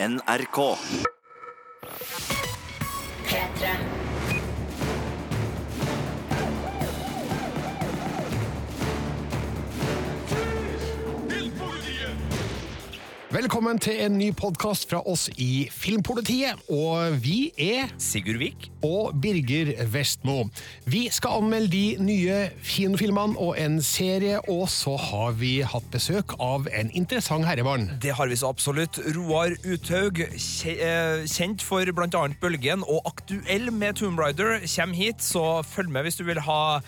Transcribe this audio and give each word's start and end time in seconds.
NRK. 0.00 0.78
P3. 3.26 3.97
Velkommen 13.38 13.78
til 13.78 13.94
en 14.02 14.16
ny 14.18 14.32
podkast 14.34 14.88
fra 14.90 14.98
oss 15.06 15.28
i 15.38 15.68
Filmpolitiet. 15.70 16.58
Og 16.74 17.20
vi 17.22 17.52
er 17.54 17.92
Sigurd 18.02 18.40
Vik. 18.40 18.66
og 18.82 19.14
Birger 19.22 19.70
Vestmo. 19.92 20.48
Vi 20.90 21.04
skal 21.14 21.36
anmelde 21.38 21.70
de 21.70 22.02
nye 22.02 22.40
kinofilmene 22.66 23.38
og 23.38 23.54
en 23.62 23.78
serie, 23.82 24.40
og 24.50 24.66
så 24.74 24.96
har 24.98 25.38
vi 25.38 25.60
hatt 25.62 25.86
besøk 25.94 26.34
av 26.42 26.66
en 26.74 26.90
interessant 26.90 27.46
herremann. 27.46 27.92
Det 28.02 28.16
har 28.18 28.26
vi 28.26 28.42
så 28.42 28.50
absolutt. 28.50 28.98
Roar 29.14 29.54
Uthaug, 29.62 30.18
eh, 30.18 31.22
kjent 31.30 31.62
for 31.62 31.86
bl.a. 31.94 32.28
Bølgen 32.42 32.82
og 32.82 33.06
aktuell 33.06 33.70
med 33.70 34.02
Tomb 34.02 34.18
Raider, 34.18 34.66
kommer 34.66 34.98
hit, 34.98 35.22
så 35.22 35.62
følg 35.62 35.94
med 35.94 36.08
hvis 36.08 36.18
du 36.18 36.26
vil 36.26 36.42
ha 36.42 36.80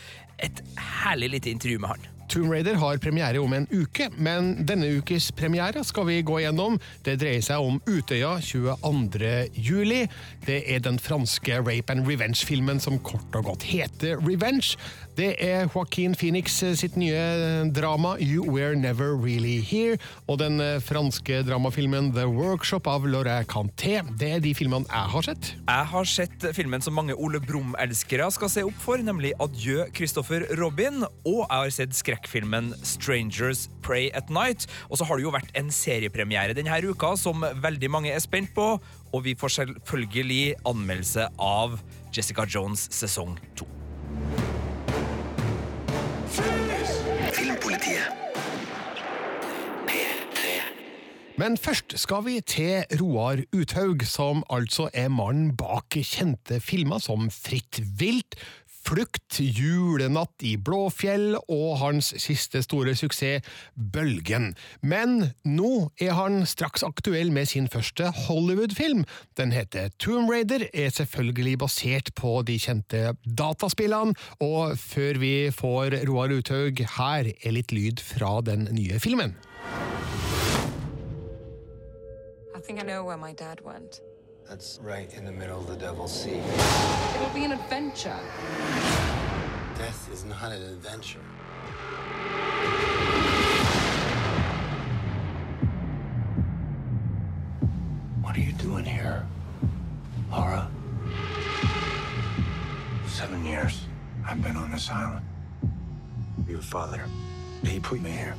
et 0.42 0.64
herlig 1.04 1.30
lite 1.36 1.54
intervju 1.54 1.78
med 1.78 1.94
han. 1.94 2.10
Tomb 2.30 2.52
Raider 2.52 2.76
har 2.78 2.98
premiere 3.02 3.40
om 3.42 3.52
en 3.56 3.64
uke, 3.72 4.06
men 4.14 4.52
denne 4.62 4.86
ukes 5.00 5.32
premiere 5.34 5.82
skal 5.82 6.06
vi 6.06 6.20
gå 6.22 6.36
gjennom. 6.44 6.76
Det 7.02 7.16
dreier 7.18 7.42
seg 7.42 7.58
om 7.58 7.80
Utøya 7.90 8.36
22. 8.46 9.32
juli. 9.58 10.04
Det 10.46 10.60
er 10.70 10.84
den 10.84 11.00
franske 11.02 11.58
rape 11.58 11.90
and 11.90 12.06
revenge-filmen 12.06 12.78
som 12.78 13.00
kort 13.02 13.34
og 13.34 13.48
godt 13.50 13.66
heter 13.66 14.22
Revenge. 14.22 14.78
Det 15.20 15.34
er 15.44 15.66
Joaquin 15.68 16.14
Phoenix 16.16 16.54
sitt 16.80 16.94
nye 16.96 17.68
drama 17.76 18.14
You 18.24 18.46
Were 18.48 18.72
Never 18.78 19.10
Really 19.20 19.58
Here, 19.60 19.98
og 20.24 20.38
den 20.40 20.62
franske 20.80 21.42
dramafilmen 21.44 22.08
The 22.16 22.24
Workshop 22.24 22.86
av 22.88 23.04
Laura 23.04 23.42
Canté. 23.44 23.98
Det 24.16 24.30
er 24.38 24.40
de 24.40 24.54
filmene 24.56 24.88
jeg 24.88 25.12
har 25.12 25.26
sett. 25.26 25.50
Jeg 25.58 25.88
har 25.90 26.08
sett 26.08 26.46
filmen 26.56 26.80
som 26.80 26.96
mange 26.96 27.12
Ole 27.12 27.36
Brumm-elskere 27.44 28.30
skal 28.32 28.48
se 28.54 28.64
opp 28.64 28.78
for, 28.80 29.02
nemlig 29.04 29.34
Adjø 29.44 29.90
Christopher 29.92 30.46
Robin, 30.56 31.04
og 31.28 31.42
jeg 31.42 31.52
har 31.52 31.74
sett 31.76 31.98
skrekkfilmen 31.98 32.72
Strangers 32.80 33.66
Pray 33.84 34.08
at 34.16 34.32
Night. 34.32 34.64
Og 34.88 35.02
så 35.02 35.04
har 35.10 35.20
det 35.20 35.26
jo 35.26 35.34
vært 35.36 35.52
en 35.60 35.68
seriepremiere 35.68 36.56
denne 36.56 36.80
uka 36.80 37.12
som 37.20 37.44
veldig 37.60 37.92
mange 37.92 38.14
er 38.14 38.24
spent 38.24 38.54
på, 38.56 38.70
og 39.12 39.26
vi 39.28 39.36
får 39.36 39.58
selvfølgelig 39.58 40.64
anmeldelse 40.64 41.28
av 41.36 41.76
Jessica 42.08 42.48
Jones 42.48 42.88
sesong 43.02 43.36
to. 43.52 43.68
Men 51.40 51.56
først 51.56 51.94
skal 51.96 52.20
vi 52.26 52.34
til 52.44 52.84
Roar 53.00 53.40
Uthaug, 53.56 54.02
som 54.04 54.42
altså 54.52 54.90
er 54.92 55.08
mannen 55.08 55.54
bak 55.56 55.96
kjente 55.96 56.58
filmer 56.60 57.00
som 57.00 57.30
Fritt 57.32 57.80
vilt, 57.96 58.36
Flukt, 58.80 59.36
Julenatt 59.38 60.42
i 60.46 60.54
Blåfjell 60.56 61.36
og 61.36 61.76
hans 61.82 62.10
siste 62.22 62.62
store 62.64 62.94
suksess, 62.96 63.44
Bølgen. 63.76 64.54
Men 64.80 65.30
nå 65.44 65.90
er 66.00 66.16
han 66.16 66.40
straks 66.48 66.84
aktuell 66.86 67.30
med 67.34 67.50
sin 67.52 67.68
første 67.70 68.08
Hollywood-film. 68.24 69.04
Den 69.36 69.52
heter 69.52 69.92
Tomb 70.00 70.32
Raider, 70.32 70.66
er 70.72 70.90
selvfølgelig 70.90 71.58
basert 71.60 72.12
på 72.16 72.40
de 72.48 72.56
kjente 72.58 73.14
dataspillene, 73.24 74.16
og 74.40 74.78
før 74.80 75.20
vi 75.20 75.34
får 75.54 76.00
Roar 76.08 76.32
Uthaug, 76.32 76.80
her 76.96 77.32
er 77.34 77.56
litt 77.56 77.76
lyd 77.76 78.00
fra 78.00 78.38
den 78.46 78.68
nye 78.72 78.98
filmen. 79.02 79.36
I 82.56 82.62
think 82.62 82.80
I 82.80 82.84
know 82.84 83.04
where 83.04 83.16
my 83.16 83.32
dad 83.32 83.60
went. 83.64 84.00
That's 84.50 84.80
right 84.82 85.08
in 85.14 85.24
the 85.24 85.30
middle 85.30 85.60
of 85.60 85.68
the 85.68 85.76
Devil's 85.76 86.12
Sea. 86.12 86.42
It'll 87.14 87.32
be 87.32 87.44
an 87.44 87.52
adventure. 87.52 88.18
Death 89.76 90.10
is 90.12 90.24
not 90.24 90.50
an 90.50 90.60
adventure. 90.60 91.20
What 98.20 98.36
are 98.36 98.40
you 98.40 98.50
doing 98.54 98.84
here, 98.84 99.24
Laura? 100.32 100.68
Seven 103.06 103.46
years 103.46 103.84
I've 104.26 104.42
been 104.42 104.56
on 104.56 104.72
this 104.72 104.90
island. 104.90 105.24
Your 106.48 106.58
father, 106.58 107.04
he 107.62 107.78
put 107.78 108.02
me 108.02 108.10
here. 108.10 108.34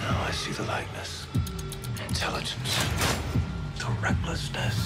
Now 0.00 0.22
I 0.28 0.30
see 0.30 0.52
the 0.52 0.62
likeness, 0.62 1.26
intelligence, 2.06 2.78
the 3.82 3.90
recklessness. 4.00 4.76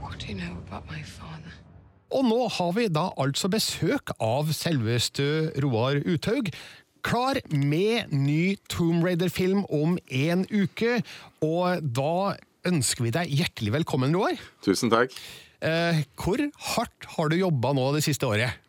What 0.00 0.18
do 0.20 0.26
you 0.28 0.36
know 0.36 0.54
about 0.66 0.84
my 0.90 1.02
father? 1.02 1.52
Og 2.12 2.26
nå 2.28 2.40
har 2.52 2.72
vi 2.76 2.88
da 2.92 3.06
altså 3.16 3.48
besøk 3.48 4.12
av 4.20 4.50
selveste 4.52 5.24
Roar 5.64 6.02
Uthaug. 6.04 6.50
Klar 7.02 7.40
med 7.48 8.12
ny 8.12 8.58
Tomb 8.68 9.06
Raider-film 9.06 9.64
om 9.72 9.96
en 10.12 10.44
uke, 10.52 11.00
og 11.40 11.80
da 11.80 12.36
ønsker 12.68 13.08
vi 13.08 13.14
deg 13.16 13.32
hjertelig 13.32 13.72
velkommen, 13.78 14.12
Roar. 14.12 14.36
Tusen 14.66 14.92
takk. 14.92 15.16
Eh, 15.64 16.04
hvor 16.20 16.42
hardt 16.74 17.08
har 17.16 17.32
du 17.32 17.38
jobba 17.40 17.72
nå 17.78 17.88
det 17.96 18.04
siste 18.04 18.28
året? 18.28 18.60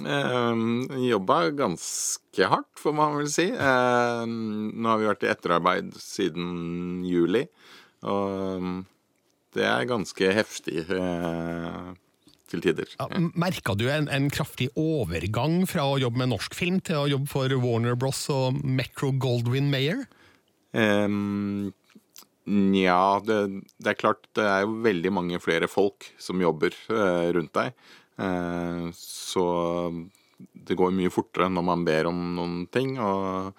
Eh, 0.00 0.62
jobba 1.10 1.50
ganske 1.50 2.46
hardt, 2.48 2.70
får 2.80 2.94
man 2.96 3.18
vel 3.18 3.28
si. 3.30 3.50
Eh, 3.52 4.22
nå 4.24 4.88
har 4.88 5.00
vi 5.00 5.10
vært 5.10 5.26
i 5.26 5.32
etterarbeid 5.32 5.92
siden 6.00 7.02
juli, 7.04 7.44
og 8.08 8.86
det 9.52 9.66
er 9.68 9.90
ganske 9.90 10.32
heftig 10.32 10.86
eh, 10.88 11.92
til 12.48 12.64
tider. 12.64 12.88
Ja, 12.96 13.10
Merka 13.36 13.76
du 13.76 13.84
en, 13.92 14.08
en 14.08 14.30
kraftig 14.32 14.70
overgang 14.80 15.62
fra 15.68 15.84
å 15.92 16.00
jobbe 16.00 16.24
med 16.24 16.32
norsk 16.32 16.56
film 16.56 16.80
til 16.84 17.02
å 17.02 17.10
jobbe 17.12 17.28
for 17.32 17.52
Warner 17.60 17.98
Bros 17.98 18.24
og 18.32 18.62
Metro 18.64 19.12
Goldwyn 19.12 19.68
Mayer? 19.72 20.06
Nja, 22.42 23.20
det, 23.22 23.38
det 23.78 23.92
er 23.92 23.98
klart 24.00 24.24
det 24.34 24.44
er 24.48 24.64
jo 24.64 24.80
veldig 24.82 25.12
mange 25.14 25.38
flere 25.42 25.68
folk 25.70 26.08
som 26.18 26.40
jobber 26.42 26.74
eh, 26.90 27.28
rundt 27.36 27.52
deg. 27.54 27.76
Eh, 28.20 28.88
så 28.96 29.46
det 30.52 30.76
går 30.78 30.94
mye 30.96 31.12
fortere 31.12 31.48
når 31.52 31.66
man 31.66 31.84
ber 31.86 32.10
om 32.10 32.20
noen 32.36 32.56
ting, 32.72 32.96
og 33.02 33.52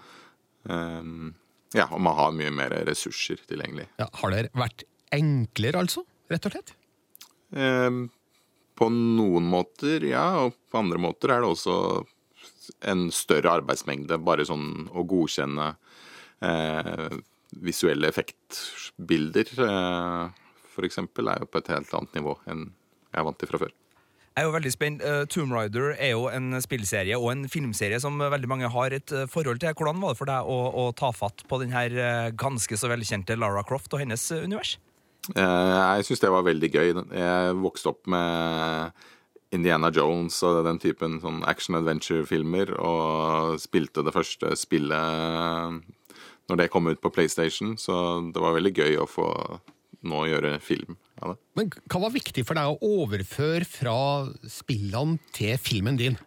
ehm, 0.70 1.32
ja, 1.74 1.88
og 1.90 2.02
man 2.06 2.18
har 2.18 2.36
mye 2.38 2.52
mer 2.54 2.76
ressurser 2.88 3.42
tilgjengelig. 3.50 3.88
Ja, 4.02 4.10
har 4.22 4.34
det 4.34 4.50
vært 4.58 4.86
enklere, 5.14 5.84
altså? 5.84 6.04
Rett 6.32 6.48
og 6.48 6.56
slett? 6.56 6.74
Ehm, 7.56 8.06
på 8.78 8.90
noen 8.94 9.48
måter, 9.50 10.06
ja, 10.10 10.26
og 10.44 10.58
på 10.72 10.82
andre 10.82 11.02
måter 11.02 11.34
er 11.34 11.44
det 11.44 11.52
også 11.54 11.78
en 12.90 13.08
større 13.14 13.60
arbeidsmengde. 13.60 14.20
Bare 14.24 14.46
sånn 14.48 14.88
å 14.92 15.06
godkjenne 15.08 15.74
eh, 16.44 17.20
visuelle 17.64 18.10
effektbilder, 18.10 19.54
eh, 19.68 20.42
eksempel, 20.84 21.30
er 21.30 21.44
jo 21.44 21.52
på 21.54 21.62
et 21.62 21.70
helt 21.74 21.94
annet 21.94 22.18
nivå 22.18 22.38
enn 22.50 22.66
jeg 23.14 23.22
er 23.22 23.28
vant 23.28 23.38
til 23.40 23.52
fra 23.52 23.62
før. 23.62 23.74
Jeg 24.34 24.42
er 24.42 24.48
jo 24.48 24.54
veldig 24.56 24.72
spent. 24.74 25.04
Uh, 25.06 25.24
Tomb 25.30 25.54
Raider 25.54 25.92
er 25.94 26.16
jo 26.16 26.26
en 26.34 26.58
spillserie 26.64 27.18
og 27.20 27.30
en 27.30 27.46
filmserie 27.52 28.00
som 28.02 28.18
veldig 28.18 28.50
mange 28.50 28.70
har 28.74 28.96
et 28.98 29.14
eh, 29.14 29.28
forhold 29.30 29.62
til. 29.62 29.76
Hvordan 29.78 30.02
var 30.02 30.16
det 30.16 30.20
for 30.24 30.32
deg 30.32 30.50
å, 30.50 30.58
å 30.74 30.86
ta 30.98 31.12
fatt 31.14 31.46
på 31.46 31.60
den 31.62 31.74
her 31.76 31.94
eh, 31.94 32.32
ganske 32.34 32.80
så 32.80 32.90
velkjente 32.90 33.38
Lara 33.38 33.62
Croft 33.68 33.94
og 33.94 34.02
hennes 34.02 34.26
univers? 34.34 34.80
Uh, 35.38 35.94
Jeg 36.00 36.08
syns 36.10 36.24
det 36.26 36.34
var 36.34 36.48
veldig 36.50 36.72
gøy. 36.74 36.90
Jeg 37.14 37.60
vokste 37.62 37.94
opp 37.94 38.10
med 38.10 39.06
Indiana 39.54 39.94
Jones 39.94 40.40
og 40.42 40.64
den 40.66 40.82
typen 40.82 41.20
sånn 41.22 41.44
action 41.46 41.78
adventure-filmer, 41.78 42.74
og 42.82 43.62
spilte 43.62 44.02
det 44.02 44.16
første 44.18 44.56
spillet 44.58 45.78
når 46.50 46.60
det 46.60 46.72
kom 46.74 46.90
ut 46.90 47.00
på 47.06 47.14
PlayStation, 47.14 47.78
så 47.78 48.18
det 48.34 48.42
var 48.42 48.58
veldig 48.58 48.74
gøy 48.82 48.98
å 49.00 49.08
få 49.08 49.30
nå 50.08 50.20
gjøre 50.30 50.60
film 50.64 50.96
av 51.22 51.28
det. 51.34 51.38
Men 51.58 51.66
hva 51.88 51.98
var 52.06 52.12
viktig 52.14 52.44
for 52.48 52.56
deg 52.60 52.66
å 52.70 52.80
overføre 53.04 53.66
fra 53.68 53.98
spillene 54.50 55.20
til 55.36 55.58
filmen 55.62 55.98
din? 56.00 56.18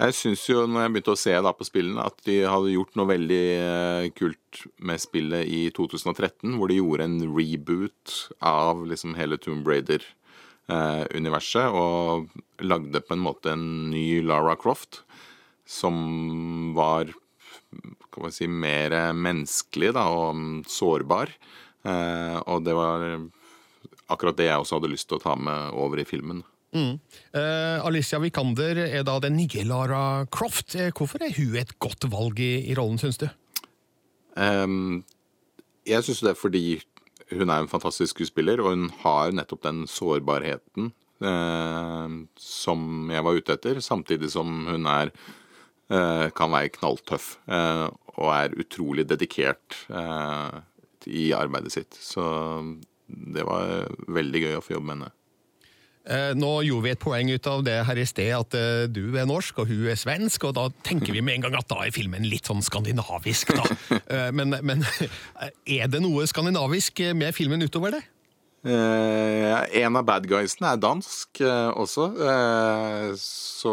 Jeg 0.00 0.14
syns 0.16 0.46
jo, 0.48 0.62
når 0.64 0.86
jeg 0.86 0.92
begynte 0.94 1.12
å 1.12 1.20
se 1.20 1.34
på 1.36 1.64
spillene, 1.68 2.06
at 2.08 2.16
de 2.24 2.48
hadde 2.48 2.72
gjort 2.72 2.94
noe 2.96 3.04
veldig 3.10 3.46
eh, 3.52 4.06
kult 4.16 4.62
med 4.80 4.96
spillet 5.02 5.44
i 5.44 5.68
2013, 5.76 6.56
hvor 6.56 6.72
de 6.72 6.78
gjorde 6.78 7.04
en 7.04 7.20
reboot 7.28 8.32
av 8.40 8.80
liksom 8.88 9.12
hele 9.18 9.36
Tomb 9.36 9.68
Raider-universet, 9.68 11.68
og 11.68 12.32
lagde 12.64 13.04
på 13.04 13.12
en 13.12 13.20
måte 13.26 13.52
en 13.52 13.92
ny 13.92 14.24
Lara 14.24 14.56
Croft, 14.60 15.02
som 15.68 16.72
var 16.74 17.12
kan 18.10 18.24
man 18.24 18.34
si, 18.34 18.48
mer 18.48 19.12
menneskelig 19.14 19.92
da, 19.94 20.06
og 20.10 20.66
sårbar. 20.70 21.30
Eh, 21.84 22.38
og 22.46 22.64
det 22.66 22.74
var 22.76 23.04
akkurat 24.10 24.36
det 24.36 24.48
jeg 24.50 24.60
også 24.60 24.78
hadde 24.80 24.92
lyst 24.92 25.08
til 25.08 25.20
å 25.20 25.22
ta 25.22 25.36
med 25.38 25.76
over 25.78 26.02
i 26.02 26.08
filmen. 26.08 26.42
Eh, 26.74 27.78
Alicia 27.82 28.20
Vikander 28.22 28.78
er 28.84 29.02
da 29.06 29.16
den 29.22 29.36
nye 29.38 29.64
Lara 29.66 30.26
Croft. 30.30 30.76
Eh, 30.78 30.92
Hvorfor 30.94 31.22
er 31.26 31.34
hun 31.34 31.56
et 31.58 31.72
godt 31.82 32.06
valg 32.12 32.38
i, 32.42 32.52
i 32.70 32.76
rollen, 32.78 33.00
syns 33.00 33.18
du? 33.18 33.26
Um, 34.38 35.02
Jeg 35.88 36.04
syns 36.06 36.20
det 36.22 36.34
er 36.34 36.38
fordi 36.38 36.64
hun 37.30 37.50
er 37.50 37.62
en 37.64 37.70
fantastisk 37.70 38.14
skuespiller, 38.16 38.60
og 38.62 38.74
hun 38.74 38.88
har 39.02 39.34
nettopp 39.34 39.62
den 39.66 39.84
sårbarheten 39.90 40.92
eh, 41.22 42.14
som 42.38 43.10
jeg 43.10 43.26
var 43.26 43.38
ute 43.38 43.54
etter, 43.54 43.78
samtidig 43.84 44.30
som 44.32 44.64
hun 44.66 44.86
er 44.90 45.12
eh, 45.90 46.26
kan 46.34 46.50
være 46.50 46.72
knalltøff 46.74 47.36
eh, 47.50 47.86
og 48.16 48.32
er 48.34 48.56
utrolig 48.58 49.06
dedikert 49.08 49.78
i 51.06 51.30
arbeidet 51.36 51.72
sitt. 51.72 51.96
Så 52.00 52.24
det 53.08 53.46
var 53.46 53.88
veldig 54.08 54.44
gøy 54.44 54.58
å 54.58 54.62
få 54.64 54.76
jobbe 54.76 54.90
med 54.90 54.96
henne. 54.98 55.12
Eh, 56.10 56.30
Nå 56.34 56.48
gjorde 56.64 56.86
vi 56.86 56.92
et 56.94 57.02
poeng 57.02 57.28
ut 57.28 57.46
av 57.50 57.60
det 57.66 57.74
her 57.86 57.98
i 58.00 58.06
sted, 58.08 58.30
at 58.32 58.54
eh, 58.56 58.86
du 58.88 59.12
er 59.20 59.26
norsk 59.28 59.58
og 59.60 59.68
hun 59.68 59.84
er 59.92 59.98
svensk, 60.00 60.46
og 60.48 60.54
da 60.56 60.64
tenker 60.86 61.12
vi 61.12 61.20
med 61.20 61.36
en 61.36 61.44
gang 61.44 61.58
at 61.58 61.68
da 61.68 61.82
er 61.84 61.92
filmen 61.94 62.24
litt 62.26 62.48
sånn 62.48 62.64
skandinavisk, 62.64 63.52
da. 63.56 63.66
Eh, 64.10 64.30
Men, 64.34 64.56
men 64.64 64.80
er 65.78 65.90
det 65.92 66.00
noe 66.02 66.24
skandinavisk 66.26 67.04
med 67.14 67.36
filmen 67.36 67.62
utover 67.62 67.98
det? 67.98 68.00
Eh, 68.64 69.84
en 69.84 69.96
av 70.00 70.04
bad 70.08 70.26
guysene 70.28 70.72
er 70.74 70.80
dansk 70.82 71.40
eh, 71.44 71.70
også, 71.80 72.08
eh, 72.26 73.12
så 73.20 73.72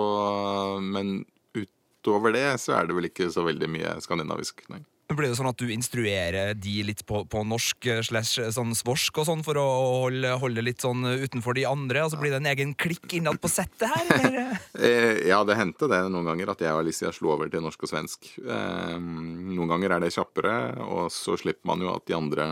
Men 0.84 1.26
utover 1.58 2.32
det 2.36 2.46
så 2.64 2.78
er 2.78 2.88
det 2.88 2.96
vel 2.96 3.10
ikke 3.10 3.28
så 3.34 3.44
veldig 3.48 3.68
mye 3.72 3.96
skandinavisk, 4.04 4.64
nei. 4.72 4.84
Blir 5.08 5.30
det 5.30 5.38
sånn 5.40 5.48
at 5.48 5.62
du 5.62 5.70
instruerer 5.72 6.52
de 6.60 6.74
litt 6.84 7.06
på, 7.08 7.22
på 7.32 7.44
norsk 7.48 7.86
eh, 7.88 8.02
slash 8.04 8.50
sånn 8.52 8.74
svorsk 8.76 9.22
og 9.22 9.28
sånn 9.30 9.44
for 9.46 9.56
å 9.62 9.66
holde, 10.04 10.34
holde 10.42 10.66
litt 10.66 10.84
sånn 10.84 11.06
utenfor 11.24 11.56
de 11.56 11.64
andre, 11.70 12.04
og 12.04 12.12
så 12.12 12.20
blir 12.20 12.34
det 12.36 12.42
en 12.42 12.50
egen 12.52 12.74
klikk 12.76 13.16
innad 13.16 13.40
på 13.40 13.52
settet 13.52 13.88
her? 13.88 14.12
Eller? 14.20 14.44
Eh, 14.78 15.24
ja, 15.26 15.40
det 15.48 15.56
hendte 15.58 15.88
det 15.90 15.98
noen 16.12 16.28
ganger 16.28 16.52
at 16.52 16.60
jeg 16.62 16.76
og 16.76 16.84
Alicia 16.84 17.10
slo 17.16 17.32
over 17.34 17.50
til 17.50 17.64
norsk 17.64 17.82
og 17.88 17.90
svensk. 17.90 18.28
Eh, 18.38 18.94
noen 19.00 19.72
ganger 19.72 19.96
er 19.96 20.04
det 20.04 20.12
kjappere, 20.14 20.54
og 20.86 21.08
så 21.14 21.34
slipper 21.40 21.72
man 21.72 21.82
jo 21.82 21.90
at 21.96 22.06
de 22.06 22.16
andre 22.18 22.52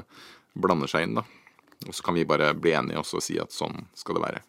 blander 0.58 0.90
seg 0.90 1.06
inn, 1.06 1.19
da. 1.19 1.25
Og 1.86 1.94
så 1.94 2.06
kan 2.06 2.18
vi 2.18 2.25
bare 2.28 2.54
bli 2.58 2.74
enige 2.74 3.04
og 3.04 3.24
si 3.24 3.38
at 3.42 3.54
sånn 3.54 3.86
skal 3.98 4.18
det 4.18 4.25
være. 4.25 4.42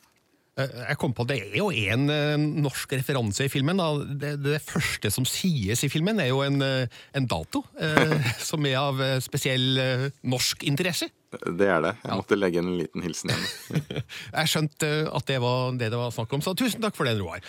Eh, 0.56 0.72
Jeg 0.88 0.96
kom 1.00 1.12
på 1.16 1.26
at 1.26 1.32
Det 1.32 1.38
er 1.44 1.58
jo 1.60 1.68
en 1.70 2.08
eh, 2.12 2.36
norsk 2.38 2.94
referanse 2.96 3.44
i 3.46 3.52
filmen. 3.52 3.80
Det, 4.20 4.36
det 4.42 4.60
første 4.64 5.10
som 5.12 5.26
sies 5.28 5.84
i 5.84 5.90
filmen, 5.92 6.20
er 6.22 6.30
jo 6.32 6.40
en, 6.46 6.60
eh, 6.64 7.00
en 7.16 7.28
dato 7.28 7.62
som 8.48 8.64
er 8.66 8.78
av 8.80 9.02
spesiell 9.24 9.76
norsk 10.24 10.64
interesse. 10.68 11.10
Det 11.36 11.68
er 11.68 11.82
det. 11.84 11.92
Jeg 12.06 12.16
måtte 12.16 12.38
legge 12.38 12.62
inn 12.62 12.70
en 12.72 12.78
liten 12.80 13.04
hilsen 13.04 13.32
igjen. 13.34 13.82
Jeg 14.38 14.52
skjønte 14.52 14.90
at 15.12 15.26
det 15.28 15.40
var 15.42 15.74
det 15.76 15.90
det 15.92 16.00
var 16.00 16.14
snakk 16.14 16.32
om, 16.32 16.44
så 16.44 16.54
tusen 16.56 16.80
takk 16.84 16.96
for 16.96 17.08
den, 17.08 17.20
Roar. 17.20 17.42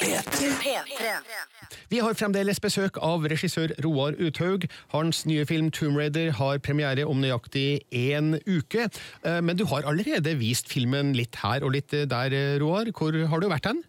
P3. 0.00 0.80
Vi 1.90 1.98
har 2.00 2.14
fremdeles 2.16 2.60
besøk 2.62 2.96
av 3.04 3.26
regissør 3.28 3.72
Roar 3.84 4.16
Uthaug. 4.22 4.64
Hans 4.94 5.24
nye 5.28 5.44
film 5.48 5.68
Tomb 5.74 5.98
Raider 6.00 6.32
har 6.38 6.60
premiere 6.64 7.04
om 7.08 7.20
nøyaktig 7.20 7.82
én 7.92 8.32
uke. 8.46 8.88
Eh, 9.22 9.40
Men 9.40 9.56
du 9.56 9.66
har 9.66 9.82
allerede 9.84 10.36
vist 10.40 10.68
filmen 10.72 11.12
litt 11.16 11.36
her 11.42 11.64
og 11.64 11.72
litt 11.76 11.90
der, 11.90 12.32
eh, 12.32 12.58
Roar. 12.62 12.86
Hvor 12.96 13.12
har 13.28 13.40
du 13.40 13.48
vært 13.48 13.66
hen? 13.66 13.82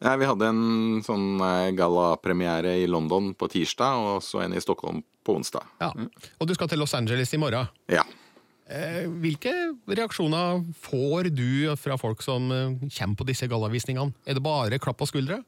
Ja, 0.00 0.16
vi 0.16 0.24
hadde 0.24 0.46
en 0.48 1.02
sånn 1.02 1.40
eh, 1.40 1.72
gallapremiere 1.76 2.78
i 2.82 2.86
London 2.86 3.34
på 3.34 3.50
tirsdag, 3.50 3.98
og 3.98 4.22
så 4.22 4.44
en 4.44 4.54
i 4.54 4.60
Stockholm 4.60 5.02
på 5.24 5.34
onsdag. 5.36 5.66
Ja. 5.80 5.90
Og 6.40 6.46
du 6.46 6.54
skal 6.54 6.68
til 6.68 6.78
Los 6.78 6.94
Angeles 6.94 7.34
i 7.34 7.36
morgen. 7.42 7.68
Ja. 7.88 8.04
Eh, 8.70 9.06
Hvilke 9.22 9.52
reaksjoner 9.90 10.60
får 10.78 11.30
du 11.34 11.70
fra 11.80 11.96
folk 11.98 12.22
som 12.22 12.50
eh, 12.54 12.76
kommer 13.00 13.18
på 13.18 13.26
disse 13.26 13.48
gallavisningene? 13.50 14.14
Er 14.24 14.38
det 14.38 14.44
bare 14.44 14.78
klapp 14.82 15.00
på 15.00 15.08
skuldra? 15.10 15.40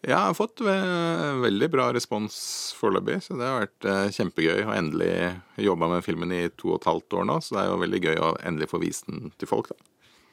Jeg 0.00 0.16
har 0.16 0.32
fått 0.32 0.62
veldig 0.64 1.66
bra 1.68 1.90
respons 1.92 2.34
foreløpig, 2.78 3.18
så 3.20 3.36
det 3.36 3.44
har 3.44 3.58
vært 3.66 3.86
eh, 3.86 4.06
kjempegøy. 4.16 4.62
å 4.64 4.74
endelig 4.78 5.12
jobba 5.60 5.90
med 5.92 6.06
filmen 6.06 6.32
i 6.32 6.46
to 6.56 6.72
og 6.72 6.80
et 6.80 6.88
halvt 6.88 7.18
år 7.20 7.26
nå, 7.28 7.36
så 7.44 7.54
det 7.54 7.62
er 7.62 7.68
jo 7.68 7.82
veldig 7.82 8.00
gøy 8.06 8.22
å 8.24 8.30
endelig 8.48 8.70
få 8.72 8.80
vist 8.82 9.10
den 9.10 9.28
til 9.36 9.50
folk. 9.50 9.68
da. 9.70 9.76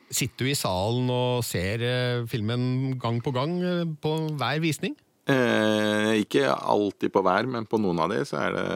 Sitter 0.07 0.47
du 0.47 0.53
i 0.53 0.55
salen 0.55 1.11
og 1.11 1.43
ser 1.43 1.83
filmen 2.31 2.95
gang 2.95 3.19
på 3.19 3.33
gang 3.35 3.59
på 3.99 4.13
hver 4.39 4.63
visning? 4.63 4.95
Eh, 5.27 6.21
ikke 6.21 6.47
alltid 6.47 7.11
på 7.11 7.19
hver, 7.25 7.47
men 7.51 7.65
på 7.67 7.75
noen 7.83 7.99
av 7.99 8.13
de 8.13 8.21
så 8.23 8.37
er 8.45 8.53
det, 8.55 8.67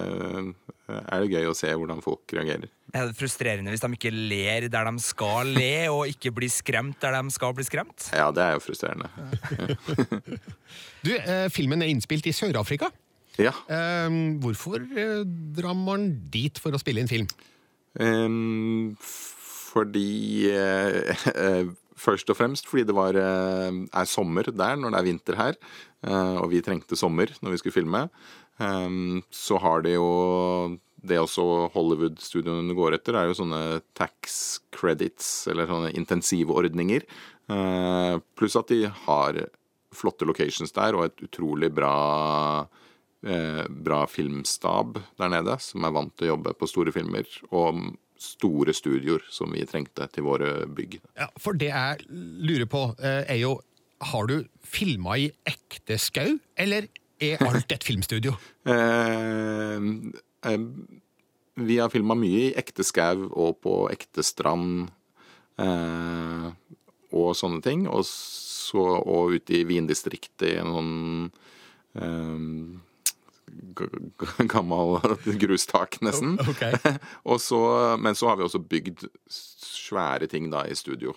er 1.00 1.24
det 1.24 1.32
gøy 1.32 1.48
å 1.50 1.56
se 1.58 1.72
hvordan 1.74 2.02
folk 2.04 2.34
reagerer. 2.36 2.70
Er 2.92 3.08
det 3.08 3.16
frustrerende 3.16 3.72
hvis 3.72 3.84
de 3.84 3.90
ikke 3.96 4.12
ler 4.12 4.66
der 4.72 4.90
de 4.90 5.04
skal 5.04 5.48
le, 5.56 5.72
og 5.94 6.10
ikke 6.12 6.34
blir 6.36 6.52
skremt 6.52 7.00
der 7.04 7.16
de 7.18 7.32
skal 7.32 7.54
bli 7.56 7.64
skremt? 7.68 8.10
Ja, 8.12 8.28
det 8.36 8.44
er 8.44 8.58
jo 8.58 8.64
frustrerende. 8.66 9.10
Du, 11.02 11.10
eh, 11.18 11.48
Filmen 11.50 11.82
er 11.82 11.90
innspilt 11.90 12.28
i 12.30 12.34
Sør-Afrika. 12.36 12.92
Ja. 13.42 13.54
Eh, 13.74 14.18
Hvorfor 14.44 14.84
eh, 14.86 15.24
drar 15.58 15.74
man 15.78 16.12
dit 16.34 16.60
for 16.62 16.76
å 16.76 16.82
spille 16.82 17.02
inn 17.02 17.10
film? 17.10 17.30
Ehm, 18.00 18.92
fordi 19.02 20.50
eh, 20.52 21.16
eh, 21.36 21.72
Først 22.02 22.32
og 22.34 22.38
fremst 22.40 22.66
fordi 22.66 22.82
det 22.90 22.96
var, 22.98 23.14
eh, 23.14 23.76
er 23.94 24.08
sommer 24.10 24.48
der 24.50 24.78
når 24.80 24.94
det 24.96 25.00
er 25.02 25.06
vinter 25.06 25.36
her. 25.38 25.58
eh, 26.08 26.38
og 26.42 26.48
vi 26.50 26.62
trengte 26.66 26.98
sommer 26.98 27.30
når 27.44 27.54
vi 27.54 27.60
skulle 27.62 27.76
filme. 27.76 28.00
Ehm, 28.62 29.22
så 29.34 29.58
har 29.62 29.84
de 29.86 29.96
jo 29.98 30.10
Det 31.02 31.18
også 31.18 31.72
Hollywood-studioene 31.74 32.76
går 32.78 32.94
etter, 32.94 33.16
er 33.18 33.26
jo 33.26 33.34
sånne 33.40 33.80
tax 33.98 34.60
credits, 34.70 35.48
eller 35.50 35.66
sånne 35.66 35.90
intensivordninger. 35.98 37.08
Uh, 37.50 38.22
pluss 38.38 38.54
at 38.60 38.70
de 38.70 38.84
har 39.08 39.40
flotte 39.98 40.28
locations 40.30 40.70
der, 40.76 40.94
og 40.94 41.08
et 41.08 41.24
utrolig 41.26 41.72
bra 41.74 41.96
uh, 42.62 43.66
bra 43.66 44.04
filmstab 44.06 45.02
der 45.18 45.34
nede, 45.34 45.58
som 45.58 45.90
er 45.90 45.98
vant 45.98 46.14
til 46.14 46.30
å 46.30 46.36
jobbe 46.36 46.54
på 46.62 46.70
store 46.70 46.94
filmer, 46.94 47.26
og 47.50 47.82
store 48.22 48.74
studioer 48.78 49.26
som 49.34 49.52
vi 49.54 49.66
trengte 49.66 50.06
til 50.14 50.26
våre 50.28 50.68
bygg. 50.70 51.00
Ja, 51.18 51.32
For 51.42 51.58
det 51.58 51.72
jeg 51.72 52.06
lurer 52.46 52.70
på, 52.70 52.84
eh, 53.02 53.26
er 53.26 53.42
jo 53.42 53.60
Har 54.02 54.26
du 54.26 54.48
filma 54.66 55.14
i 55.14 55.28
ekte 55.46 56.00
skau, 56.02 56.40
eller 56.58 56.88
er 57.22 57.42
alt 57.48 57.72
et 57.72 57.88
filmstudio? 57.88 58.36
Eh, 58.72 59.80
eh, 60.52 60.66
vi 61.62 61.78
har 61.78 61.90
filma 61.94 62.16
mye 62.18 62.48
i 62.48 62.54
ekte 62.58 62.86
skau 62.86 63.28
og 63.30 63.58
på 63.66 63.74
ekte 63.92 64.24
strand 64.26 64.90
eh, 65.62 66.46
og 67.12 67.34
sånne 67.38 67.62
ting. 67.66 67.88
Og, 67.92 68.06
så, 68.08 68.86
og 69.02 69.36
ute 69.38 69.60
i 69.60 69.66
vindistriktet 69.68 70.48
i 70.50 70.56
en 70.62 70.72
sånn 70.76 70.94
eh, 72.02 72.40
gammel 74.52 74.98
grustak, 75.44 76.00
nesten. 76.06 76.38
Okay. 76.54 76.78
så, 77.50 77.62
men 78.00 78.16
så 78.16 78.32
har 78.32 78.40
vi 78.40 78.48
også 78.48 78.64
bygd 78.64 79.06
svære 79.32 80.30
ting 80.32 80.50
da 80.54 80.66
i 80.68 80.78
studio. 80.78 81.16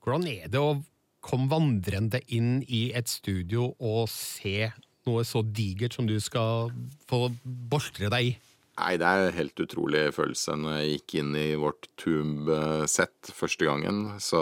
Hvordan 0.00 0.26
er 0.30 0.48
det 0.48 0.62
å 0.62 0.78
komme 1.24 1.50
vandrende 1.50 2.22
inn 2.32 2.60
i 2.66 2.88
et 2.96 3.10
studio 3.10 3.70
og 3.78 4.08
se 4.12 4.70
noe 5.08 5.24
så 5.24 5.42
digert 5.44 5.96
som 5.96 6.08
du 6.08 6.16
skal 6.22 6.70
få 7.10 7.28
boltre 7.44 8.10
deg 8.12 8.32
i? 8.32 8.38
Nei, 8.80 8.94
det 8.96 9.06
er 9.06 9.26
en 9.26 9.36
helt 9.36 9.60
utrolig 9.60 10.06
følelse. 10.16 10.56
Når 10.56 10.76
jeg 10.78 10.92
gikk 10.94 11.14
inn 11.20 11.34
i 11.36 11.48
vårt 11.60 11.90
Tube-sett 12.00 13.32
første 13.36 13.68
gangen, 13.68 14.06
så 14.22 14.40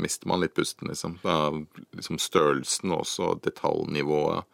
mister 0.00 0.30
man 0.30 0.40
litt 0.40 0.54
pusten, 0.56 0.88
liksom. 0.88 1.18
Liksom 1.96 2.20
størrelsen 2.22 2.94
og 2.94 3.04
også 3.04 3.34
detaljnivået 3.44 4.46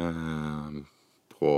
eh, 0.00 0.78
på 1.34 1.52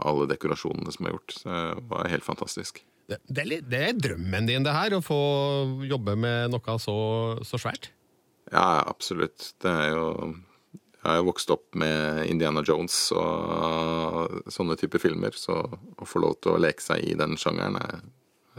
alle 0.00 0.28
dekorasjonene 0.30 0.94
som 0.94 1.06
er 1.06 1.16
gjort. 1.16 1.36
Så 1.42 1.50
det 1.50 1.84
var 1.90 2.12
helt 2.14 2.26
fantastisk. 2.26 2.80
Det, 3.26 3.40
er, 3.42 3.48
litt- 3.50 3.66
det 3.72 3.80
er 3.88 3.98
drømmen 3.98 4.46
din, 4.48 4.62
det 4.66 4.74
her, 4.76 4.94
å 4.96 5.02
få 5.04 5.18
jobbe 5.88 6.14
med 6.20 6.52
noe 6.54 6.76
så, 6.82 6.94
så 7.46 7.58
svært? 7.60 7.90
Ja, 8.52 8.82
absolutt. 8.90 9.52
Det 9.62 9.70
er 9.70 9.90
jo 9.94 10.04
Jeg 11.00 11.08
har 11.08 11.16
jo 11.20 11.26
vokst 11.30 11.50
opp 11.54 11.74
med 11.80 12.26
Indiana 12.28 12.60
Jones 12.66 12.96
og 13.16 14.42
sånne 14.52 14.76
typer 14.76 15.00
filmer, 15.00 15.32
så 15.32 15.54
å 15.64 16.04
få 16.08 16.20
lov 16.20 16.34
til 16.44 16.52
å 16.56 16.60
leke 16.60 16.84
seg 16.84 17.06
i 17.08 17.14
den 17.16 17.38
sjangeren 17.40 17.78
er, 17.80 18.02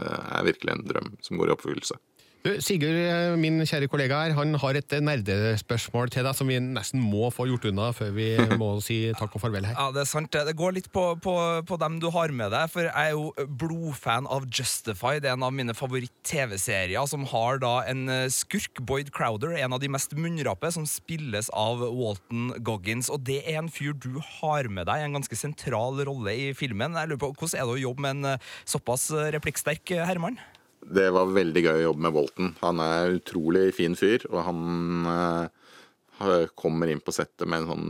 er 0.02 0.48
virkelig 0.48 0.74
en 0.74 0.88
drøm 0.90 1.12
som 1.22 1.38
går 1.38 1.52
i 1.52 1.54
oppfyllelse. 1.54 2.00
Du, 2.42 2.56
Sigurd, 2.58 2.96
eh, 2.98 3.36
min 3.38 3.62
kjære 3.62 3.86
kollega 3.86 4.18
her, 4.24 4.32
han 4.34 4.56
har 4.58 4.78
et 4.80 4.94
nerdespørsmål 5.06 6.10
til 6.10 6.26
deg 6.26 6.34
som 6.34 6.50
vi 6.50 6.56
nesten 6.58 6.98
må 6.98 7.28
få 7.30 7.46
gjort 7.46 7.68
unna 7.70 7.92
før 7.94 8.16
vi 8.16 8.30
må 8.62 8.72
si 8.82 8.96
takk 9.14 9.36
og 9.38 9.44
farvel 9.44 9.68
her. 9.70 9.76
Ja, 9.78 9.92
det 9.94 10.02
er 10.02 10.08
sant. 10.10 10.32
Det 10.34 10.48
Det 10.48 10.56
går 10.58 10.74
litt 10.80 10.88
på, 10.90 11.04
på, 11.22 11.36
på 11.70 11.78
dem 11.84 12.00
du 12.02 12.08
har 12.16 12.32
med 12.34 12.50
deg, 12.50 12.72
for 12.74 12.88
jeg 12.88 12.96
er 12.98 13.14
jo 13.14 13.46
blodfan 13.62 14.26
av 14.26 14.48
Justified, 14.50 15.28
en 15.30 15.46
av 15.46 15.54
mine 15.54 15.76
favoritt-TV-serier, 15.78 17.06
som 17.12 17.28
har 17.30 17.62
da 17.62 17.76
en 17.92 18.10
eh, 18.10 18.26
skurk, 18.34 18.82
Boyd 18.90 19.12
Crowder, 19.14 19.54
en 19.62 19.78
av 19.78 19.84
de 19.84 19.92
mest 19.94 20.18
munnrappe, 20.18 20.72
som 20.74 20.88
spilles 20.90 21.52
av 21.54 21.84
Walton 21.86 22.56
Goggins. 22.66 23.12
Og 23.14 23.22
det 23.28 23.44
er 23.44 23.60
en 23.60 23.70
fyr 23.70 23.94
du 23.94 24.18
har 24.18 24.66
med 24.66 24.90
deg, 24.90 25.04
en 25.06 25.20
ganske 25.20 25.38
sentral 25.38 26.02
rolle 26.10 26.34
i 26.34 26.50
filmen. 26.58 26.98
Jeg 26.98 27.14
lurer 27.14 27.22
på, 27.22 27.36
Hvordan 27.38 27.62
er 27.62 27.70
det 27.70 27.78
å 27.78 27.86
jobbe 27.86 28.08
med 28.08 28.18
en 28.18 28.32
eh, 28.34 28.50
såpass 28.66 29.12
replikksterk 29.38 29.94
herremann? 30.10 30.42
Det 30.82 31.10
var 31.14 31.30
veldig 31.36 31.62
gøy 31.64 31.76
å 31.80 31.86
jobbe 31.90 32.06
med 32.08 32.16
Bolton. 32.16 32.54
Han 32.62 32.82
er 32.84 33.10
en 33.12 33.20
utrolig 33.20 33.68
fin 33.78 33.96
fyr, 33.96 34.26
og 34.32 34.42
han 34.48 35.12
eh, 35.12 36.48
kommer 36.58 36.90
inn 36.92 37.02
på 37.04 37.14
settet 37.16 37.48
med 37.50 37.64
en 37.64 37.72
sånn 37.72 37.88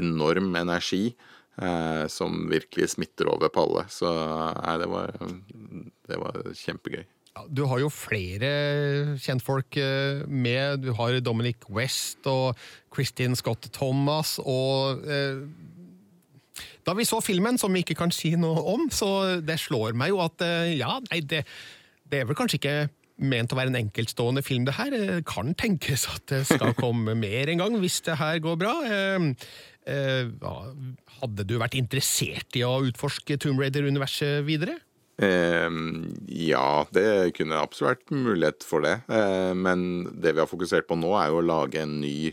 enorm 0.00 0.54
energi. 0.56 1.14
eh, 1.60 2.06
som 2.08 2.46
virkelig 2.48 2.90
smitter 2.94 3.28
over 3.28 3.50
på 3.52 3.64
alle. 3.66 3.86
Så 3.92 4.08
nei, 4.08 4.76
det 4.80 4.86
var, 4.88 5.10
det 6.08 6.20
var 6.20 6.38
kjempegøy. 6.56 7.02
Ja, 7.34 7.44
Du 7.48 7.64
har 7.70 7.78
jo 7.82 7.90
flere 7.92 9.16
kjentfolk 9.20 9.76
eh, 9.76 10.22
med. 10.26 10.80
Du 10.86 10.92
har 10.96 11.18
Dominic 11.20 11.66
West 11.68 12.26
og 12.30 12.56
Kristin 12.94 13.36
Scott 13.38 13.68
Thomas 13.76 14.38
og 14.42 15.04
eh, 15.06 15.42
Da 16.84 16.94
vi 16.96 17.04
så 17.04 17.20
filmen, 17.22 17.58
som 17.60 17.72
vi 17.72 17.84
ikke 17.84 17.98
kan 17.98 18.10
si 18.14 18.32
noe 18.40 18.62
om, 18.72 18.88
så 18.90 19.40
det 19.44 19.60
slår 19.60 19.92
meg 19.94 20.10
jo 20.14 20.22
at 20.24 20.42
eh, 20.46 20.78
ja, 20.80 20.96
nei, 21.10 21.20
det, 21.20 21.44
det 22.10 22.22
er 22.22 22.28
vel 22.28 22.38
kanskje 22.38 22.60
ikke 22.60 22.76
ment 23.20 23.52
å 23.52 23.58
være 23.58 23.72
en 23.72 23.80
enkeltstående 23.82 24.42
film, 24.44 24.66
det 24.68 24.76
her. 24.78 24.92
Det 24.94 25.24
kan 25.28 25.52
tenkes 25.58 26.06
at 26.10 26.24
det 26.32 26.44
skal 26.48 26.76
komme 26.78 27.14
mer 27.26 27.50
en 27.52 27.64
gang, 27.64 27.80
hvis 27.82 28.00
det 28.06 28.18
her 28.20 28.40
går 28.42 28.60
bra. 28.60 28.76
Eh, 28.86 29.48
eh, 29.92 30.30
hadde 31.20 31.48
du 31.48 31.58
vært 31.60 31.76
interessert 31.80 32.56
i 32.58 32.64
å 32.66 32.78
utforske 32.88 33.38
Tomb 33.40 33.60
Raider-universet 33.60 34.40
videre? 34.48 34.78
Eh, 35.20 35.68
ja, 36.32 36.86
det 36.96 37.34
kunne 37.36 37.60
absolutt 37.60 38.06
vært 38.06 38.14
mulighet 38.14 38.64
for 38.66 38.86
det. 38.86 39.00
Eh, 39.12 39.52
men 39.56 40.08
det 40.16 40.34
vi 40.34 40.44
har 40.44 40.50
fokusert 40.50 40.88
på 40.88 40.98
nå, 41.00 41.12
er 41.20 41.32
jo 41.32 41.42
å 41.42 41.48
lage 41.50 41.84
en 41.84 42.00
ny 42.00 42.32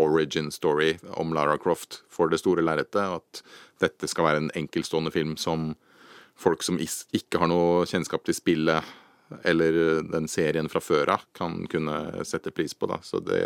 origin 0.00 0.48
story 0.50 0.96
om 1.20 1.34
Lara 1.36 1.58
Croft 1.60 2.00
for 2.10 2.32
det 2.32 2.40
store 2.40 2.64
lerretet. 2.64 3.20
At 3.20 3.44
dette 3.84 4.08
skal 4.08 4.30
være 4.30 4.46
en 4.46 4.54
enkeltstående 4.64 5.12
film 5.12 5.36
som 5.36 5.74
folk 6.40 6.64
som 6.64 6.80
ikke 6.80 7.38
har 7.38 7.50
noe 7.52 7.84
kjennskap 7.86 8.24
til 8.24 8.34
spillet 8.34 8.88
eller 9.48 10.02
den 10.08 10.28
serien 10.30 10.68
fra 10.72 10.82
før 10.82 11.14
av, 11.16 11.26
kan 11.36 11.62
kunne 11.70 12.24
sette 12.28 12.52
pris 12.54 12.74
på. 12.74 12.88
da. 12.90 12.98
Så 13.02 13.20
det, 13.24 13.42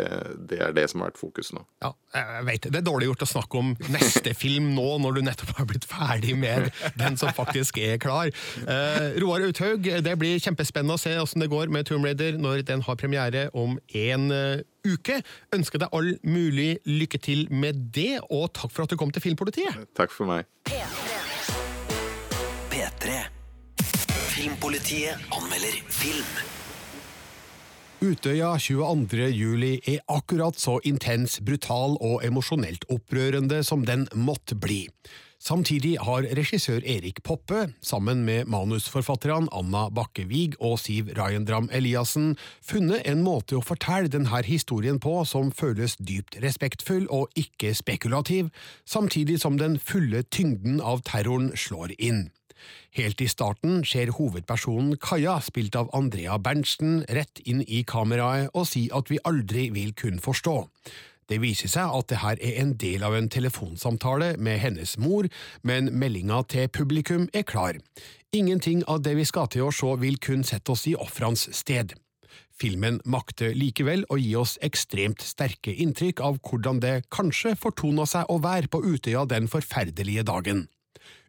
det 0.49 0.61
er 0.63 0.75
det 0.75 0.87
som 0.91 1.03
har 1.03 1.11
vært 1.11 1.21
fokus 1.21 1.53
nå. 1.55 1.63
Ja, 1.83 1.93
jeg 2.15 2.45
vet 2.47 2.67
det. 2.67 2.73
Det 2.75 2.81
er 2.81 2.87
dårlig 2.87 3.09
gjort 3.11 3.25
å 3.25 3.29
snakke 3.33 3.61
om 3.61 3.73
neste 3.93 4.33
film 4.37 4.71
nå, 4.77 4.87
når 5.03 5.17
du 5.17 5.21
nettopp 5.27 5.53
har 5.59 5.69
blitt 5.69 5.87
ferdig 5.89 6.37
med 6.39 6.69
den 6.99 7.19
som 7.19 7.33
faktisk 7.35 7.79
er 7.81 7.99
klar. 8.01 8.31
Eh, 8.63 9.19
Roar 9.23 9.45
Uthaug, 9.47 9.87
det 10.03 10.15
blir 10.19 10.41
kjempespennende 10.43 10.97
å 10.97 11.01
se 11.01 11.15
åssen 11.21 11.43
det 11.43 11.51
går 11.51 11.71
med 11.73 11.87
Tomb 11.89 12.07
Raider 12.07 12.39
når 12.41 12.65
den 12.67 12.83
har 12.87 12.99
premiere 12.99 13.47
om 13.57 13.77
en 13.95 14.27
uh, 14.33 14.65
uke. 14.87 15.21
Ønsker 15.55 15.83
deg 15.83 15.95
all 15.95 16.13
mulig 16.27 16.77
lykke 16.87 17.21
til 17.23 17.47
med 17.53 17.87
det, 17.95 18.17
og 18.27 18.51
takk 18.57 18.73
for 18.73 18.85
at 18.85 18.93
du 18.93 18.99
kom 18.99 19.13
til 19.13 19.23
Filmpolitiet. 19.23 19.87
Takk 19.97 20.13
for 20.13 20.29
meg. 20.29 20.49
P3. 20.67 21.17
P3. 22.73 23.36
Filmpolitiet 24.37 25.17
anmelder 25.33 25.79
film. 25.89 26.33
Utøya 28.05 28.51
22. 28.61 29.31
juli 29.33 29.71
er 29.89 30.03
akkurat 30.13 30.59
så 30.61 30.75
intens, 30.85 31.39
brutal 31.41 31.95
og 32.05 32.21
emosjonelt 32.27 32.85
opprørende 32.93 33.63
som 33.65 33.87
den 33.87 34.05
måtte 34.13 34.53
bli. 34.53 34.83
Samtidig 35.41 35.95
har 36.05 36.29
regissør 36.37 36.85
Erik 36.85 37.23
Poppe, 37.25 37.71
sammen 37.81 38.21
med 38.29 38.45
manusforfatterne 38.45 39.49
Anna 39.57 39.87
Bakkevig 39.89 40.53
og 40.61 40.77
Siv 40.85 41.09
Ryandram 41.17 41.71
Eliassen, 41.73 42.35
funnet 42.61 43.09
en 43.09 43.25
måte 43.25 43.57
å 43.57 43.65
fortelle 43.65 44.13
denne 44.13 44.45
historien 44.45 45.01
på 45.01 45.17
som 45.25 45.49
føles 45.49 45.97
dypt 45.97 46.37
respektfull 46.45 47.09
og 47.09 47.33
ikke 47.33 47.73
spekulativ, 47.73 48.53
samtidig 48.85 49.41
som 49.41 49.57
den 49.57 49.81
fulle 49.81 50.21
tyngden 50.29 50.77
av 50.77 51.01
terroren 51.09 51.55
slår 51.57 51.97
inn. 51.97 52.27
Helt 52.97 53.21
i 53.21 53.27
starten 53.31 53.83
ser 53.85 54.13
hovedpersonen 54.17 54.97
Kaja, 55.01 55.37
spilt 55.43 55.75
av 55.79 55.91
Andrea 55.97 56.39
Berntsen, 56.39 57.03
rett 57.09 57.41
inn 57.45 57.61
i 57.67 57.83
kameraet 57.87 58.53
og 58.53 58.67
si 58.69 58.87
at 58.93 59.11
vi 59.11 59.21
aldri 59.27 59.69
vil 59.75 59.93
kunne 59.97 60.23
forstå. 60.23 60.57
Det 61.27 61.41
viser 61.43 61.67
seg 61.67 61.91
at 61.91 62.07
det 62.07 62.21
her 62.21 62.39
er 62.39 62.59
en 62.61 62.73
del 62.79 63.03
av 63.03 63.15
en 63.17 63.27
telefonsamtale 63.27 64.35
med 64.39 64.61
hennes 64.63 64.95
mor, 65.01 65.27
men 65.61 65.91
meldinga 65.91 66.39
til 66.47 66.69
publikum 66.71 67.27
er 67.35 67.43
klar. 67.43 67.79
Ingenting 68.31 68.85
av 68.87 69.03
det 69.03 69.17
vi 69.19 69.25
skal 69.27 69.49
til 69.51 69.67
å 69.67 69.73
se 69.75 69.93
vil 69.99 70.19
kun 70.23 70.45
sette 70.47 70.71
oss 70.71 70.87
i 70.87 70.95
ofrenes 70.95 71.49
sted. 71.55 71.93
Filmen 72.57 72.97
makter 73.05 73.53
likevel 73.53 74.05
å 74.09 74.17
gi 74.17 74.31
oss 74.39 74.55
ekstremt 74.65 75.21
sterke 75.21 75.73
inntrykk 75.83 76.23
av 76.25 76.39
hvordan 76.47 76.79
det 76.81 76.95
kanskje 77.13 77.53
fortona 77.59 78.07
seg 78.09 78.31
å 78.33 78.39
være 78.41 78.71
på 78.71 78.81
Utøya 78.81 79.27
den 79.29 79.51
forferdelige 79.51 80.25
dagen. 80.25 80.65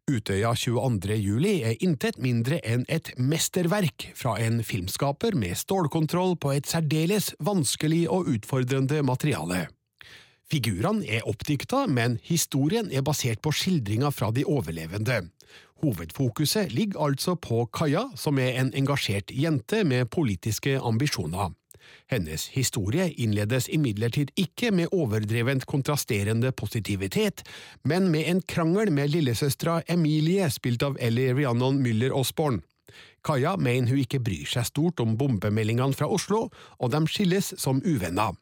Utøya 0.08 0.54
22. 0.56 1.16
juli 1.20 1.58
er 1.68 1.76
intet 1.84 2.16
mindre 2.16 2.62
enn 2.64 2.86
et 2.88 3.10
mesterverk 3.20 4.06
fra 4.16 4.38
en 4.40 4.62
filmskaper 4.64 5.36
med 5.36 5.58
stålkontroll 5.60 6.38
på 6.40 6.54
et 6.56 6.68
særdeles 6.70 7.34
vanskelig 7.44 8.06
og 8.08 8.30
utfordrende 8.32 9.02
materiale. 9.04 9.66
Figurene 10.48 11.04
er 11.04 11.28
oppdikta, 11.28 11.84
men 11.92 12.16
historien 12.24 12.88
er 12.88 13.04
basert 13.04 13.42
på 13.44 13.52
skildringer 13.52 14.14
fra 14.14 14.30
de 14.32 14.46
overlevende. 14.48 15.26
Hovedfokuset 15.84 16.72
ligger 16.72 17.04
altså 17.04 17.36
på 17.36 17.66
Kaja, 17.68 18.06
som 18.16 18.40
er 18.40 18.56
en 18.62 18.72
engasjert 18.72 19.28
jente 19.28 19.84
med 19.84 20.08
politiske 20.08 20.78
ambisjoner. 20.80 21.52
Hennes 22.10 22.48
historie 22.54 23.10
innledes 23.20 23.68
imidlertid 23.68 24.32
ikke 24.36 24.72
med 24.74 24.92
overdrevent 24.92 25.66
kontrasterende 25.68 26.52
positivitet, 26.52 27.44
men 27.84 28.10
med 28.12 28.30
en 28.30 28.42
krangel 28.42 28.92
med 28.92 29.12
lillesøstera 29.12 29.82
Emilie, 29.88 30.48
spilt 30.50 30.82
av 30.82 30.98
Ellie 31.00 31.34
Rhiannon 31.34 31.82
Müller 31.84 32.14
Osborne. 32.16 32.62
Kaja 33.24 33.56
mener 33.60 33.92
hun 33.92 34.02
ikke 34.02 34.22
bryr 34.24 34.48
seg 34.48 34.68
stort 34.68 35.00
om 35.04 35.16
bombemeldingene 35.20 35.96
fra 35.96 36.08
Oslo, 36.08 36.46
og 36.78 36.92
de 36.94 37.02
skilles 37.10 37.52
som 37.60 37.82
uvenner. 37.84 38.36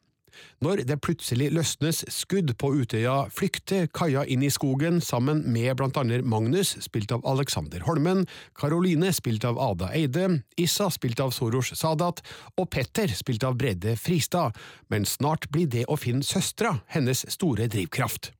Når 0.63 0.81
det 0.89 0.99
plutselig 1.05 1.51
løsnes 1.53 2.03
skudd 2.13 2.55
på 2.57 2.71
Utøya, 2.79 3.27
flykter 3.33 3.85
Kaja 3.93 4.23
inn 4.25 4.45
i 4.45 4.51
skogen 4.53 5.01
sammen 5.03 5.43
med 5.53 5.75
blant 5.77 5.99
annet 6.01 6.25
Magnus, 6.25 6.75
spilt 6.81 7.13
av 7.13 7.25
Alexander 7.29 7.85
Holmen, 7.85 8.25
Karoline, 8.57 9.11
spilt 9.13 9.45
av 9.45 9.59
Ada 9.61 9.91
Eide, 9.97 10.41
Issa, 10.57 10.89
spilt 10.93 11.21
av 11.23 11.35
Soros 11.35 11.73
Sadat, 11.77 12.23
og 12.57 12.69
Petter, 12.73 13.13
spilt 13.13 13.45
av 13.45 13.59
Brede 13.59 13.93
Fristad, 14.01 14.57
men 14.89 15.05
snart 15.05 15.49
blir 15.53 15.69
det 15.69 15.85
å 15.85 15.99
finne 15.99 16.25
søstera 16.25 16.79
hennes 16.93 17.25
store 17.33 17.69
drivkraft. 17.69 18.31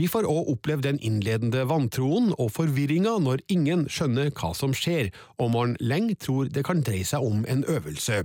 Vi 0.00 0.08
får 0.08 0.24
òg 0.24 0.48
oppleve 0.54 0.86
den 0.86 1.00
innledende 1.04 1.66
vantroen 1.68 2.30
og 2.40 2.54
forvirringa 2.54 3.18
når 3.20 3.42
ingen 3.52 3.84
skjønner 3.92 4.30
hva 4.32 4.54
som 4.56 4.72
skjer, 4.72 5.10
og 5.36 5.52
man 5.52 5.74
lenge 5.84 6.16
tror 6.16 6.48
det 6.48 6.64
kan 6.64 6.80
dreie 6.80 7.04
seg 7.04 7.24
om 7.26 7.44
en 7.44 7.66
øvelse. 7.68 8.22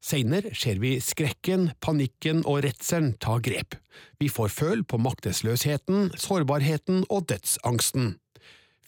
Senere 0.00 0.54
ser 0.56 0.80
vi 0.82 0.96
skrekken, 1.04 1.70
panikken 1.80 2.44
og 2.44 2.64
redselen 2.66 3.14
ta 3.22 3.38
grep. 3.42 3.76
Vi 4.20 4.30
får 4.32 4.52
føl 4.54 4.84
på 4.84 5.00
maktesløsheten, 5.02 6.12
sårbarheten 6.18 7.04
og 7.08 7.28
dødsangsten. 7.32 8.14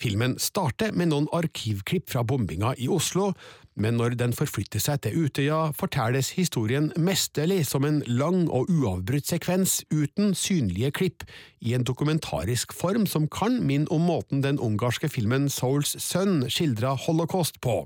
Filmen 0.03 0.35
starter 0.43 0.91
med 0.97 1.13
noen 1.13 1.29
arkivklipp 1.37 2.09
fra 2.11 2.25
bombinga 2.27 2.73
i 2.81 2.89
Oslo, 2.91 3.29
men 3.79 3.97
når 3.97 4.17
den 4.21 4.35
forflytter 4.37 4.83
seg 4.83 5.01
til 5.05 5.25
Utøya, 5.25 5.61
fortelles 5.79 6.33
historien 6.37 6.91
mesterlig 7.01 7.63
som 7.69 7.87
en 7.89 8.03
lang 8.09 8.45
og 8.53 8.69
uavbrutt 8.73 9.31
sekvens 9.31 9.79
uten 9.95 10.35
synlige 10.37 10.91
klipp, 10.99 11.25
i 11.63 11.77
en 11.77 11.87
dokumentarisk 11.87 12.75
form 12.77 13.07
som 13.09 13.31
kan 13.33 13.61
minne 13.65 13.89
om 13.95 14.05
måten 14.11 14.43
den 14.45 14.61
ungarske 14.61 15.09
filmen 15.13 15.49
Souls 15.53 15.95
Son 16.03 16.43
skildra 16.51 16.97
holocaust 17.07 17.63
på. 17.65 17.85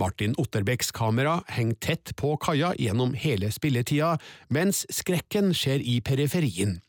Martin 0.00 0.34
Otterbecks 0.40 0.90
kamera 0.94 1.40
henger 1.48 1.78
tett 1.80 2.14
på 2.18 2.34
kaia 2.42 2.72
gjennom 2.80 3.14
hele 3.18 3.52
spilletida, 3.54 4.16
mens 4.48 4.84
skrekken 4.92 5.52
skjer 5.54 5.82
i 5.82 6.00
periferien. 6.04 6.80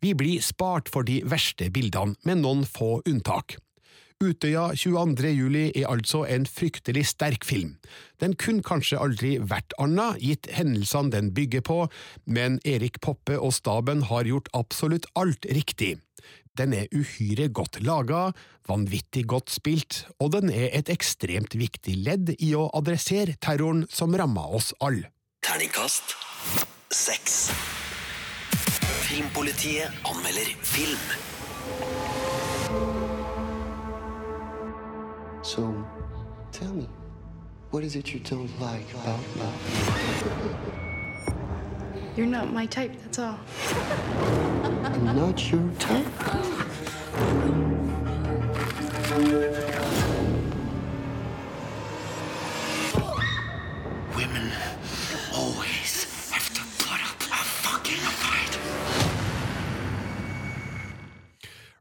Vi 0.00 0.14
blir 0.14 0.42
spart 0.44 0.90
for 0.92 1.06
de 1.06 1.22
verste 1.24 1.70
bildene, 1.72 2.16
med 2.24 2.42
noen 2.44 2.66
få 2.68 3.00
unntak. 3.08 3.58
Utøya 4.16 4.70
22. 4.72 5.28
juli 5.36 5.64
er 5.76 5.90
altså 5.92 6.22
en 6.24 6.46
fryktelig 6.48 7.02
sterk 7.10 7.44
film. 7.44 7.74
Den 8.20 8.32
kunne 8.40 8.64
kanskje 8.64 8.96
aldri 8.96 9.34
vært 9.36 9.76
anna, 9.76 10.14
gitt 10.16 10.48
hendelsene 10.56 11.12
den 11.12 11.34
bygger 11.36 11.60
på, 11.60 11.82
men 12.24 12.56
Erik 12.64 13.02
Poppe 13.04 13.36
og 13.36 13.52
staben 13.52 14.06
har 14.08 14.24
gjort 14.24 14.48
absolutt 14.56 15.04
alt 15.20 15.44
riktig. 15.52 15.98
Den 16.56 16.72
er 16.72 16.86
uhyre 16.94 17.50
godt 17.52 17.82
laga, 17.84 18.30
vanvittig 18.68 19.26
godt 19.28 19.52
spilt, 19.52 20.06
og 20.20 20.32
den 20.32 20.48
er 20.48 20.70
et 20.78 20.88
ekstremt 20.92 21.56
viktig 21.58 21.98
ledd 22.06 22.32
i 22.38 22.54
å 22.56 22.70
adressere 22.78 23.36
terroren 23.36 23.84
som 23.92 24.16
ramma 24.16 24.46
oss 24.56 24.72
alle. 24.80 25.10
Terningkast 25.44 26.16
seks. 26.96 27.50
Filmpolitiet 29.04 29.92
anmelder 30.08 30.48
film. 30.64 31.04
So, 35.42 35.68
tell 36.52 36.72
me, 36.72 36.88
what 37.70 37.84
is 37.84 37.96
it 37.96 38.14
you 38.14 38.20
don't 38.20 38.50
like 38.58 38.88
about 38.94 39.20
love? 39.36 40.85
You're 42.16 42.24
not 42.24 42.50
my 42.50 42.64
type, 42.64 42.92
that's 43.02 43.18
all. 43.18 43.38
I'm 44.84 45.04
not 45.04 45.52
your 45.52 45.70
type. 45.78 46.06
Women 54.16 54.50
always 55.34 55.92
have 56.32 56.48
to 56.54 56.62
put 56.78 57.00
up 57.04 57.20
a 57.20 57.44
fucking 57.64 58.00
fight. 58.22 58.58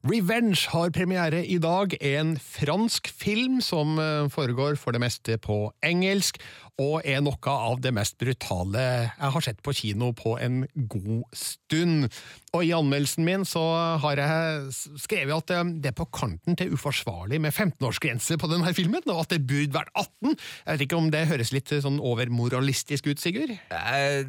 Revenge 0.03 0.67
har 0.67 0.89
premiere 0.89 1.45
i 1.45 1.57
dag. 1.57 1.97
En 2.01 2.39
fransk 2.39 3.07
film 3.07 3.61
som 3.61 3.99
eh, 3.99 4.29
foregår 4.29 4.75
for 4.75 4.91
det 4.91 4.99
meste 4.99 5.37
på 5.37 5.71
engelsk, 5.83 6.37
og 6.81 7.05
er 7.07 7.21
noe 7.23 7.51
av 7.51 7.79
det 7.83 7.93
mest 7.95 8.17
brutale 8.19 8.81
jeg 8.83 9.31
har 9.35 9.45
sett 9.45 9.61
på 9.63 9.73
kino 9.75 10.11
på 10.15 10.35
en 10.43 10.65
god 10.75 11.23
stund. 11.35 12.09
Og 12.55 12.63
i 12.63 12.71
anmeldelsen 12.75 13.25
min 13.27 13.43
så 13.47 13.61
har 13.99 14.19
jeg 14.21 14.99
skrevet 15.01 15.35
at 15.35 15.51
eh, 15.51 15.71
det 15.83 15.91
er 15.91 15.97
på 15.97 16.07
kanten 16.15 16.55
til 16.55 16.71
uforsvarlig 16.75 17.39
med 17.43 17.51
15-årsgrense 17.51 18.37
på 18.39 18.49
denne 18.51 18.71
filmen, 18.77 19.03
og 19.11 19.25
at 19.25 19.33
det 19.35 19.41
burde 19.47 19.75
vært 19.75 19.91
18. 19.91 20.35
Jeg 20.37 20.69
vet 20.71 20.85
ikke 20.85 20.99
om 20.99 21.09
det 21.11 21.25
høres 21.27 21.51
litt 21.55 21.73
sånn 21.83 21.99
overmoralistisk 21.99 23.09
ut, 23.11 23.21
Sigurd? 23.21 23.55
Eh, 23.75 24.21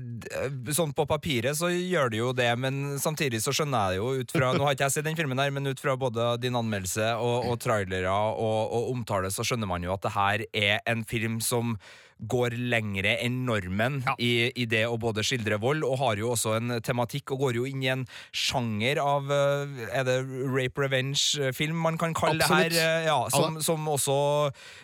Sånn 0.75 0.95
på 0.97 1.07
papiret 1.09 1.57
så 1.59 1.71
gjør 1.71 2.11
det 2.13 2.19
jo 2.19 2.33
det, 2.37 2.49
men 2.59 2.97
samtidig 3.03 3.41
så 3.45 3.55
skjønner 3.55 3.87
jeg 3.87 3.97
det 3.97 4.01
jo 4.01 4.25
ut 4.25 4.35
fra 4.35 4.51
Nå 4.57 4.67
har 4.67 4.75
ikke 4.75 4.89
jeg 4.89 4.97
sett 4.97 5.07
den 5.07 5.19
filmen 5.19 5.41
her, 5.41 5.53
men 5.55 5.71
ut 5.71 5.83
fra 5.83 5.95
både 6.01 6.33
din 6.43 6.59
anmeldelse 6.59 7.13
og, 7.23 7.53
og 7.53 7.61
trailere 7.63 8.11
og, 8.11 8.75
og 8.75 8.91
omtale, 8.97 9.31
så 9.31 9.47
skjønner 9.47 9.71
man 9.71 9.87
jo 9.87 9.95
at 9.95 10.03
det 10.07 10.15
her 10.17 10.45
er 10.57 10.83
en 10.91 11.07
film 11.07 11.39
som 11.45 11.77
går 12.17 12.55
lengre 12.73 13.17
enn 13.21 13.43
normen 13.45 13.99
i, 14.17 14.49
i 14.57 14.65
det 14.69 14.87
å 14.89 14.97
både 15.01 15.25
skildre 15.27 15.59
vold, 15.61 15.85
og 15.85 15.99
har 16.01 16.21
jo 16.21 16.31
også 16.33 16.55
en 16.57 16.79
tematikk, 16.85 17.35
og 17.35 17.43
går 17.45 17.59
jo 17.61 17.67
inn 17.69 17.83
i 17.85 17.91
en 17.93 18.07
sjanger 18.35 19.01
av 19.03 19.31
eh, 19.31 19.89
Er 20.01 20.05
det 20.09 20.17
rape 20.53 20.83
revenge-film 20.87 21.77
man 21.87 21.99
kan 22.01 22.15
kalle 22.17 22.43
Absolutt. 22.43 22.73
det 22.73 22.81
her? 22.81 23.01
Eh, 23.03 23.07
Ja, 23.07 23.19
som, 23.33 23.61
som 23.63 23.87
også 23.93 24.17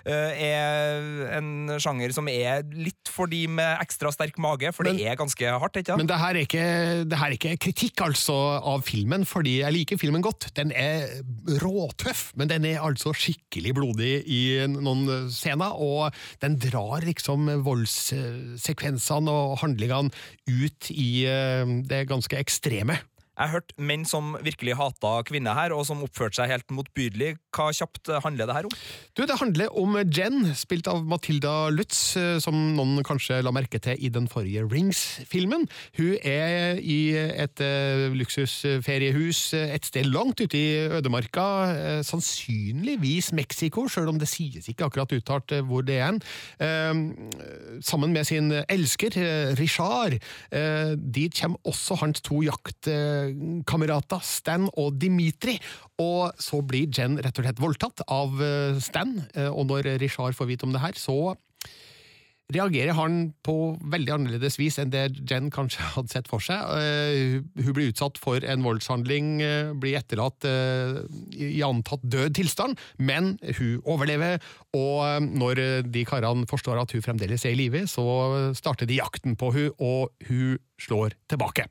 eh, 0.06 0.42
er 0.48 1.36
en 1.38 1.72
sjanger 1.82 2.12
som 2.14 2.28
er 2.30 2.62
litt 2.76 3.10
for 3.12 3.26
de 3.30 3.44
med 3.50 3.78
ekstra 3.82 4.12
sterk 4.14 4.38
mage, 4.42 4.72
for 4.72 4.84
Men- 4.86 4.96
det 4.96 5.06
er 5.10 5.16
ganske 5.20 5.46
hardt, 5.58 5.76
ikke 5.80 5.96
Men 5.98 6.06
det 6.10 6.18
her, 6.18 6.36
er 6.36 6.46
ikke, 6.46 6.66
det 7.08 7.18
her 7.18 7.26
er 7.32 7.36
ikke 7.38 7.56
kritikk 7.66 8.00
altså 8.06 8.36
av 8.62 8.82
filmen, 8.86 9.24
fordi 9.28 9.58
jeg 9.60 9.72
liker 9.76 9.98
filmen 10.00 10.22
godt. 10.24 10.50
Den 10.56 10.72
er 10.72 11.08
råtøff, 11.62 12.32
men 12.36 12.48
den 12.48 12.64
er 12.68 12.80
altså 12.84 13.12
skikkelig 13.16 13.74
blodig 13.76 14.12
i 14.26 14.42
noen 14.70 15.28
scener, 15.32 15.74
og 15.76 16.12
den 16.42 16.56
drar 16.62 17.04
liksom 17.06 17.48
voldssekvensene 17.64 19.30
og 19.32 19.58
handlingene 19.62 20.12
ut 20.48 20.90
i 20.92 21.10
det 21.88 22.04
ganske 22.10 22.38
ekstreme. 22.38 22.98
Jeg 23.32 23.48
har 23.48 23.54
hørt 23.56 23.72
menn 23.80 24.02
som 24.04 24.34
virkelig 24.44 24.74
hata 24.76 25.10
kvinner 25.24 25.56
her, 25.56 25.72
og 25.72 25.86
som 25.88 26.02
oppførte 26.04 26.36
seg 26.36 26.50
helt 26.52 26.72
motbydelig. 26.76 27.30
Hva 27.56 27.70
kjapt 27.72 28.10
handler 28.26 28.48
det 28.48 28.56
her 28.58 28.66
om? 28.68 28.74
Du, 29.16 29.22
Det 29.24 29.38
handler 29.40 29.72
om 29.72 29.96
Jen, 30.12 30.52
spilt 30.52 30.88
av 30.88 31.00
Matilda 31.08 31.70
Lutz, 31.72 32.14
eh, 32.20 32.36
som 32.44 32.52
noen 32.76 33.00
kanskje 33.08 33.40
la 33.40 33.52
merke 33.54 33.80
til 33.80 33.96
i 33.96 34.10
den 34.12 34.28
forrige 34.28 34.66
Rings-filmen. 34.68 35.64
Hun 35.96 36.18
er 36.20 36.76
i 36.76 37.16
et 37.16 37.62
eh, 37.64 38.12
luksusferiehus 38.12 39.40
eh, 39.56 39.72
et 39.78 39.88
sted 39.88 40.12
langt 40.12 40.44
ute 40.44 40.58
i 40.58 40.84
ødemarka, 41.00 42.02
sannsynligvis 42.04 43.32
Mexico, 43.32 43.86
sjøl 43.88 44.12
om 44.12 44.20
det 44.20 44.28
sies 44.28 44.68
ikke 44.68 44.90
akkurat 44.90 45.16
uttalt 45.16 45.56
hvor 45.64 45.84
det 45.86 45.98
er 46.04 46.18
sammen 47.82 48.12
med 48.12 48.26
sin 48.28 48.52
elsker, 48.52 49.16
Richard. 49.58 50.18
Dit 51.14 51.38
kommer 51.38 51.58
også 51.68 51.96
hans 52.02 52.20
to 52.20 52.42
jaktkamerater, 53.30 54.22
Stan 54.22 54.68
og 54.78 54.98
Dimitri. 55.00 55.58
Og 56.02 56.32
så 56.40 56.62
blir 56.64 56.90
Jen 56.92 57.18
rett 57.22 57.38
og 57.38 57.46
slett 57.46 57.62
voldtatt 57.62 58.04
av 58.08 58.42
eh, 58.42 58.82
Stan, 58.82 59.22
eh, 59.34 59.48
og 59.48 59.68
når 59.70 59.96
Richard 60.02 60.36
får 60.36 60.50
vite 60.50 60.66
om 60.68 60.74
det 60.74 60.82
her, 60.82 60.98
så 60.98 61.34
reagerer 62.52 62.92
han 62.92 63.30
på 63.46 63.78
veldig 63.80 64.10
annerledes 64.12 64.58
vis 64.60 64.76
enn 64.76 64.90
det 64.92 65.22
Jen 65.30 65.46
kanskje 65.54 65.86
hadde 65.94 66.12
sett 66.12 66.28
for 66.28 66.42
seg. 66.42 66.60
Eh, 66.76 67.40
Hun 67.62 67.72
blir 67.72 67.92
utsatt 67.92 68.20
for 68.20 68.44
en 68.44 68.66
voldshandling, 68.66 69.38
blir 69.80 69.96
etterlatt 70.00 70.44
i 70.44 71.62
antatt 71.64 72.04
død 72.04 72.36
tilstand, 72.36 72.80
men 72.98 73.36
hun 73.56 73.80
overlever, 73.88 74.42
og 74.76 75.30
når 75.32 75.62
de 75.88 76.04
karene 76.08 76.48
forstår 76.50 76.82
at 76.82 76.92
hun 76.92 77.04
fremdeles 77.04 77.46
er 77.46 77.54
i 77.54 77.62
live, 77.64 77.86
så 77.88 78.52
starter 78.58 78.90
de 78.90 79.00
jakten 79.00 79.38
på 79.38 79.52
hun, 79.54 79.70
og 79.78 80.28
hun 80.28 80.58
slår 80.82 81.16
tilbake. 81.30 81.70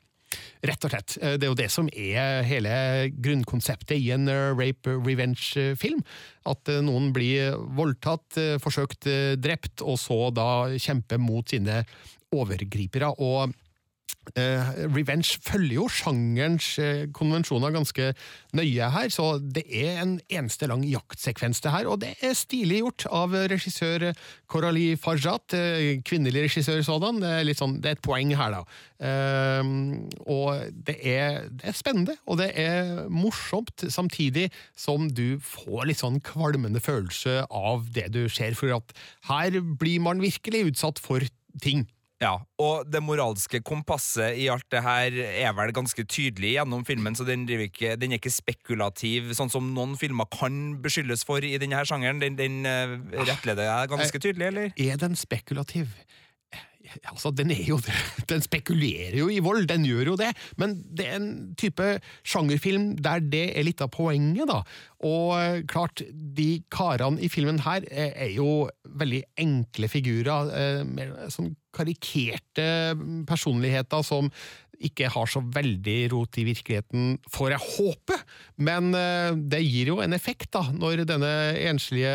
Rett 0.62 0.84
og 0.86 0.92
slett. 0.92 1.16
Eh, 1.18 1.34
Det 1.38 1.46
er 1.46 1.50
jo 1.50 1.58
det 1.58 1.70
som 1.74 1.88
er 1.90 2.44
hele 2.46 3.10
grunnkonseptet 3.18 3.96
i 3.98 4.12
en 4.14 4.28
eh, 4.30 4.52
rape 4.54 4.94
revenge-film. 4.94 6.04
At 6.46 6.70
eh, 6.70 6.82
noen 6.86 7.10
blir 7.14 7.56
voldtatt, 7.74 8.38
forsøkt 8.62 9.08
drept, 9.42 9.82
og 9.82 9.98
så 9.98 10.30
da 10.30 10.70
kjempe 10.78 11.18
mot 11.18 11.48
sine 11.50 11.82
overgripere. 12.32 13.10
Og 13.18 13.52
Revenge 14.32 15.40
følger 15.42 15.74
jo 15.80 15.88
sjangerens 15.90 16.68
eh, 16.78 17.04
konvensjoner 17.14 17.72
ganske 17.74 18.12
nøye 18.56 18.90
her, 18.94 19.08
så 19.10 19.34
det 19.42 19.64
er 19.66 19.98
en 20.02 20.14
eneste 20.30 20.68
lang 20.70 20.84
jaktsekvens 20.86 21.60
det 21.64 21.72
her, 21.74 21.88
og 21.90 22.00
det 22.04 22.12
er 22.22 22.36
stilig 22.38 22.78
gjort 22.84 23.06
av 23.10 23.34
regissør 23.50 24.12
Coralie 24.50 24.96
Farjat, 25.00 25.56
eh, 25.58 26.00
kvinnelig 26.06 26.46
regissør 26.46 26.82
sådan. 26.86 27.20
Det 27.22 27.32
er, 27.40 27.52
sånn, 27.58 27.78
det 27.82 27.90
er 27.90 27.98
et 27.98 28.04
poeng 28.04 28.32
her, 28.38 28.54
da. 28.54 28.62
Eh, 29.02 29.72
og 30.30 30.78
det 30.86 30.96
er, 31.02 31.48
det 31.50 31.72
er 31.72 31.78
spennende, 31.78 32.16
og 32.26 32.38
det 32.40 32.52
er 32.62 33.08
morsomt, 33.12 33.88
samtidig 33.90 34.48
som 34.78 35.10
du 35.10 35.40
får 35.42 35.88
litt 35.90 36.02
sånn 36.02 36.22
kvalmende 36.24 36.82
følelse 36.82 37.42
av 37.50 37.90
det 37.92 38.12
du 38.14 38.24
ser, 38.32 38.54
for 38.58 38.78
at 38.78 38.94
her 39.32 39.58
blir 39.60 39.98
man 40.04 40.22
virkelig 40.22 40.68
utsatt 40.70 41.02
for 41.02 41.26
ting. 41.62 41.84
Ja, 42.22 42.36
og 42.62 42.86
det 42.86 43.02
moralske 43.02 43.58
kompasset 43.66 44.38
i 44.38 44.46
alt 44.52 44.68
det 44.70 44.82
her 44.84 45.16
er 45.26 45.54
vel 45.58 45.72
ganske 45.74 46.04
tydelig 46.06 46.54
gjennom 46.54 46.84
filmen, 46.86 47.16
så 47.18 47.26
den, 47.26 47.48
ikke, 47.50 47.96
den 47.98 48.14
er 48.14 48.20
ikke 48.20 48.30
spekulativ, 48.30 49.32
sånn 49.34 49.50
som 49.50 49.72
noen 49.74 49.96
filmer 49.98 50.28
kan 50.30 50.78
beskyldes 50.84 51.26
for 51.26 51.42
i 51.42 51.56
denne 51.58 51.80
her 51.80 51.88
sjangeren. 51.88 52.22
Den, 52.22 52.38
den 52.38 52.62
eh, 52.68 52.94
rettleder 53.26 53.66
jeg 53.66 53.92
ganske 53.92 54.22
tydelig, 54.22 54.52
eller? 54.52 54.74
Er 54.78 55.02
den 55.02 55.18
spekulativ? 55.18 55.90
Altså, 57.10 57.32
den 57.34 57.52
er 57.54 57.64
jo 57.66 57.78
det. 57.82 57.94
Den 58.32 58.44
spekulerer 58.44 59.16
jo 59.18 59.28
i 59.32 59.40
vold, 59.44 59.66
den 59.68 59.84
gjør 59.86 60.12
jo 60.12 60.16
det, 60.16 60.30
men 60.60 60.76
det 60.96 61.06
er 61.08 61.18
en 61.18 61.32
type 61.58 61.84
sjangerfilm 62.24 62.92
der 63.02 63.22
det 63.32 63.44
er 63.58 63.66
litt 63.66 63.82
av 63.84 63.90
poenget, 63.92 64.48
da. 64.48 64.62
Og 65.04 65.34
eh, 65.38 65.62
klart, 65.68 66.04
de 66.10 66.62
karene 66.72 67.20
i 67.22 67.30
filmen 67.32 67.60
her 67.64 67.84
er, 67.90 68.12
er 68.26 68.30
jo 68.34 68.68
veldig 69.02 69.22
enkle 69.42 69.90
figurer, 69.90 70.52
med 70.86 71.12
mer 71.12 71.32
sånn 71.32 71.52
karikerte 71.72 72.64
personligheter 73.28 74.04
som 74.04 74.28
ikke 74.86 75.10
har 75.12 75.28
så 75.30 75.42
veldig 75.54 75.98
rot 76.12 76.38
i 76.40 76.44
virkeligheten, 76.46 77.16
får 77.30 77.54
jeg 77.54 77.64
håpe, 77.66 78.18
men 78.62 78.90
eh, 78.98 79.34
det 79.52 79.62
gir 79.64 79.92
jo 79.92 79.98
en 80.04 80.16
effekt 80.16 80.50
da, 80.54 80.64
når 80.74 81.04
denne 81.08 81.30
enslige 81.68 82.12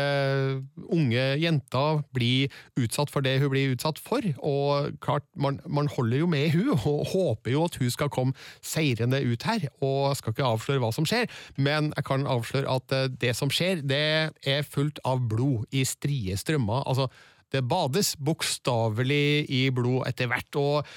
unge 0.88 1.24
jenta 1.42 1.84
blir 2.14 2.52
utsatt 2.78 3.12
for 3.12 3.24
det 3.24 3.38
hun 3.42 3.52
blir 3.52 3.74
utsatt 3.74 4.00
for, 4.02 4.24
og 4.38 4.98
klart, 5.04 5.26
man, 5.36 5.60
man 5.66 5.90
holder 5.92 6.22
jo 6.22 6.30
med 6.30 6.52
hun, 6.56 6.74
og 6.88 7.08
håper 7.12 7.54
jo 7.54 7.64
at 7.68 7.80
hun 7.80 7.94
skal 7.94 8.12
komme 8.12 8.36
seirende 8.64 9.22
ut 9.24 9.48
her, 9.48 9.68
og 9.84 10.16
skal 10.18 10.34
ikke 10.34 10.52
avsløre 10.52 10.84
hva 10.84 10.92
som 10.94 11.08
skjer, 11.08 11.28
men 11.56 11.92
jeg 11.96 12.08
kan 12.08 12.28
avsløre 12.28 12.78
at 12.78 12.94
eh, 12.96 13.08
det 13.24 13.34
som 13.38 13.52
skjer, 13.52 13.82
det 13.88 14.04
er 14.46 14.68
fullt 14.68 15.02
av 15.08 15.24
blod 15.30 15.66
i 15.74 15.84
strie 15.88 16.36
strømmer, 16.38 16.84
altså 16.88 17.08
det 17.52 17.64
bades 17.64 18.12
bokstavelig 18.20 19.48
i 19.48 19.62
blod 19.72 20.04
etter 20.08 20.28
hvert, 20.28 20.58
og 20.60 20.88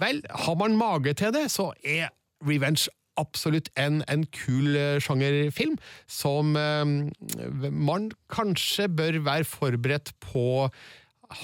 vel, 0.00 0.22
har 0.46 0.56
man 0.60 0.78
mage 0.78 1.14
til 1.20 1.34
det, 1.36 1.48
så 1.52 1.70
er 1.84 2.10
Revenge 2.46 2.88
absolutt 3.20 3.68
en, 3.80 4.00
en 4.08 4.24
kul 4.32 4.76
eh, 4.78 5.00
sjangerfilm, 5.02 5.76
som 6.08 6.56
eh, 6.56 6.94
man 7.68 8.08
kanskje 8.32 8.88
bør 8.88 9.20
være 9.26 9.48
forberedt 9.48 10.14
på 10.24 10.70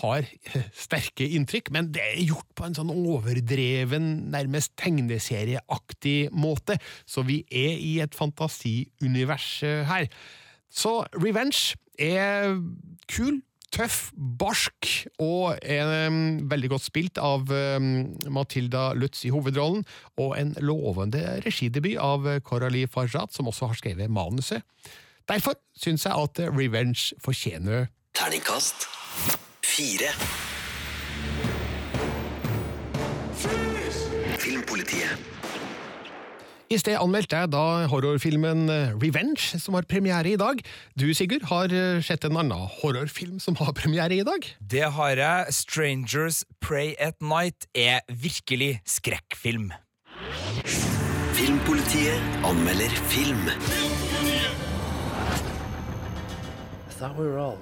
har 0.01 0.27
sterke 0.85 1.29
inntrykk, 1.37 1.71
men 1.75 1.91
det 1.95 2.03
er 2.03 2.25
gjort 2.27 2.49
på 2.59 2.67
en 2.67 2.77
sånn 2.79 2.93
overdreven, 2.95 4.09
nærmest 4.33 4.75
tegneserieaktig 4.81 6.33
måte, 6.35 6.79
så 7.07 7.25
vi 7.27 7.43
er 7.51 7.77
i 7.79 7.97
et 8.05 8.17
fantasiunivers 8.17 9.51
eh, 9.67 9.83
her. 9.89 10.09
Så 10.73 10.99
Revenge 11.15 11.79
er 12.03 12.57
kul, 13.09 13.41
tøff, 13.75 14.11
barsk 14.15 14.89
og 15.23 15.57
en, 15.63 15.93
um, 16.07 16.21
veldig 16.51 16.71
godt 16.75 16.87
spilt 16.87 17.21
av 17.23 17.51
um, 17.51 17.89
Matilda 18.33 18.91
Lutz 18.99 19.25
i 19.27 19.33
hovedrollen, 19.35 19.85
og 20.23 20.37
en 20.39 20.55
lovende 20.63 21.41
regidebut 21.47 21.99
av 22.03 22.29
Coralie 22.47 22.91
Farjat, 22.91 23.35
som 23.35 23.51
også 23.51 23.73
har 23.73 23.81
skrevet 23.81 24.13
manuset. 24.13 24.63
Derfor 25.27 25.59
syns 25.75 26.07
jeg 26.07 26.15
at 26.15 26.45
Revenge 26.55 27.17
fortjener 27.23 27.89
Terningkast 28.17 28.87
fire. 29.77 30.13
Filmpolitiet. 34.39 35.36
I 36.67 36.79
sted 36.83 36.97
anmeldte 36.99 37.39
jeg 37.39 37.53
da 37.53 37.87
horrorfilmen 37.87 38.67
eh, 38.73 38.95
Revenge, 38.99 39.55
som 39.63 39.77
har 39.79 39.87
premiere 39.87 40.33
i 40.33 40.39
dag. 40.41 40.59
Du, 40.99 41.07
Sigurd, 41.15 41.47
har 41.47 41.71
eh, 41.71 42.03
sett 42.03 42.27
en 42.27 42.35
annen 42.35 42.67
horrorfilm 42.81 43.39
som 43.43 43.55
har 43.61 43.71
premiere 43.79 44.19
i 44.19 44.25
dag? 44.27 44.49
Det 44.59 44.83
har 44.97 45.15
jeg. 45.15 45.55
Strangers 45.55 46.43
Pray 46.59 46.97
at 46.99 47.23
Night 47.23 47.69
er 47.71 48.03
virkelig 48.11 48.81
skrekkfilm. 48.83 49.71
Filmpolitiet 51.39 52.19
anmelder 52.43 52.91
film. 53.15 53.47
I 56.91 56.99
thought 56.99 57.15
we 57.17 57.27
were 57.27 57.39
all 57.39 57.59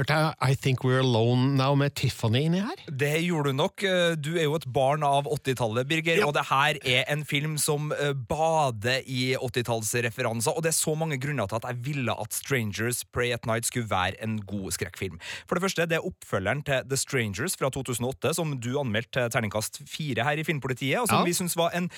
Hørte 0.00 0.16
jeg 0.16 0.32
I 0.40 0.54
Think 0.56 0.80
We're 0.86 1.02
Alone 1.02 1.58
Now 1.58 1.74
med 1.76 1.92
Tiffany 1.98 2.46
inni 2.46 2.62
her? 2.64 2.78
Det 2.88 3.18
gjorde 3.20 3.50
du 3.50 3.58
nok. 3.58 3.82
Eh, 3.84 4.14
Du 4.16 4.30
er 4.38 4.46
jo 4.46 4.54
et 4.56 4.64
barn 4.72 5.02
av 5.04 5.26
80-tallet, 5.28 5.84
Birger, 5.90 6.22
og 6.24 6.32
det 6.32 6.46
her 6.48 6.78
er 6.88 7.04
en 7.12 7.20
film 7.28 7.58
som 7.60 7.90
eh, 7.92 8.14
bader 8.14 9.02
i 9.04 9.34
80-tallsreferanser, 9.36 10.56
og 10.56 10.64
det 10.64 10.72
er 10.72 10.78
så 10.78 10.94
mange 10.96 11.18
grunner 11.20 11.50
til 11.50 11.60
at 11.60 11.68
jeg 11.68 11.82
ville 11.90 12.16
at 12.16 12.32
Strangers 12.32 13.02
Pray 13.12 13.34
at 13.36 13.44
Night 13.44 13.68
skulle 13.68 13.90
være 13.90 14.16
en 14.24 14.38
god 14.48 14.72
skrekkfilm. 14.78 15.20
For 15.44 15.58
det 15.60 15.66
første, 15.68 15.84
det 15.90 15.98
er 16.00 16.08
oppfølgeren 16.08 16.64
til 16.64 16.80
The 16.88 16.96
Strangers 16.96 17.58
fra 17.60 17.68
2008, 17.68 18.32
som 18.40 18.56
du 18.56 18.72
anmeldte 18.80 19.18
til 19.20 19.34
terningkast 19.36 19.82
fire 19.84 20.24
her 20.24 20.40
i 20.40 20.46
Filmpolitiet, 20.48 21.02
og 21.02 21.08
som 21.12 21.20
Ja. 21.20 21.24
vi 21.28 21.36
syns 21.36 21.58
var 21.60 21.76
en 21.76 21.90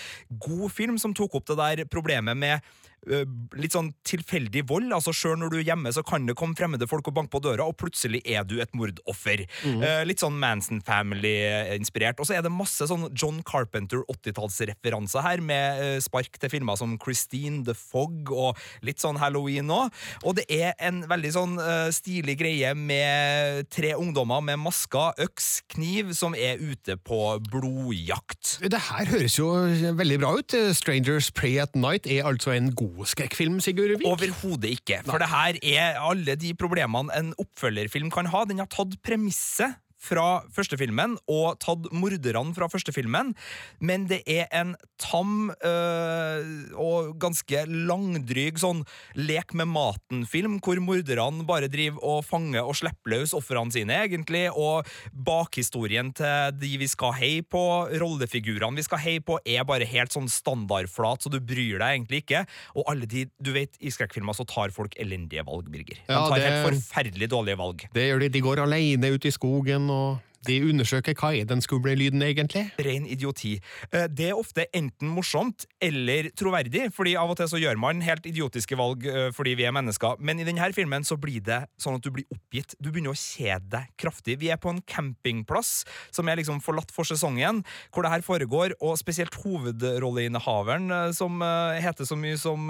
god 0.42 0.70
film 0.74 0.98
som 0.98 1.14
tok 1.14 1.34
opp 1.38 1.46
det 1.46 1.56
der 1.62 1.84
problemet 1.86 2.34
med 2.36 2.58
litt 3.02 3.74
sånn 3.74 3.90
tilfeldig 4.06 4.62
vold. 4.70 4.92
altså 4.94 5.12
Sjøl 5.16 5.40
når 5.40 5.52
du 5.52 5.58
er 5.58 5.66
hjemme, 5.72 5.90
så 5.94 6.04
kan 6.06 6.26
det 6.28 6.36
komme 6.38 6.56
fremmede 6.58 6.86
folk 6.90 7.08
og 7.10 7.16
banke 7.16 7.32
på 7.34 7.42
døra, 7.42 7.66
og 7.66 7.76
plutselig 7.80 8.22
er 8.28 8.46
du 8.46 8.58
et 8.62 8.70
mordoffer. 8.78 9.44
Mm. 9.66 9.82
Eh, 9.82 10.02
litt 10.06 10.22
sånn 10.22 10.38
Manson 10.38 10.82
Family-inspirert. 10.86 12.20
Og 12.22 12.28
så 12.28 12.36
er 12.36 12.44
det 12.44 12.52
masse 12.54 12.86
sånn 12.88 13.08
John 13.18 13.40
Carpenter 13.46 14.04
80-tallsreferanser 14.12 15.26
her, 15.26 15.42
med 15.42 15.82
eh, 15.82 15.96
spark 16.04 16.38
til 16.38 16.52
filmer 16.52 16.78
som 16.78 16.94
Christine, 17.02 17.64
The 17.66 17.74
Fog 17.78 18.30
og 18.30 18.60
litt 18.86 19.02
sånn 19.02 19.18
Halloween 19.22 19.72
òg. 19.72 19.90
Og 20.22 20.38
det 20.38 20.46
er 20.52 20.76
en 20.82 21.02
veldig 21.10 21.34
sånn 21.34 21.58
eh, 21.62 21.88
stilig 21.94 22.38
greie 22.42 22.72
med 22.78 23.66
tre 23.72 23.94
ungdommer 23.98 24.44
med 24.44 24.60
masker, 24.62 25.16
øks, 25.22 25.50
kniv, 25.74 26.14
som 26.16 26.36
er 26.38 26.62
ute 26.62 26.96
på 27.02 27.20
blodjakt. 27.50 28.58
Det 28.62 28.84
her 28.92 29.10
høres 29.10 29.38
jo 29.40 29.50
veldig 29.98 30.20
bra 30.22 30.34
ut. 30.38 30.56
Strangers 30.76 31.32
Pray 31.34 31.58
at 31.62 31.74
Night 31.78 32.06
er 32.06 32.28
altså 32.28 32.54
en 32.54 32.70
god 32.76 32.91
skrekkfilm, 33.08 33.60
Sigurd 33.64 33.96
Vik. 33.98 34.08
Overhodet 34.08 34.72
ikke. 34.76 35.00
For 35.06 35.22
det 35.22 35.30
her 35.32 35.58
er 35.74 36.00
alle 36.02 36.36
de 36.38 36.52
problemene 36.58 37.12
en 37.18 37.32
oppfølgerfilm 37.40 38.12
kan 38.12 38.28
ha. 38.32 38.44
Den 38.48 38.62
har 38.62 38.70
tatt 38.72 38.98
premisset 39.04 39.78
fra 40.02 40.42
første 40.54 40.76
filmen 40.80 41.14
og 41.30 41.58
tatt 41.62 41.86
morderne 41.94 42.54
fra 42.56 42.66
første 42.72 42.90
filmen, 42.94 43.34
men 43.80 44.08
det 44.10 44.22
er 44.26 44.48
en 44.58 44.74
tam 45.02 45.52
øh, 45.64 46.72
og 46.78 47.12
ganske 47.22 47.62
langdryg 47.70 48.58
sånn 48.60 48.82
lek 49.18 49.54
med 49.58 49.70
maten-film, 49.72 50.58
hvor 50.64 50.80
morderne 50.82 51.46
bare 51.48 51.70
driver 51.72 52.02
og 52.02 52.24
fanger 52.26 52.66
og 52.66 52.76
slipper 52.78 53.14
løs 53.14 53.34
ofrene 53.36 53.74
sine, 53.74 54.00
egentlig, 54.06 54.44
og 54.52 54.88
bakhistorien 55.26 56.12
til 56.16 56.52
de 56.60 56.72
vi 56.82 56.88
skal 56.90 57.14
heie 57.18 57.44
på, 57.46 57.62
rollefigurene 58.02 58.78
vi 58.80 58.86
skal 58.86 59.02
heie 59.04 59.22
på, 59.24 59.38
er 59.46 59.66
bare 59.68 59.86
helt 59.88 60.14
sånn 60.14 60.28
standardflat, 60.32 61.24
så 61.26 61.32
du 61.32 61.38
bryr 61.40 61.78
deg 61.82 61.96
egentlig 61.98 62.22
ikke. 62.24 62.44
Og 62.78 62.86
alle 62.90 63.08
de, 63.10 63.26
du 63.42 63.52
vet, 63.54 63.76
i 63.82 63.92
skrekkfilmer 63.92 64.36
så 64.36 64.46
tar 64.48 64.74
folk 64.74 64.96
elendige 65.02 65.44
valg, 65.46 65.68
Birger. 65.72 66.00
De 66.06 66.12
Ja, 66.12 66.26
tar 66.28 66.38
det- 66.38 66.48
helt 66.50 66.66
forferdelig 66.68 67.28
dårlige 67.32 67.58
valg. 67.60 67.86
Det 67.94 68.08
gjør 68.08 68.20
de. 68.24 68.28
De 68.32 68.40
går 68.40 68.62
alene 68.64 69.12
ut 69.14 69.24
i 69.24 69.30
skogen, 69.34 69.88
og 69.92 70.20
de 70.46 70.56
undersøker 70.66 71.14
hva 71.18 71.30
er 71.38 71.46
den 71.46 71.62
skumle 71.62 71.94
lyden, 71.98 72.22
egentlig. 72.26 72.64
Ren 72.82 73.06
idioti. 73.06 73.54
Eh, 73.92 74.08
Det 74.10 74.30
er 74.30 74.38
ofte 74.38 74.66
enten 74.74 75.10
morsomt 75.14 75.66
eller 75.80 76.30
troverdig, 76.34 76.88
fordi 76.94 77.14
av 77.18 77.30
og 77.30 77.38
til 77.38 77.50
så 77.50 77.60
gjør 77.62 77.78
man 77.78 78.02
helt 78.02 78.26
idiotiske 78.26 78.76
valg 78.78 79.06
eh, 79.06 79.30
fordi 79.34 79.54
vi 79.58 79.66
er 79.68 79.74
mennesker, 79.74 80.18
men 80.18 80.40
i 80.40 80.46
denne 80.48 80.72
filmen 80.74 81.06
så 81.06 81.16
blir 81.20 81.42
det 81.46 81.62
sånn 81.78 81.98
at 81.98 82.02
du 82.02 82.10
blir 82.10 82.26
oppgitt. 82.34 82.74
Du 82.82 82.90
begynner 82.90 83.14
å 83.14 83.18
kjede 83.18 83.70
deg 83.76 83.92
kraftig. 84.00 84.38
Vi 84.42 84.50
er 84.50 84.58
på 84.58 84.72
en 84.72 84.82
campingplass 84.82 85.84
som 86.10 86.28
er 86.28 86.40
liksom 86.40 86.62
forlatt 86.64 86.90
for 86.90 87.06
sesongen, 87.06 87.62
hvor 87.92 88.02
det 88.02 88.12
her 88.12 88.26
foregår, 88.26 88.74
og 88.80 88.98
spesielt 88.98 89.38
hovedrolleinnehaveren, 89.44 90.90
eh, 90.90 91.12
som 91.14 91.38
heter 91.42 92.06
så 92.08 92.16
mye 92.18 92.38
som 92.38 92.66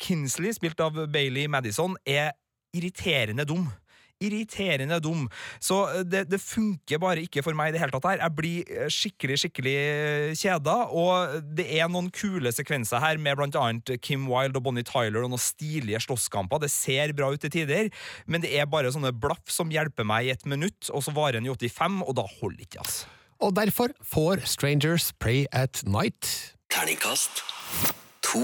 Kinsley, 0.00 0.52
spilt 0.54 0.80
av 0.80 0.96
Bailey 1.12 1.48
Madison, 1.50 1.96
er 2.06 2.32
irriterende 2.72 3.44
dum. 3.48 3.68
Irriterende 4.22 4.98
dum. 5.02 5.26
Så 5.62 5.82
eh, 5.90 6.04
det, 6.06 6.24
det 6.32 6.40
funker 6.42 7.00
bare 7.02 7.24
ikke 7.24 7.44
for 7.44 7.56
meg 7.58 7.70
i 7.70 7.76
det 7.76 7.82
hele 7.82 7.94
tatt 7.94 8.08
her. 8.10 8.22
Jeg 8.22 8.36
blir 8.38 8.72
eh, 8.72 8.90
skikkelig, 8.92 9.38
skikkelig 9.44 9.76
kjeda, 10.38 10.76
og 10.88 11.38
det 11.58 11.68
er 11.78 11.90
noen 11.92 12.10
kule 12.14 12.52
sekvenser 12.54 13.02
her 13.02 13.20
med 13.22 13.38
blant 13.40 13.58
annet 13.58 13.94
Kim 14.04 14.28
Wilde 14.30 14.60
og 14.60 14.66
Bonnie 14.68 14.86
Tyler 14.86 15.24
og 15.24 15.32
noen 15.32 15.42
stilige 15.42 16.02
slåsskamper. 16.06 16.62
Det 16.62 16.72
ser 16.72 17.14
bra 17.16 17.32
ut 17.32 17.42
til 17.42 17.52
tider, 17.52 17.90
men 18.26 18.44
det 18.44 18.52
er 18.56 18.70
bare 18.70 18.92
sånne 18.94 19.14
blaff 19.14 19.50
som 19.52 19.72
hjelper 19.72 20.06
meg 20.08 20.28
i 20.28 20.34
et 20.34 20.46
minutt, 20.48 20.90
og 20.92 21.04
så 21.04 21.14
varer 21.16 21.40
den 21.40 21.50
i 21.50 21.52
85, 21.52 22.02
og 22.06 22.16
da 22.18 22.28
holder 22.38 22.64
ikke, 22.66 22.84
altså. 22.84 23.10
Og 23.42 23.56
derfor 23.56 23.90
får 24.06 24.44
Strangers 24.46 25.10
Pray 25.18 25.46
at 25.50 25.82
Night 25.82 26.54
Terningkast 26.70 27.42
to. 28.22 28.40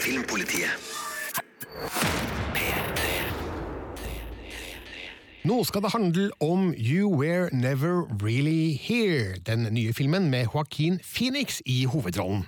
Filmpolitiet. 0.00 0.89
Nå 5.44 5.64
skal 5.64 5.82
det 5.82 5.92
handle 5.92 6.30
om 6.40 6.74
You 6.78 7.20
Were 7.20 7.48
Never 7.52 8.02
Really 8.22 8.76
Here, 8.76 9.34
den 9.46 9.68
nye 9.70 9.92
filmen 9.92 10.30
med 10.30 10.46
Joaquin 10.54 11.00
Phoenix 11.14 11.60
i 11.66 11.84
hovedrollen. 11.84 12.46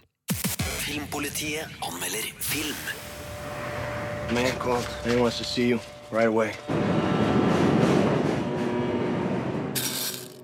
Filmpolitiet 0.63 1.69
anmelder 1.83 2.27
film. 2.39 2.77
Man 4.35 4.53
called. 4.61 4.87
He 5.05 5.21
wants 5.21 5.39
to 5.39 5.45
see 5.45 5.69
you 5.71 5.79
right 6.13 6.29
away. 6.29 6.51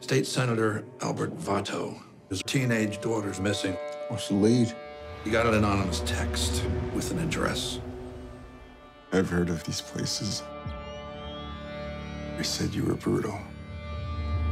State 0.01 0.27
Senator 0.27 0.85
Albert 1.03 1.33
Vato. 1.46 1.94
His 2.31 2.42
teenage 2.42 2.98
daughter's 3.05 3.40
missing. 3.40 3.74
What's 4.11 4.29
the 4.29 4.35
lead? 4.35 4.74
He 5.24 5.31
got 5.31 5.46
an 5.46 5.55
anonymous 5.55 6.01
text 6.07 6.64
with 6.94 7.11
an 7.11 7.18
address. 7.18 7.81
I've 9.11 9.31
heard 9.31 9.49
of 9.49 9.64
these 9.64 9.81
places. 9.81 10.42
They 12.37 12.42
said 12.42 12.75
you 12.75 12.85
were 12.85 12.94
brutal. 12.94 13.38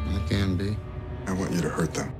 I 0.08 0.26
can 0.28 0.56
be. 0.56 0.76
I 1.26 1.32
want 1.32 1.52
you 1.52 1.60
to 1.60 1.68
hurt 1.68 1.92
them. 1.92 2.14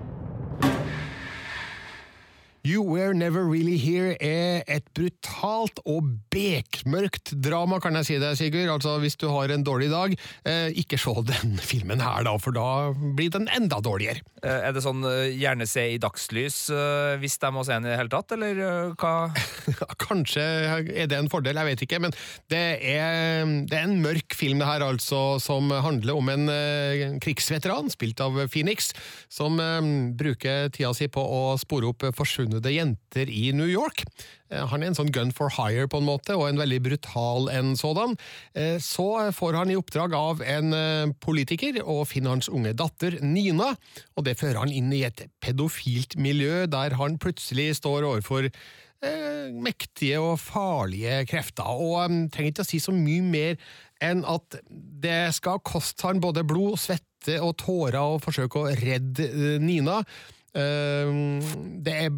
You 2.67 2.83
Were 2.83 3.15
Never 3.15 3.45
Really 3.47 3.77
Here 3.79 4.17
er 4.19 4.65
et 4.67 4.87
brutalt 4.97 5.79
og 5.87 6.09
bekmørkt 6.35 7.31
drama, 7.39 7.79
kan 7.79 7.95
jeg 8.01 8.07
si 8.09 8.17
det, 8.19 8.33
Sigurd. 8.41 8.73
Altså, 8.73 8.97
Hvis 8.99 9.15
du 9.21 9.29
har 9.31 9.53
en 9.55 9.63
dårlig 9.63 9.87
dag, 9.93 10.17
eh, 10.43 10.75
ikke 10.75 10.99
se 10.99 11.15
den 11.29 11.61
filmen 11.71 12.03
her, 12.03 12.25
da, 12.27 12.33
for 12.43 12.57
da 12.57 12.91
blir 12.91 13.31
den 13.31 13.47
enda 13.55 13.79
dårligere. 13.79 14.25
Eh, 14.43 14.67
Er 14.67 14.75
det 14.75 14.83
sånn 14.83 15.05
eh, 15.07 15.37
gjerne 15.39 15.69
se 15.71 15.85
i 15.93 16.01
dagslys 16.03 16.57
hvis 17.21 17.39
de 17.39 17.51
må 17.55 17.63
se 17.67 17.77
den 17.77 17.87
i 17.87 17.93
det 17.93 18.01
hele 18.01 18.11
tatt, 18.11 18.35
eller 18.35 18.59
hva? 18.99 19.13
Kanskje 20.09 20.43
er 20.43 21.07
det 21.07 21.21
en 21.21 21.31
fordel, 21.31 21.61
jeg 21.61 21.71
vet 21.71 21.87
ikke, 21.87 22.03
men 22.03 22.17
det 22.51 22.65
er, 22.83 23.47
det 23.69 23.79
er 23.79 23.87
en 23.87 24.03
mørk 24.03 24.35
film 24.35 24.59
det 24.59 24.67
her, 24.67 24.83
altså, 24.89 25.39
som 25.43 25.71
handler 25.71 26.19
om 26.19 26.33
en 26.33 26.51
krigsveteran, 27.23 27.93
spilt 27.95 28.21
av 28.25 28.41
Phoenix, 28.51 28.91
som 29.31 29.61
bruker 30.19 30.73
tida 30.75 30.91
si 30.97 31.07
på 31.13 31.23
å 31.23 31.43
spore 31.61 31.93
opp 31.93 32.09
forsvunne 32.17 32.56
jenter 32.65 33.29
i 33.29 33.53
New 33.53 33.69
York. 33.69 34.05
Eh, 34.51 34.65
Han 34.67 34.83
er 34.83 34.87
en 34.87 34.95
sånn 34.95 35.13
gun 35.13 35.33
for 35.33 35.49
hire 35.51 35.87
på 35.89 35.99
en 35.99 36.09
måte, 36.09 36.37
og 36.37 36.49
en 36.49 36.59
veldig 36.59 36.83
brutal 36.83 37.49
en 37.51 37.75
sådan. 37.77 38.17
Eh, 38.55 38.79
Så 38.79 39.33
får 39.33 39.55
han 39.55 39.71
i 39.71 39.77
oppdrag 39.77 40.15
av 40.15 40.41
en 40.43 40.73
eh, 40.73 41.13
politiker 41.21 41.83
å 41.85 42.05
finne 42.07 42.31
hans 42.31 42.49
unge 42.49 42.73
datter 42.73 43.21
Nina, 43.23 43.77
og 44.17 44.25
det 44.25 44.39
fører 44.39 44.59
han 44.65 44.73
inn 44.73 44.93
i 44.93 45.05
et 45.05 45.29
pedofilt 45.41 46.17
miljø 46.17 46.67
der 46.67 46.95
han 46.95 47.19
plutselig 47.19 47.77
står 47.77 48.05
overfor 48.05 48.49
eh, 49.03 49.53
mektige 49.53 50.21
og 50.21 50.39
farlige 50.41 51.27
krefter. 51.27 51.67
Og 51.67 52.07
um, 52.07 52.23
trenger 52.31 52.55
ikke 52.55 52.65
å 52.67 52.71
si 52.71 52.81
så 52.83 52.95
mye 52.95 53.23
mer 53.23 53.59
enn 54.05 54.25
at 54.29 54.59
det 54.69 55.35
skal 55.37 55.63
koste 55.65 56.07
han 56.09 56.21
både 56.21 56.45
blod, 56.45 56.79
svette 56.81 57.39
og 57.41 57.57
tårer 57.63 57.99
å 57.99 58.21
forsøke 58.23 58.61
å 58.61 58.73
redde 58.77 59.57
Nina. 59.63 60.03
Eh, 60.57 61.13
det 61.85 61.95
er 62.07 62.11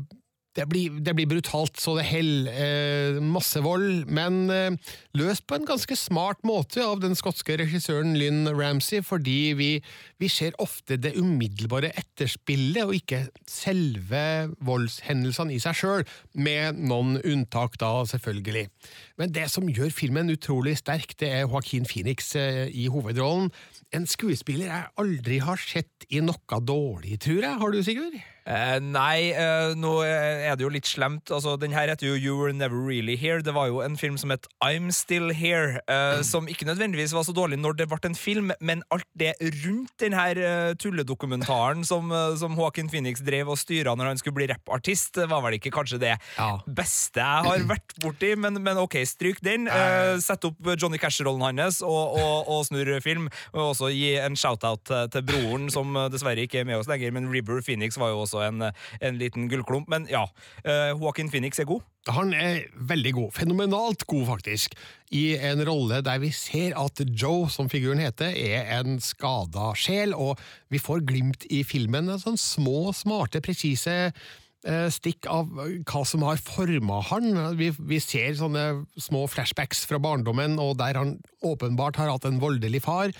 det 0.58 0.66
blir, 0.70 0.98
det 1.04 1.14
blir 1.14 1.28
brutalt 1.30 1.78
så 1.80 1.94
det 1.98 2.06
heller. 2.08 2.50
Eh, 2.50 3.18
masse 3.22 3.60
vold, 3.62 4.08
men 4.10 4.48
eh, 4.50 4.94
løst 5.18 5.46
på 5.48 5.58
en 5.58 5.66
ganske 5.68 5.96
smart 5.98 6.42
måte 6.46 6.82
av 6.82 7.02
den 7.02 7.14
skotske 7.18 7.58
regissøren 7.60 8.16
Lynn 8.18 8.48
Ramsey, 8.50 9.02
fordi 9.06 9.54
vi, 9.58 9.70
vi 10.18 10.30
ser 10.32 10.56
ofte 10.62 10.98
det 10.98 11.14
umiddelbare 11.18 11.92
etterspillet, 11.98 12.82
og 12.88 12.96
ikke 12.98 13.24
selve 13.48 14.22
voldshendelsene 14.64 15.54
i 15.54 15.62
seg 15.62 15.78
sjøl, 15.78 16.06
med 16.34 16.80
noen 16.90 17.20
unntak 17.22 17.78
da, 17.80 17.92
selvfølgelig. 18.10 18.66
Men 19.20 19.34
det 19.34 19.48
som 19.52 19.68
gjør 19.70 19.94
filmen 19.94 20.34
utrolig 20.34 20.78
sterk, 20.80 21.14
det 21.20 21.30
er 21.36 21.46
Joaquin 21.46 21.86
Phoenix 21.88 22.34
eh, 22.38 22.66
i 22.70 22.88
hovedrollen. 22.90 23.52
En 23.96 24.04
skuespiller 24.04 24.68
jeg 24.68 24.88
aldri 25.00 25.38
har 25.40 25.60
sett 25.62 26.04
i 26.12 26.20
noe 26.20 26.58
dårlig, 26.60 27.16
tror 27.24 27.40
jeg. 27.40 27.60
Har 27.62 27.72
du, 27.72 27.78
Sigurd? 27.86 28.18
Eh, 28.48 28.78
nei, 28.80 29.28
eh, 29.36 29.74
nå 29.76 29.90
er 30.06 30.54
det 30.56 30.64
jo 30.64 30.70
litt 30.72 30.88
slemt. 30.88 31.28
Altså, 31.32 31.52
den 31.60 31.74
her 31.76 31.90
heter 31.90 32.06
jo 32.08 32.14
You 32.16 32.36
Were 32.38 32.52
Never 32.56 32.80
Really 32.80 33.16
Here. 33.20 33.42
Det 33.44 33.52
var 33.52 33.68
jo 33.68 33.82
en 33.84 33.96
film 34.00 34.16
som 34.20 34.32
het 34.32 34.46
I'm 34.64 34.88
Still 34.92 35.34
Here, 35.36 35.82
eh, 35.84 36.22
som 36.24 36.48
ikke 36.48 36.64
nødvendigvis 36.68 37.12
var 37.16 37.26
så 37.28 37.34
dårlig 37.36 37.58
når 37.60 37.76
det 37.76 37.88
ble 37.90 37.98
en 38.08 38.16
film, 38.16 38.52
men 38.60 38.84
alt 38.94 39.04
det 39.20 39.34
rundt 39.66 39.92
den 40.00 40.16
her 40.16 40.40
eh, 40.40 40.72
tulledokumentaren 40.80 41.84
som, 41.84 42.08
eh, 42.12 42.36
som 42.40 42.56
Håkin 42.56 42.88
Phoenix 42.88 43.20
drev 43.24 43.52
og 43.52 43.60
styra 43.60 43.92
når 43.98 44.14
han 44.14 44.20
skulle 44.22 44.38
bli 44.40 44.48
rappartist, 44.48 45.20
var 45.28 45.44
vel 45.44 45.58
ikke 45.58 45.72
kanskje 45.74 46.00
det 46.00 46.14
beste 46.72 47.20
jeg 47.20 47.48
har 47.50 47.66
vært 47.68 47.96
borti, 48.00 48.32
men, 48.36 48.56
men 48.64 48.80
ok, 48.80 49.00
stryk 49.08 49.42
den. 49.44 49.68
Eh, 49.68 50.14
Sett 50.24 50.44
opp 50.48 50.72
Johnny 50.76 51.00
Cash-rollen 51.00 51.60
hans 51.60 51.82
og, 51.84 52.16
og, 52.16 52.48
og 52.48 52.64
snurr 52.68 52.96
film. 53.04 53.28
Og 53.52 53.74
også 53.78 53.92
gi 53.94 54.16
en 54.18 54.36
shout-out 54.38 54.90
til, 55.12 55.24
broren, 55.28 55.68
som 55.72 55.94
eh, 55.96 56.08
dessverre 56.12 56.44
ikke 56.44 56.62
er 56.62 56.68
med 56.68 56.80
oss 56.80 56.90
lenger, 56.90 57.14
men 57.14 57.30
River 57.32 57.62
Phoenix 57.64 57.98
var 58.00 58.12
jo 58.12 58.24
også 58.24 58.42
en, 58.48 58.68
en 58.68 59.20
liten 59.20 59.46
gullklump. 59.50 59.88
Men 59.92 60.08
ja, 60.10 60.26
eh, 60.64 60.90
Joaquin 60.96 61.30
Phoenix 61.30 61.62
er 61.62 61.68
god. 61.70 61.86
Han 62.08 62.32
er 62.32 62.64
veldig 62.88 63.12
god, 63.16 63.30
fenomenalt 63.36 64.06
god 64.08 64.26
faktisk, 64.30 64.74
i 65.12 65.36
en 65.44 65.60
rolle 65.68 66.00
der 66.04 66.20
vi 66.22 66.30
ser 66.32 66.76
at 66.80 67.02
Joe, 67.04 67.48
som 67.52 67.68
figuren 67.68 68.00
heter, 68.00 68.32
er 68.32 68.68
en 68.78 68.98
skada 69.04 69.72
sjel, 69.76 70.14
og 70.16 70.40
vi 70.72 70.80
får 70.80 71.04
glimt 71.08 71.48
i 71.52 71.62
filmen 71.68 72.08
av 72.12 72.22
sånne 72.24 72.40
små, 72.40 72.78
smarte, 72.96 73.42
presise 73.44 73.96
eh, 74.08 74.88
stikk 74.94 75.28
av 75.30 75.52
hva 75.58 76.04
som 76.08 76.24
har 76.26 76.40
forma 76.40 77.02
han. 77.10 77.30
Vi, 77.60 77.70
vi 77.76 78.00
ser 78.02 78.38
sånne 78.38 78.86
små 79.00 79.26
flashbacks 79.30 79.84
fra 79.88 80.00
barndommen, 80.02 80.58
og 80.62 80.78
der 80.80 80.98
han 81.00 81.18
åpenbart 81.44 82.00
har 82.00 82.12
hatt 82.14 82.28
en 82.28 82.40
voldelig 82.42 82.84
far. 82.88 83.12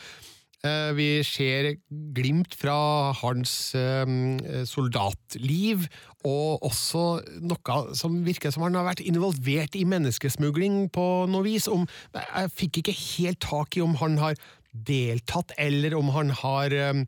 Eh, 0.67 0.93
Vi 0.99 1.23
ser 1.23 1.77
glimt 1.89 2.55
fra 2.59 3.13
hans 3.21 3.75
eh, 3.79 4.65
soldatliv, 4.67 5.87
og 6.27 6.65
også 6.67 7.05
noe 7.47 7.77
som 7.95 8.17
virker 8.27 8.51
som 8.51 8.65
han 8.67 8.75
har 8.75 8.89
vært 8.89 9.05
involvert 9.07 9.79
i 9.79 9.85
menneskesmugling 9.87 10.89
på 10.91 11.07
noe 11.31 11.47
vis. 11.47 11.69
Om, 11.71 11.87
jeg 12.15 12.55
fikk 12.59 12.81
ikke 12.83 12.97
helt 12.99 13.41
tak 13.45 13.79
i 13.79 13.85
om 13.85 13.95
han 14.03 14.19
har 14.19 14.35
deltatt, 14.75 15.55
eller 15.59 15.95
om 15.99 16.11
han 16.17 16.35
har 16.43 16.75
eh, 16.75 17.05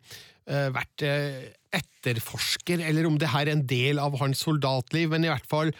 eh, 0.46 0.68
vært 0.76 1.06
eh, 1.06 1.40
etterforsker, 1.74 2.82
eller 2.86 3.06
om 3.06 3.18
det 3.18 3.32
her 3.34 3.48
er 3.48 3.56
en 3.56 3.66
del 3.66 3.98
av 4.02 4.14
hans 4.22 4.46
soldatliv, 4.46 5.10
men 5.10 5.26
i 5.26 5.32
hvert 5.32 5.50
fall 5.50 5.74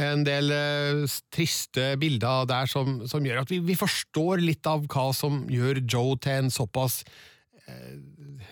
en 0.00 0.24
del 0.26 0.50
eh, 0.50 1.04
triste 1.34 1.92
bilder 2.00 2.48
der 2.50 2.70
som, 2.70 3.04
som 3.06 3.24
gjør 3.24 3.44
at 3.44 3.52
vi, 3.52 3.60
vi 3.62 3.76
forstår 3.78 4.42
litt 4.42 4.66
av 4.66 4.88
hva 4.90 5.10
som 5.14 5.44
gjør 5.50 5.84
Joe 5.84 6.16
til 6.22 6.44
en 6.44 6.50
såpass 6.50 7.02
eh, 7.68 7.94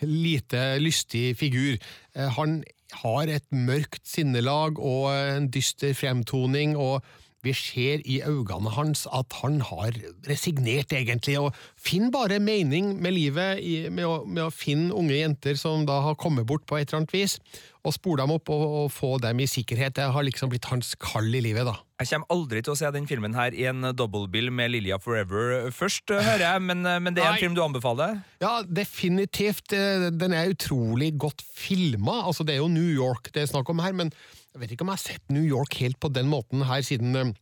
lite 0.07 0.77
lystig 0.79 1.33
figur. 1.39 1.75
Eh, 2.15 2.29
han 2.37 2.61
har 3.03 3.31
et 3.31 3.45
mørkt 3.51 4.05
sinnelag 4.07 4.79
og 4.79 5.09
en 5.11 5.49
dyster 5.51 5.95
fremtoning, 5.97 6.77
og 6.77 7.03
vi 7.43 7.53
ser 7.57 8.01
i 8.07 8.21
øynene 8.23 8.71
hans 8.71 9.05
at 9.11 9.35
han 9.41 9.59
har 9.67 9.91
resignert, 10.29 10.93
egentlig, 10.95 11.35
og 11.41 11.51
finner 11.75 12.11
bare 12.13 12.39
mening 12.39 12.93
med 13.03 13.15
livet 13.17 13.59
i, 13.59 13.75
med, 13.91 14.05
å, 14.07 14.21
med 14.25 14.45
å 14.47 14.53
finne 14.53 14.95
unge 14.95 15.17
jenter 15.19 15.59
som 15.59 15.83
da 15.87 15.99
har 16.07 16.15
kommet 16.19 16.47
bort 16.47 16.63
på 16.69 16.79
et 16.79 16.87
eller 16.87 17.01
annet 17.03 17.15
vis, 17.15 17.37
og 17.83 17.91
spole 17.91 18.23
dem 18.23 18.31
opp 18.31 18.47
og, 18.53 18.61
og 18.63 18.91
få 18.95 19.17
dem 19.19 19.41
i 19.43 19.47
sikkerhet. 19.51 19.97
Det 19.97 20.05
har 20.15 20.23
liksom 20.23 20.47
blitt 20.53 20.69
hans 20.71 20.93
kall 21.03 21.27
i 21.35 21.41
livet, 21.43 21.67
da. 21.67 21.73
Jeg 21.99 22.09
kommer 22.13 22.31
aldri 22.35 22.61
til 22.63 22.73
å 22.73 22.77
se 22.79 22.89
den 22.95 23.05
filmen 23.07 23.35
her 23.35 23.55
i 23.55 23.65
en 23.69 23.89
dobbeltbill 23.95 24.47
med 24.55 24.71
Lilja 24.71 24.97
Forever 25.03 25.67
først, 25.75 26.11
hører 26.15 26.45
jeg, 26.45 26.63
men, 26.63 26.79
men 26.83 27.11
det 27.15 27.23
er 27.25 27.33
en 27.33 27.35
Nei. 27.35 27.43
film 27.43 27.57
du 27.59 27.61
anbefaler? 27.63 28.21
Ja, 28.43 28.61
definitivt. 28.63 29.75
Eh, 29.75 30.07
Den 30.15 30.35
er 30.35 30.51
utrolig 30.55 31.11
godt 31.19 31.43
filma. 31.43 32.21
Altså, 32.27 32.47
det 32.47 32.55
er 32.55 32.63
jo 32.63 32.71
New 32.71 32.87
York 32.95 33.33
det 33.35 33.43
er 33.43 33.51
snakk 33.51 33.67
om 33.71 33.83
her, 33.83 33.91
men 33.99 34.11
jeg 34.53 34.61
vet 34.61 34.75
ikke 34.75 34.85
om 34.85 34.93
jeg 34.93 34.99
har 34.99 35.07
sett 35.07 35.33
New 35.33 35.45
York 35.45 35.79
helt 35.81 35.97
på 36.01 36.11
den 36.13 36.29
måten 36.29 36.61
her 36.69 36.83
siden 36.85 37.17
eh, 37.17 37.33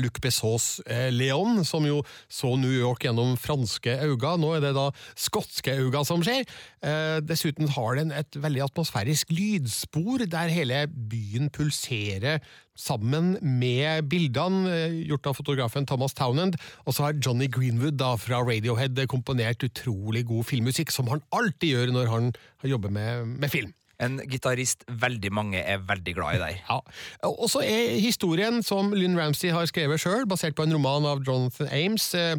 Luc 0.00 0.16
Bessaux 0.24 0.80
eh, 0.88 1.10
Leon, 1.12 1.60
som 1.68 1.84
jo 1.84 1.98
så 2.32 2.54
New 2.56 2.72
York 2.72 3.04
gjennom 3.04 3.34
franske 3.36 3.98
øyne. 4.00 4.32
Nå 4.40 4.54
er 4.56 4.64
det 4.64 4.72
da 4.78 4.86
skotske 5.12 5.76
øyne 5.76 6.04
som 6.08 6.24
skjer. 6.24 6.46
Eh, 6.80 7.18
dessuten 7.20 7.68
har 7.76 8.00
den 8.00 8.14
et 8.16 8.40
veldig 8.40 8.64
atmosfærisk 8.70 9.34
lydspor, 9.36 10.24
der 10.24 10.52
hele 10.54 10.86
byen 10.88 11.52
pulserer 11.52 12.40
sammen 12.76 13.36
med 13.40 14.08
bildene 14.08 14.72
eh, 14.72 15.00
gjort 15.10 15.28
av 15.28 15.36
fotografen 15.36 15.88
Thomas 15.88 16.16
Townend. 16.16 16.56
Og 16.88 16.96
så 16.96 17.10
har 17.10 17.20
Johnny 17.20 17.50
Greenwood 17.52 18.00
da 18.00 18.14
fra 18.20 18.40
Radiohead 18.40 19.04
komponert 19.12 19.68
utrolig 19.68 20.24
god 20.32 20.48
filmmusikk, 20.48 20.94
som 20.94 21.12
han 21.12 21.24
alltid 21.36 21.76
gjør 21.76 21.98
når 22.00 22.14
han 22.14 22.32
jobber 22.64 22.96
med, 22.96 23.36
med 23.36 23.52
film. 23.52 23.76
En 24.02 24.18
gitarist 24.28 24.84
veldig 24.88 25.30
mange 25.32 25.60
er 25.62 25.80
veldig 25.88 26.14
glad 26.18 26.36
i 26.36 26.40
der. 26.42 26.56
Ja. 26.70 26.80
Og 27.28 27.48
så 27.50 27.62
er 27.64 27.94
historien, 28.02 28.62
som 28.62 28.92
Lynn 28.92 29.16
Ramsey 29.18 29.52
har 29.54 29.68
skrevet 29.70 30.02
sjøl, 30.02 30.26
basert 30.28 30.56
på 30.58 30.66
en 30.66 30.74
roman 30.76 31.06
av 31.08 31.22
Jonathan 31.26 31.70
Ames, 31.72 32.10
eh, 32.14 32.36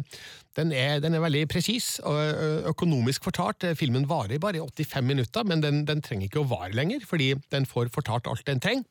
den 0.58 0.72
er, 0.74 0.98
den 1.02 1.14
er 1.14 1.22
veldig 1.22 1.44
presis 1.50 2.00
og 2.02 2.18
økonomisk 2.72 3.26
fortalt. 3.28 3.62
Filmen 3.78 4.08
varer 4.10 4.40
bare 4.42 4.62
85 4.64 5.06
minutter, 5.06 5.46
men 5.46 5.62
den, 5.62 5.84
den 5.86 6.02
trenger 6.02 6.26
ikke 6.26 6.42
å 6.42 6.48
vare 6.50 6.74
lenger, 6.74 7.04
fordi 7.06 7.32
den 7.54 7.66
får 7.68 7.92
fortalt 7.94 8.26
alt 8.30 8.46
den 8.48 8.62
trenger. 8.62 8.86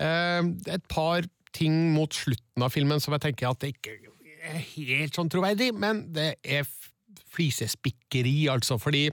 Eh, 0.00 0.42
Et 0.76 0.88
par 0.88 1.26
ting 1.56 1.92
mot 1.94 2.12
slutten 2.12 2.64
av 2.64 2.72
filmen 2.72 3.00
som 3.00 3.16
jeg 3.16 3.24
tenker 3.28 3.48
at 3.50 3.60
det 3.64 3.74
ikke 3.74 3.96
er 4.46 4.62
helt 4.76 5.16
sånn 5.16 5.30
troverdig, 5.32 5.72
men 5.74 6.04
det 6.14 6.34
er 6.44 6.66
flisespikkeri, 7.36 8.46
altså, 8.52 8.78
fordi 8.80 9.08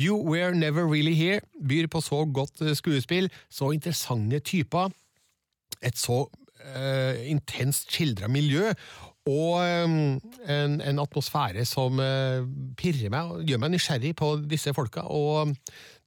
You 0.00 0.18
Were 0.30 0.54
Never 0.54 0.84
Really 0.86 1.14
Here 1.14 1.40
byr 1.68 1.86
på 1.86 2.00
så 2.00 2.24
godt 2.24 2.62
eh, 2.62 2.74
skuespill, 2.74 3.30
så 3.50 3.70
interessante 3.70 4.38
typer, 4.38 4.90
et 5.82 5.98
så 5.98 6.24
uh, 6.24 7.30
intenst 7.30 7.92
skildra 7.92 8.28
miljø, 8.28 8.72
og 9.26 9.84
um, 9.84 10.20
en, 10.48 10.80
en 10.80 10.98
atmosfære 10.98 11.64
som 11.64 11.98
uh, 12.00 12.46
pirrer 12.76 13.12
meg 13.12 13.30
og 13.32 13.44
gjør 13.44 13.60
meg 13.62 13.74
nysgjerrig 13.74 14.14
på 14.16 14.30
disse 14.50 14.74
folka, 14.74 15.04
og 15.04 15.54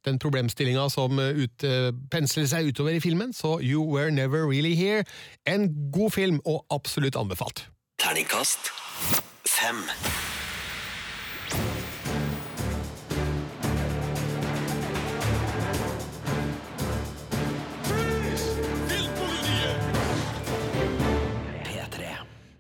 den 0.06 0.19
problemstillinga 0.19 0.88
som 0.93 1.19
ut, 1.19 1.65
pensler 2.13 2.45
seg 2.47 2.69
utover 2.69 2.95
i 2.95 3.02
filmen, 3.04 3.34
så 3.36 3.58
You 3.60 3.84
Were 3.84 4.12
Never 4.12 4.45
Really 4.47 4.76
Here. 4.78 5.04
En 5.45 5.91
god 5.91 6.15
film, 6.15 6.39
og 6.45 6.63
absolutt 6.71 7.19
anbefalt. 7.19 7.65
Terningkast 8.00 8.71
fem. 9.58 9.84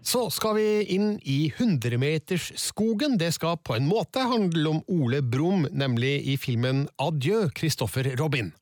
Så 0.07 0.29
skal 0.31 0.55
vi 0.55 0.83
inn 0.95 1.17
i 1.27 1.49
hundremetersskogen. 1.57 3.17
Det 3.19 3.33
skal 3.35 3.57
på 3.59 3.75
en 3.75 3.89
måte 3.89 4.21
handle 4.23 4.69
om 4.69 4.79
Ole 4.87 5.19
Brumm, 5.19 5.65
nemlig 5.75 6.21
i 6.31 6.37
filmen 6.39 6.85
Adjø, 6.95 7.49
Kristoffer 7.51 8.07
Robin. 8.15 8.53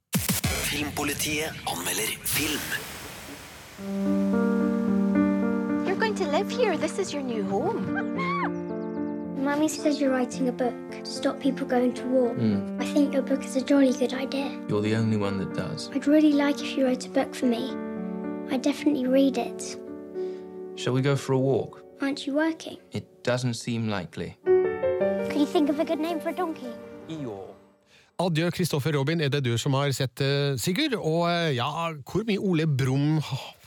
Filmpolitiet 0.65 1.53
anmelder 1.69 2.15
film. 2.25 2.65
You're 5.85 5.99
going 5.99 6.17
to 6.17 6.25
live 6.31 6.49
here. 6.49 6.77
This 6.77 6.97
is 6.97 7.13
your 7.13 7.21
new 7.21 7.43
home. 7.43 7.85
Mummy 9.45 9.67
says 9.67 10.01
you're 10.01 10.17
writing 10.17 10.49
a 10.49 10.51
book 10.51 11.03
to 11.03 11.11
stop 11.11 11.39
people 11.39 11.67
going 11.67 11.93
to 11.93 12.03
war. 12.07 12.33
Mm. 12.33 12.81
I 12.81 12.85
think 12.85 13.13
your 13.13 13.21
book 13.21 13.45
is 13.45 13.55
a 13.55 13.61
jolly 13.61 13.93
good 13.93 14.13
idea. 14.13 14.49
You're 14.67 14.81
the 14.81 14.95
only 14.95 15.17
one 15.17 15.37
that 15.37 15.53
does. 15.53 15.91
I'd 15.93 16.07
really 16.07 16.33
like 16.33 16.59
if 16.63 16.75
you 16.75 16.87
wrote 16.87 17.05
a 17.05 17.09
book 17.09 17.35
for 17.35 17.45
me. 17.45 17.69
I'd 18.49 18.63
definitely 18.63 19.05
read 19.05 19.37
it. 19.37 19.84
Shall 20.75 20.93
we 20.93 21.01
go 21.01 21.15
for 21.15 21.33
a 21.33 21.39
walk? 21.39 21.83
Aren't 22.01 22.27
you 22.27 22.33
working? 22.35 22.77
It 22.91 23.05
doesn't 23.23 23.53
seem 23.53 23.87
likely. 23.87 24.37
Can 25.29 25.39
you 25.39 25.45
think 25.45 25.69
of 25.69 25.79
a 25.79 25.85
good 25.85 25.99
name 25.99 26.19
for 26.19 26.29
a 26.29 26.35
donkey? 26.35 26.73
Adjø, 28.19 28.49
Kristoffer 28.49 28.91
Robin, 28.95 29.21
er 29.21 29.29
det 29.29 29.43
du 29.45 29.57
som 29.57 29.73
har 29.73 29.91
sett 29.91 30.21
eh, 30.21 30.55
Sigurd? 30.57 30.93
Og 30.95 31.29
eh, 31.29 31.55
ja, 31.55 31.67
hvor 32.03 32.23
mye 32.27 32.39
Ole 32.39 32.67
Brumm 32.67 33.19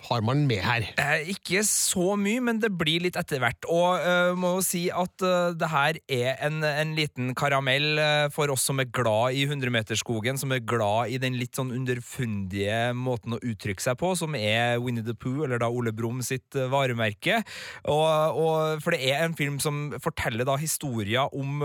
har 0.08 0.24
man 0.24 0.44
med 0.48 0.62
her? 0.64 0.86
Eh, 1.00 1.30
ikke 1.34 1.62
så 1.66 2.14
mye, 2.18 2.40
men 2.44 2.60
det 2.62 2.70
blir 2.76 3.02
litt 3.04 3.18
etter 3.20 3.42
hvert. 3.42 3.68
Og 3.70 4.00
uh, 4.00 4.32
må 4.38 4.54
jo 4.56 4.64
si 4.64 4.86
at 4.92 5.24
uh, 5.24 5.50
det 5.56 5.68
her 5.72 5.98
er 6.08 6.38
en, 6.46 6.62
en 6.64 6.94
liten 6.96 7.34
karamell 7.38 8.00
uh, 8.00 8.26
for 8.32 8.52
oss 8.52 8.64
som 8.68 8.80
er 8.80 8.88
glad 8.94 9.36
i 9.36 9.44
100-meterskogen, 9.46 10.40
som 10.40 10.54
er 10.54 10.64
glad 10.64 11.12
i 11.12 11.20
den 11.20 11.36
litt 11.40 11.58
sånn 11.58 11.74
underfundige 11.76 12.94
måten 12.96 13.36
å 13.36 13.40
uttrykke 13.42 13.84
seg 13.84 13.98
på, 14.00 14.14
som 14.18 14.36
er 14.38 14.78
Winnie 14.82 15.04
the 15.04 15.16
Pooh, 15.16 15.44
eller 15.46 15.60
da 15.62 15.70
Ole 15.70 15.92
Brumm 15.96 16.22
sitt 16.24 16.56
varemerke. 16.72 17.42
Og, 17.88 18.38
og, 18.38 18.84
for 18.84 18.96
det 18.96 19.12
er 19.12 19.26
en 19.26 19.36
film 19.38 19.58
som 19.62 19.88
forteller 20.02 20.48
da 20.48 20.56
historier 20.60 21.28
om 21.36 21.62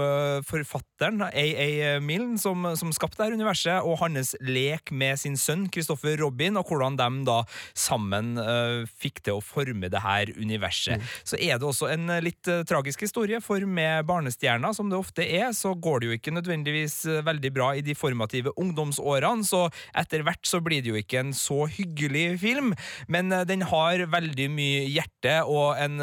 forfatteren 0.47 1.21
A.A. 1.29 1.99
Milne, 2.03 2.37
som, 2.41 2.65
som 2.79 2.91
skapte 2.95 3.21
dette 3.21 3.37
universet, 3.37 3.85
og 3.85 3.99
hans 4.01 4.33
lek 4.43 4.91
med 4.93 5.19
sin 5.21 5.37
sønn 5.39 5.67
Christopher 5.73 6.17
Robin, 6.21 6.57
og 6.59 6.69
hvordan 6.69 6.97
de 6.99 7.09
da 7.27 7.39
sammen 7.77 8.32
uh, 8.39 8.83
fikk 8.99 9.21
til 9.25 9.39
å 9.39 9.43
forme 9.43 9.89
det 9.91 10.01
her 10.03 10.31
universet. 10.37 10.99
Mm. 10.99 11.13
Så 11.27 11.39
er 11.39 11.59
det 11.59 11.67
også 11.67 11.89
en 11.93 12.09
uh, 12.11 12.19
litt 12.23 12.49
uh, 12.51 12.63
tragisk 12.67 13.05
historie, 13.05 13.39
for 13.43 13.63
med 13.67 14.07
barnestjerner, 14.09 14.75
som 14.75 14.91
det 14.91 14.99
ofte 14.99 15.25
er, 15.25 15.51
så 15.57 15.73
går 15.75 16.01
det 16.01 16.09
jo 16.09 16.17
ikke 16.17 16.35
nødvendigvis 16.35 16.97
veldig 17.25 17.51
bra 17.55 17.71
i 17.77 17.83
de 17.85 17.95
formative 17.97 18.53
ungdomsårene, 18.59 19.45
så 19.47 19.65
etter 19.97 20.23
hvert 20.25 20.45
så 20.47 20.61
blir 20.63 20.83
det 20.83 20.93
jo 20.93 20.99
ikke 20.99 21.21
en 21.23 21.33
så 21.37 21.63
hyggelig 21.71 22.39
film, 22.41 22.73
men 23.11 23.31
den 23.47 23.65
har 23.69 24.05
veldig 24.11 24.49
mye 24.53 24.83
hjerte 24.87 25.39
og 25.49 25.79
en 25.81 26.01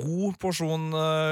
god 0.00 0.38
porsjon 0.42 0.90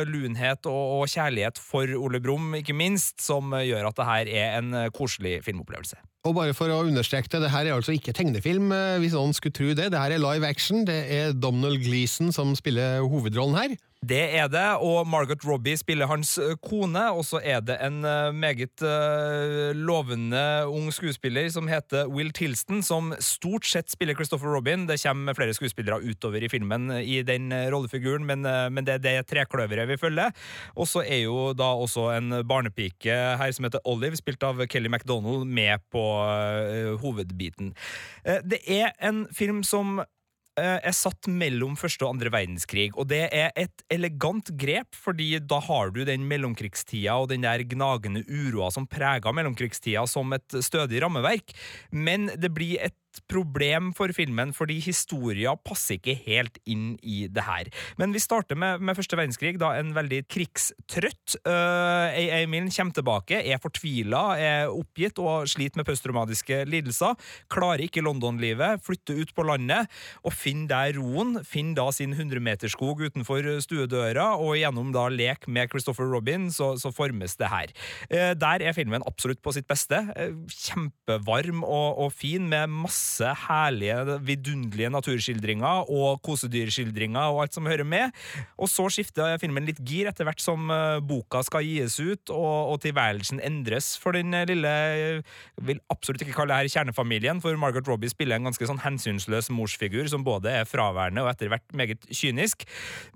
lunhet 0.09 0.69
og, 0.71 1.07
kjærlighet 1.09 1.61
for 1.63 1.91
Ole 1.99 2.21
Brumm, 2.23 2.53
ikke 2.59 2.77
minst, 2.77 3.19
som 3.25 3.55
gjør 3.55 3.91
at 3.91 3.99
det 3.99 4.09
her 4.09 4.33
er 4.43 4.61
en 4.61 4.79
koselig 4.95 5.39
filmopplevelse. 5.47 5.99
Og 6.27 6.35
bare 6.35 6.55
for 6.57 6.71
å 6.73 6.81
understreke 6.83 7.31
det, 7.31 7.45
det 7.45 7.53
her 7.53 7.69
er 7.69 7.77
altså 7.77 7.95
ikke 7.95 8.13
tegnefilm, 8.17 8.73
eh, 8.75 8.97
hvis 8.99 9.15
noen 9.15 9.37
skulle 9.37 9.55
tro 9.55 9.71
det. 9.71 9.91
Det 9.95 10.01
her 10.01 10.17
er 10.17 10.23
live 10.23 10.49
action. 10.49 10.83
Det 10.89 10.99
er 11.15 11.37
Domhnall 11.37 11.79
Gleeson 11.79 12.33
som 12.35 12.57
spiller 12.59 13.05
hovedrollen 13.07 13.59
her. 13.59 13.77
Det 13.99 14.21
er 14.39 14.47
det, 14.47 14.79
og 14.79 15.09
Margot 15.11 15.43
Robbie 15.43 15.75
spiller 15.77 16.07
hans 16.07 16.37
kone, 16.63 17.01
og 17.11 17.25
så 17.27 17.41
er 17.43 17.59
det 17.67 17.75
en 17.83 17.99
meget 18.39 18.79
lovende 19.75 20.43
ung 20.71 20.87
skuespiller 20.95 21.49
som 21.51 21.67
heter 21.67 22.07
Will 22.07 22.31
Tilston, 22.31 22.79
som 22.87 23.11
stort 23.19 23.67
sett 23.67 23.91
spiller 23.91 24.15
Christopher 24.15 24.55
Robin. 24.55 24.87
Det 24.87 25.01
kommer 25.03 25.35
flere 25.35 25.57
skuespillere 25.57 25.99
utover 26.07 26.47
i 26.47 26.49
filmen 26.49 26.93
i 27.03 27.25
den 27.27 27.51
rollefiguren, 27.51 28.23
men, 28.25 28.47
men 28.47 28.87
det 28.87 28.95
er 29.01 29.03
det 29.03 29.17
trekløveret 29.33 29.91
vi 29.91 29.99
følger. 29.99 30.31
Og 30.79 30.87
så 30.87 31.03
er 31.03 31.25
jo 31.25 31.51
da 31.59 31.67
også 31.83 32.13
en 32.15 32.37
barnepike 32.47 33.19
her 33.43 33.51
som 33.53 33.67
heter 33.67 33.83
Olive, 33.85 34.17
spilt 34.17 34.47
av 34.47 34.63
Kelly 34.71 34.89
MacDonald, 34.95 35.43
med 35.43 35.83
på 35.91 36.05
hovedbiten. 37.03 37.75
Eh, 38.23 38.39
Det 38.47 38.63
er 38.79 38.95
en 39.03 39.27
film 39.35 39.65
som 39.67 39.99
eh, 40.59 40.79
er 40.83 40.97
satt 40.97 41.29
mellom 41.31 41.77
første 41.79 42.05
og 42.05 42.17
andre 42.17 42.33
verdenskrig, 42.35 42.91
og 42.99 43.09
det 43.13 43.25
er 43.35 43.53
et 43.59 43.85
elegant 43.95 44.53
grep, 44.61 44.93
fordi 44.97 45.31
da 45.41 45.61
har 45.69 45.93
du 45.95 46.03
den 46.09 46.27
mellomkrigstida 46.29 47.17
og 47.17 47.31
den 47.33 47.47
der 47.47 47.65
gnagende 47.69 48.25
uroa 48.29 48.71
som 48.75 48.89
prega 48.91 49.33
mellomkrigstida 49.35 50.05
som 50.11 50.35
et 50.37 50.61
stødig 50.65 51.03
rammeverk, 51.05 51.55
men 51.93 52.31
det 52.37 52.53
blir 52.55 52.83
et 52.89 52.97
problem 53.29 53.91
for 53.97 54.13
filmen, 54.15 54.53
fordi 54.57 54.79
historia 54.85 55.55
passer 55.57 55.99
ikke 55.99 56.15
helt 56.27 56.59
inn 56.69 56.93
i 57.03 57.27
det 57.33 57.45
her. 57.47 57.71
Men 58.01 58.13
vi 58.15 58.23
starter 58.23 58.59
med, 58.59 58.83
med 58.85 58.97
første 58.99 59.19
verdenskrig, 59.19 59.57
da 59.61 59.73
en 59.79 59.95
veldig 59.97 60.23
krigstrøtt 60.31 61.39
uh, 61.49 62.15
Emil 62.39 62.69
kommer 62.75 62.97
tilbake, 62.97 63.41
er 63.41 63.61
fortvila, 63.63 64.23
er 64.39 64.73
oppgitt 64.73 65.21
og 65.23 65.49
sliter 65.51 65.81
med 65.81 65.89
posttraumatiske 65.89 66.63
lidelser, 66.69 67.17
klarer 67.53 67.87
ikke 67.87 68.05
London-livet, 68.05 68.85
flytter 68.85 69.23
ut 69.23 69.35
på 69.35 69.47
landet 69.49 69.89
og 70.23 70.35
finner 70.37 70.69
der 70.69 70.99
roen, 71.01 71.39
finner 71.47 71.79
da 71.81 71.89
sin 71.95 72.15
100-meterskog 72.15 73.03
utenfor 73.09 73.47
stuedøra, 73.65 74.31
og 74.37 74.59
gjennom 74.61 74.93
da 74.95 75.09
lek 75.13 75.49
med 75.49 75.73
Christopher 75.73 76.09
Robin, 76.13 76.49
så, 76.55 76.75
så 76.81 76.93
formes 76.95 77.39
det 77.41 77.51
her. 77.53 77.75
Uh, 78.13 78.33
der 78.39 78.69
er 78.69 78.77
filmen 78.77 79.05
absolutt 79.09 79.43
på 79.45 79.55
sitt 79.57 79.69
beste. 79.71 80.05
Uh, 80.13 80.45
kjempevarm 80.53 81.65
og, 81.65 82.05
og 82.05 82.13
fin, 82.15 82.49
med 82.49 82.69
masse 82.73 82.98
herlige, 83.45 84.19
vidunderlige 84.27 84.91
naturskildringer 84.93 85.91
og 85.93 86.21
kosedyrskildringer 86.27 87.33
og 87.33 87.45
alt 87.45 87.57
som 87.57 87.69
hører 87.69 87.87
med. 87.89 88.15
Og 88.59 88.71
så 88.71 88.89
skifter 88.93 89.39
filmen 89.43 89.67
litt 89.69 89.81
gir 89.87 90.09
etter 90.11 90.27
hvert 90.29 90.43
som 90.43 90.71
eh, 90.73 90.99
boka 91.05 91.43
skal 91.47 91.67
gis 91.67 91.99
ut, 92.01 92.33
og, 92.35 92.75
og 92.75 92.81
tilværelsen 92.85 93.43
endres 93.45 93.95
for 94.01 94.17
den 94.17 94.35
eh, 94.35 94.47
lille 94.49 94.69
Jeg 94.69 95.23
vil 95.69 95.83
absolutt 95.93 96.25
ikke 96.25 96.37
kalle 96.37 96.55
det 96.55 96.69
her 96.69 96.79
kjernefamilien, 96.79 97.43
for 97.45 97.57
Margaret 97.61 97.89
Robbie 97.89 98.13
spiller 98.13 98.39
en 98.39 98.49
ganske 98.49 98.69
sånn 98.69 98.83
hensynsløs 98.83 99.51
morsfigur 99.55 100.09
som 100.11 100.25
både 100.27 100.53
er 100.61 100.69
fraværende 100.69 101.25
og 101.25 101.33
etter 101.33 101.53
hvert 101.53 101.67
meget 101.77 102.07
kynisk. 102.11 102.67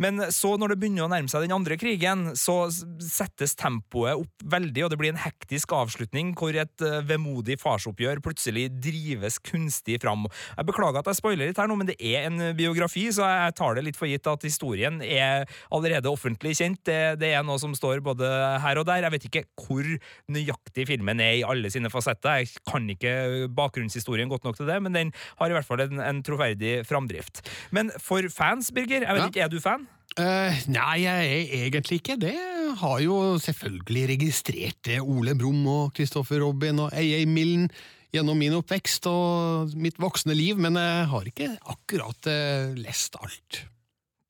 Men 0.03 0.21
så, 0.33 0.55
når 0.61 0.75
det 0.75 0.81
begynner 0.83 1.07
å 1.07 1.13
nærme 1.13 1.31
seg 1.33 1.47
den 1.47 1.57
andre 1.57 1.79
krigen, 1.81 2.31
så 2.39 2.67
settes 2.73 3.57
tempoet 3.59 4.21
opp 4.23 4.47
veldig, 4.53 4.87
og 4.87 4.93
det 4.93 5.01
blir 5.01 5.15
en 5.15 5.23
hektisk 5.23 5.75
avslutning 5.77 6.33
hvor 6.39 6.57
et 6.59 6.87
eh, 6.87 7.01
vemodig 7.09 7.59
farsoppgjør 7.63 8.23
plutselig 8.25 8.69
drives 8.83 9.39
kunstig 9.43 9.72
fram. 10.03 10.27
Jeg 10.57 10.67
beklager 10.69 10.99
at 11.03 11.07
jeg 11.11 11.19
spoiler 11.19 11.49
litt 11.51 11.59
her 11.61 11.69
nå, 11.71 11.77
men 11.81 11.89
det 11.89 11.97
er 11.99 12.29
en 12.29 12.43
biografi, 12.59 13.07
så 13.15 13.25
jeg 13.29 13.55
tar 13.59 13.75
det 13.79 13.85
litt 13.87 13.97
for 13.99 14.07
gitt 14.11 14.27
at 14.31 14.43
historien 14.47 15.01
er 15.03 15.47
allerede 15.73 16.11
offentlig 16.13 16.55
kjent. 16.59 16.83
Det, 16.85 16.99
det 17.23 17.33
er 17.37 17.43
noe 17.47 17.59
som 17.63 17.75
står 17.77 18.03
både 18.05 18.29
her 18.65 18.81
og 18.83 18.87
der. 18.89 19.07
Jeg 19.07 19.15
vet 19.17 19.29
ikke 19.31 19.45
hvor 19.67 19.89
nøyaktig 20.33 20.87
filmen 20.93 21.21
er 21.23 21.39
i 21.41 21.45
alle 21.47 21.71
sine 21.73 21.91
fasetter. 21.93 22.43
Jeg 22.43 22.53
kan 22.69 22.89
ikke 22.93 23.49
bakgrunnshistorien 23.57 24.31
godt 24.33 24.45
nok 24.47 24.57
til 24.61 24.69
det, 24.69 24.79
men 24.83 24.93
den 24.97 25.13
har 25.41 25.51
i 25.53 25.57
hvert 25.57 25.69
fall 25.69 25.83
en, 25.87 26.01
en 26.03 26.23
troverdig 26.27 26.81
framdrift. 26.89 27.43
Men 27.75 27.91
for 28.03 28.27
fans, 28.33 28.73
Birger, 28.75 29.03
jeg 29.07 29.15
vet 29.17 29.23
Ja. 29.23 29.29
ikke, 29.31 29.45
er 29.47 29.53
du 29.53 29.61
fan? 29.63 29.89
Uh, 30.13 30.53
nei, 30.69 30.99
jeg 31.07 31.29
er 31.33 31.53
egentlig 31.71 32.03
ikke 32.03 32.19
det. 32.21 32.35
Har 32.83 32.99
jo 33.01 33.39
selvfølgelig 33.41 34.03
registrert. 34.11 34.91
Ole 35.01 35.33
Brumm 35.39 35.63
og 35.73 35.95
Kristoffer 35.97 36.43
Robin 36.45 36.83
og 36.85 36.93
A.A. 36.93 37.23
Milne 37.25 37.71
gjennom 38.13 38.39
min 38.39 38.57
oppvekst 38.59 39.09
og 39.11 39.73
mitt 39.81 40.01
voksne 40.03 40.37
liv, 40.37 40.59
men 40.61 40.77
jeg 40.79 41.07
har 41.13 41.29
ikke 41.31 41.51
akkurat 41.73 42.29
eh, 42.31 42.73
lest 42.77 43.17
alt. 43.21 43.63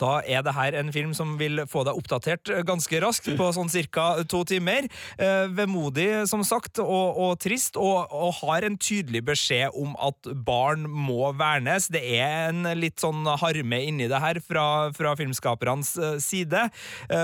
Da 0.02 0.18
er 0.26 0.42
det 0.44 0.54
her 0.56 0.76
en 0.78 0.90
film 0.94 1.12
som 1.16 1.36
vil 1.40 1.62
få 1.70 1.84
deg 1.86 1.98
oppdatert 1.98 2.50
eh, 2.50 2.64
ganske 2.66 3.00
raskt, 3.04 3.30
på 3.38 3.50
sånn 3.54 3.70
cirka 3.72 4.24
to 4.30 4.42
timer. 4.48 4.88
Eh, 5.20 5.46
vemodig, 5.54 6.08
som 6.30 6.42
sagt, 6.46 6.80
og, 6.82 7.18
og 7.22 7.36
trist, 7.42 7.78
og, 7.80 8.10
og 8.10 8.34
har 8.42 8.66
en 8.66 8.78
tydelig 8.80 9.22
beskjed 9.30 9.76
om 9.78 9.94
at 10.02 10.30
barn 10.46 10.88
må 10.90 11.30
vernes. 11.38 11.88
Det 11.92 12.02
er 12.18 12.50
en 12.50 12.66
litt 12.78 13.02
sånn 13.02 13.26
harme 13.42 13.82
inni 13.86 14.08
det 14.10 14.22
her 14.22 14.42
fra, 14.42 14.66
fra 14.96 15.14
filmskapernes 15.18 15.94
eh, 15.98 16.18
side, 16.22 16.66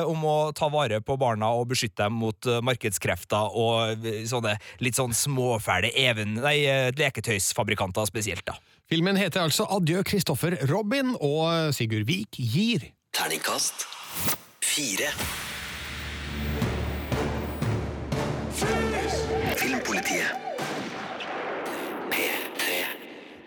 om 0.09 0.25
å 0.27 0.37
ta 0.57 0.69
vare 0.73 0.99
på 1.05 1.17
barna 1.21 1.51
og 1.57 1.69
beskytte 1.71 2.05
dem 2.05 2.19
mot 2.21 2.49
markedskrefter 2.64 3.55
og 3.59 4.07
sånne 4.29 4.57
litt 4.85 4.99
sånn 4.99 5.14
småfæle 5.17 5.91
even... 5.99 6.37
Nei, 6.38 6.61
leketøysfabrikanter 6.99 8.07
spesielt, 8.09 8.45
da. 8.49 8.57
Filmen 8.88 9.18
heter 9.20 9.42
altså 9.44 9.66
Adjø 9.68 10.01
Kristoffer 10.01 10.55
Robin, 10.70 11.11
og 11.20 11.74
Sigurd 11.77 12.07
Vik 12.09 12.38
gir 12.40 12.87
Terningkast 13.12 13.85
fire. 14.64 15.11
Filmpolitiet. 19.61 20.33
P3. 22.14 22.81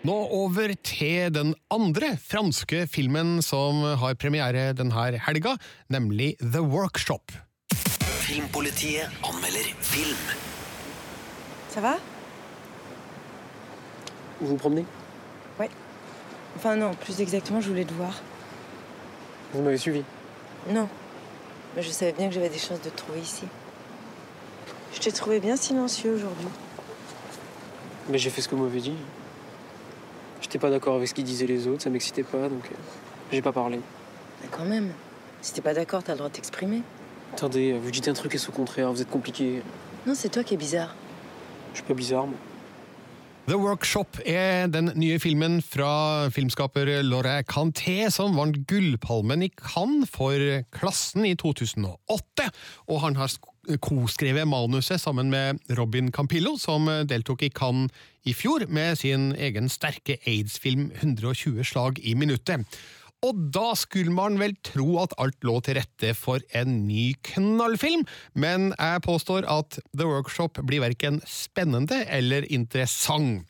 Nå 0.06 0.20
over 0.38 0.76
til 0.86 1.34
den 1.34 1.52
andre 1.74 2.12
franske 2.22 2.86
filmen 2.86 3.42
som 3.42 3.82
har 3.98 4.14
premiere 4.14 4.70
denne 4.78 5.10
helga, 5.26 5.56
nemlig 5.90 6.36
The 6.38 6.62
Workshop. 6.62 7.34
Filmpolitiet 8.22 9.10
anmelder 9.26 9.74
film. 9.82 10.26
Ça 11.74 11.80
va 11.80 11.98
Vous 14.38 14.48
vous 14.48 14.58
promenez. 14.58 15.01
Enfin 16.56 16.76
non, 16.76 16.92
plus 16.94 17.20
exactement, 17.20 17.60
je 17.60 17.68
voulais 17.68 17.84
te 17.84 17.92
voir. 17.94 18.20
Vous 19.52 19.62
m'avez 19.62 19.78
suivi 19.78 20.02
Non. 20.70 20.88
Mais 21.76 21.82
je 21.82 21.90
savais 21.90 22.12
bien 22.12 22.28
que 22.28 22.34
j'avais 22.34 22.48
des 22.48 22.58
chances 22.58 22.80
de 22.80 22.90
te 22.90 22.96
trouver 22.96 23.20
ici. 23.20 23.44
Je 24.92 25.00
t'ai 25.00 25.12
trouvé 25.12 25.40
bien 25.40 25.56
silencieux 25.56 26.14
aujourd'hui. 26.14 26.48
Mais 28.08 28.18
j'ai 28.18 28.30
fait 28.30 28.42
ce 28.42 28.48
que 28.48 28.54
vous 28.54 28.64
m'avez 28.64 28.80
dit. 28.80 28.94
J'étais 30.40 30.58
pas 30.58 30.70
d'accord 30.70 30.96
avec 30.96 31.08
ce 31.08 31.14
qu'ils 31.14 31.24
disaient 31.24 31.46
les 31.46 31.66
autres, 31.66 31.82
ça 31.82 31.90
m'excitait 31.90 32.24
pas, 32.24 32.48
donc 32.48 32.64
euh, 32.66 32.74
j'ai 33.30 33.42
pas 33.42 33.52
parlé. 33.52 33.80
Mais 34.42 34.48
quand 34.50 34.64
même, 34.64 34.92
si 35.40 35.52
t'es 35.54 35.62
pas 35.62 35.72
d'accord, 35.72 36.02
t'as 36.02 36.12
le 36.12 36.18
droit 36.18 36.28
de 36.28 36.34
t'exprimer. 36.34 36.82
Attendez, 37.32 37.72
vous 37.72 37.90
dites 37.90 38.08
un 38.08 38.12
truc 38.12 38.34
et 38.34 38.38
c'est 38.38 38.50
au 38.50 38.52
contraire, 38.52 38.92
vous 38.92 39.00
êtes 39.00 39.10
compliqué. 39.10 39.62
Non, 40.06 40.14
c'est 40.14 40.28
toi 40.28 40.44
qui 40.44 40.54
es 40.54 40.56
bizarre. 40.58 40.94
Je 41.72 41.78
suis 41.78 41.86
pas 41.86 41.94
bizarre, 41.94 42.26
moi. 42.26 42.36
The 43.42 43.56
Workshop 43.58 44.20
er 44.22 44.68
den 44.70 44.92
nye 44.94 45.16
filmen 45.18 45.56
fra 45.66 46.28
filmskaper 46.30 46.86
Laurent 47.02 47.48
Canté, 47.50 48.06
som 48.14 48.36
vant 48.38 48.60
Gullpalmen 48.70 49.42
i 49.42 49.48
Cannes 49.58 50.06
for 50.14 50.38
Klassen 50.70 51.26
i 51.26 51.32
2008. 51.34 52.46
Og 52.86 53.02
han 53.02 53.18
har 53.18 53.34
koskrevet 53.82 54.46
manuset 54.46 55.02
sammen 55.02 55.34
med 55.34 55.58
Robin 55.74 56.12
Campillo, 56.14 56.54
som 56.54 56.86
deltok 57.10 57.42
i 57.42 57.50
Cannes 57.50 57.90
i 58.22 58.30
fjor 58.30 58.68
med 58.70 59.00
sin 59.02 59.32
egen 59.34 59.66
sterke 59.66 60.20
aids-film 60.22 60.92
120 61.00 61.66
slag 61.66 61.98
i 61.98 62.14
minuttet. 62.14 62.62
Og 63.22 63.38
da 63.54 63.68
skulle 63.78 64.10
man 64.14 64.38
vel 64.40 64.56
tro 64.66 64.96
at 65.02 65.14
alt 65.22 65.44
lå 65.46 65.58
til 65.62 65.78
rette 65.78 66.10
for 66.18 66.42
en 66.58 66.80
ny 66.88 67.12
knallfilm, 67.30 68.02
men 68.34 68.72
jeg 68.74 69.04
påstår 69.06 69.46
at 69.46 69.78
The 69.94 70.08
Workshop 70.08 70.58
blir 70.66 70.82
verken 70.82 71.20
spennende 71.28 72.02
eller 72.10 72.48
interessant. 72.50 73.46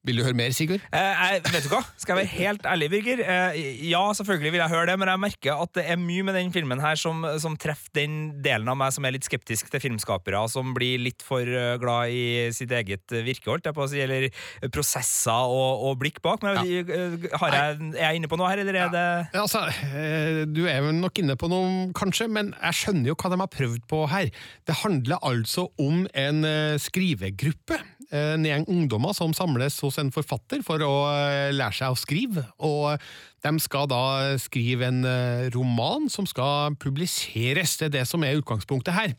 Ja, 0.00 0.06
vil 0.08 0.16
du 0.16 0.24
høre 0.24 0.36
mer, 0.36 0.52
Sigurd? 0.56 0.80
Eh, 0.96 1.18
jeg, 1.20 1.40
vet 1.52 1.66
du 1.66 1.72
hva? 1.74 1.80
Skal 2.00 2.14
jeg 2.14 2.22
være 2.22 2.32
helt 2.32 2.66
ærlig, 2.68 2.88
Birger? 2.88 3.20
Eh, 3.20 3.58
ja, 3.90 4.00
selvfølgelig 4.16 4.52
vil 4.54 4.62
jeg 4.62 4.72
høre 4.72 4.86
det, 4.88 4.94
men 5.00 5.10
jeg 5.12 5.20
merker 5.20 5.60
at 5.60 5.74
det 5.76 5.84
er 5.92 6.00
mye 6.00 6.24
med 6.24 6.38
den 6.38 6.52
filmen 6.54 6.80
her 6.80 6.96
som, 6.96 7.20
som 7.42 7.56
treffer 7.60 7.92
den 7.98 8.14
delen 8.40 8.70
av 8.72 8.78
meg 8.80 8.94
som 8.96 9.04
er 9.04 9.12
litt 9.12 9.28
skeptisk 9.28 9.68
til 9.72 9.82
filmskapere, 9.84 10.40
som 10.48 10.72
blir 10.76 11.02
litt 11.04 11.20
for 11.26 11.44
eh, 11.44 11.76
glad 11.82 12.16
i 12.16 12.48
sitt 12.56 12.72
eget 12.72 13.12
virke, 13.12 13.50
holdt 13.50 13.68
jeg 13.68 13.76
på 13.76 13.84
å 13.84 13.90
si, 13.92 14.00
eller 14.00 14.30
prosesser 14.72 15.52
og, 15.52 15.84
og 15.90 16.00
blikk 16.00 16.22
bak. 16.24 16.48
Men 16.48 16.62
ja. 16.64 16.98
har 17.44 17.58
jeg, 17.58 17.78
er 17.92 18.02
jeg 18.06 18.22
inne 18.22 18.32
på 18.32 18.40
noe 18.40 18.48
her, 18.54 18.64
eller 18.64 18.80
er 18.86 18.92
det 18.96 19.06
Ja, 19.34 19.44
altså, 19.44 19.66
eh, 19.68 20.42
Du 20.48 20.64
er 20.64 20.80
vel 20.86 20.96
nok 20.96 21.20
inne 21.20 21.36
på 21.36 21.52
noe, 21.52 21.90
kanskje, 21.96 22.30
men 22.32 22.54
jeg 22.56 22.80
skjønner 22.80 23.12
jo 23.12 23.20
hva 23.20 23.34
de 23.34 23.42
har 23.44 23.52
prøvd 23.52 23.84
på 23.90 24.04
her. 24.16 24.32
Det 24.64 24.80
handler 24.80 25.20
altså 25.20 25.68
om 25.76 26.06
en 26.16 26.46
eh, 26.48 26.78
skrivegruppe. 26.80 27.82
En 28.10 28.46
gjeng 28.46 28.64
ungdommer 28.66 29.14
som 29.14 29.34
samles 29.36 29.76
hos 29.84 30.00
en 30.02 30.10
forfatter 30.10 30.64
for 30.66 30.82
å 30.82 30.94
eh, 31.12 31.50
lære 31.54 31.76
seg 31.78 31.94
å 31.94 31.98
skrive. 31.98 32.42
Og 32.66 32.98
de 33.44 33.52
skal 33.62 33.86
da 33.90 34.02
skrive 34.42 34.88
en 34.88 35.04
eh, 35.06 35.46
roman 35.54 36.10
som 36.10 36.26
skal 36.26 36.74
publiseres. 36.82 37.76
Det 37.78 37.90
er 37.90 37.96
det 38.00 38.08
som 38.10 38.26
er 38.26 38.40
utgangspunktet 38.40 38.96
her. 38.96 39.14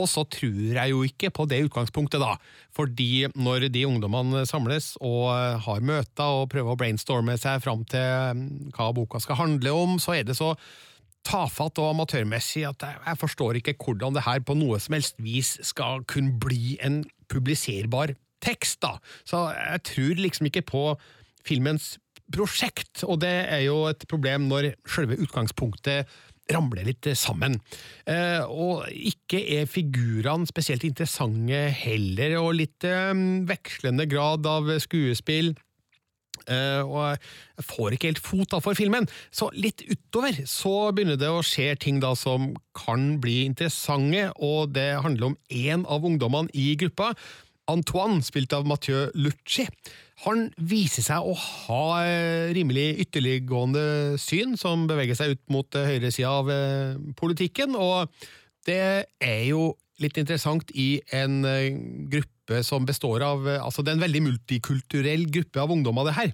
Og 0.00 0.08
så 0.10 0.24
tror 0.26 0.76
jeg 0.76 0.92
jo 0.92 1.02
ikke 1.06 1.30
på 1.34 1.46
det 1.50 1.60
utgangspunktet, 1.66 2.22
da. 2.22 2.36
Fordi 2.74 3.28
når 3.36 3.68
de 3.72 3.84
ungdommene 3.86 4.44
samles 4.48 4.94
og 5.00 5.28
eh, 5.34 5.58
har 5.66 5.84
møter 5.84 6.38
og 6.40 6.48
prøver 6.52 6.74
å 6.74 6.80
brainstorme 6.80 7.36
seg 7.40 7.62
fram 7.64 7.84
til 7.88 8.00
eh, 8.00 8.42
hva 8.76 8.90
boka 8.96 9.20
skal 9.22 9.40
handle 9.42 9.76
om, 9.76 10.00
så 10.02 10.18
er 10.18 10.26
det 10.28 10.38
så 10.38 10.54
tafatt 11.22 11.78
og 11.78 11.92
amatørmessig 11.92 12.64
at 12.66 12.82
jeg 12.82 13.18
forstår 13.20 13.60
ikke 13.60 13.76
hvordan 13.78 14.16
det 14.16 14.24
her 14.26 14.40
på 14.42 14.56
noe 14.58 14.80
som 14.82 14.96
helst 14.96 15.20
vis 15.22 15.54
skal 15.62 16.02
kunne 16.10 16.34
bli 16.42 16.74
en 16.82 17.04
publiserbar 17.30 18.16
tekst, 18.44 18.80
da. 18.84 18.96
Så 19.28 19.46
jeg 19.54 19.84
tror 19.92 20.22
liksom 20.26 20.50
ikke 20.50 20.66
på 20.68 20.84
filmens 21.46 21.96
prosjekt, 22.32 23.02
og 23.04 23.20
det 23.24 23.32
er 23.52 23.64
jo 23.66 23.86
et 23.90 24.04
problem 24.10 24.48
når 24.50 24.72
selve 24.88 25.18
utgangspunktet 25.20 26.10
ramler 26.52 26.86
litt 26.86 27.06
sammen. 27.18 27.58
Eh, 28.08 28.42
og 28.42 28.88
ikke 28.90 29.40
er 29.58 29.68
figurene 29.70 30.48
spesielt 30.48 30.86
interessante 30.88 31.68
heller, 31.82 32.38
og 32.40 32.56
litt 32.58 32.86
eh, 32.88 33.12
vekslende 33.48 34.08
grad 34.10 34.48
av 34.48 34.72
skuespill. 34.82 35.52
Eh, 36.50 36.82
og 36.82 37.12
jeg 37.12 37.66
får 37.68 37.94
ikke 37.94 38.10
helt 38.10 38.24
fot 38.24 38.50
da 38.50 38.58
for 38.64 38.78
filmen, 38.78 39.06
så 39.30 39.46
litt 39.54 39.84
utover 39.86 40.42
så 40.48 40.90
begynner 40.90 41.20
det 41.20 41.30
å 41.30 41.44
skje 41.46 41.68
ting 41.78 42.00
da 42.02 42.14
som 42.18 42.50
kan 42.74 43.20
bli 43.22 43.42
interessante, 43.46 44.28
og 44.42 44.74
det 44.74 44.90
handler 45.04 45.32
om 45.32 45.38
én 45.52 45.86
av 45.86 46.06
ungdommene 46.08 46.50
i 46.58 46.72
gruppa. 46.80 47.12
Antoine, 47.70 48.22
spilt 48.26 48.52
av 48.56 48.66
Mathieu 48.66 49.06
Lucci, 49.14 49.66
han 50.24 50.48
viser 50.58 51.04
seg 51.06 51.26
å 51.26 51.34
ha 51.34 51.84
eh, 52.06 52.50
rimelig 52.54 52.88
ytterliggående 53.06 54.18
syn, 54.20 54.56
som 54.60 54.86
beveger 54.90 55.18
seg 55.18 55.36
ut 55.36 55.42
mot 55.54 55.78
eh, 55.78 55.88
høyresida 55.94 56.34
av 56.42 56.50
eh, 56.52 56.98
politikken, 57.18 57.76
og 57.78 58.10
det 58.66 58.82
er 59.22 59.42
jo 59.48 59.72
litt 60.02 60.18
interessant 60.18 60.70
i 60.78 60.96
en 61.14 61.42
gruppe 62.10 62.62
som 62.66 62.86
består 62.86 63.22
av 63.22 63.44
Altså, 63.46 63.82
det 63.82 63.92
er 63.92 63.96
en 63.98 64.02
veldig 64.02 64.22
multikulturell 64.24 65.28
gruppe 65.30 65.62
av 65.62 65.70
ungdommer, 65.74 66.08
det 66.08 66.16
her. 66.16 66.32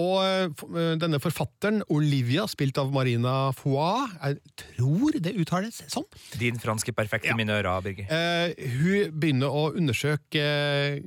Og 0.00 0.16
eh, 0.24 0.48
eh, 0.50 0.94
denne 0.98 1.20
forfatteren, 1.22 1.82
Olivia, 1.94 2.48
spilt 2.50 2.78
av 2.82 2.90
Marina 2.94 3.52
Foix, 3.54 4.10
jeg 4.18 4.40
tror 4.58 5.18
det 5.22 5.36
uttales 5.38 5.84
sånn, 5.92 6.06
din 6.40 6.58
franske 6.58 6.94
perfekte 6.96 7.30
ja. 7.30 7.36
mine 7.38 7.54
ører, 7.60 7.84
Birger? 7.84 8.08
Eh, 8.10 8.72
hun 8.74 9.14
begynner 9.14 9.54
å 9.54 9.68
undersøke 9.78 10.42
eh, 10.42 10.98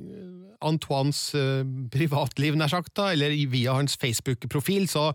Antoines 0.64 1.20
eh, 1.36 1.66
privatliv, 1.92 2.56
nær 2.56 2.72
sagt, 2.72 2.94
da, 2.96 3.10
eller 3.12 3.36
via 3.52 3.76
hans 3.76 3.98
Facebook-profil, 4.00 4.88
så 4.88 5.10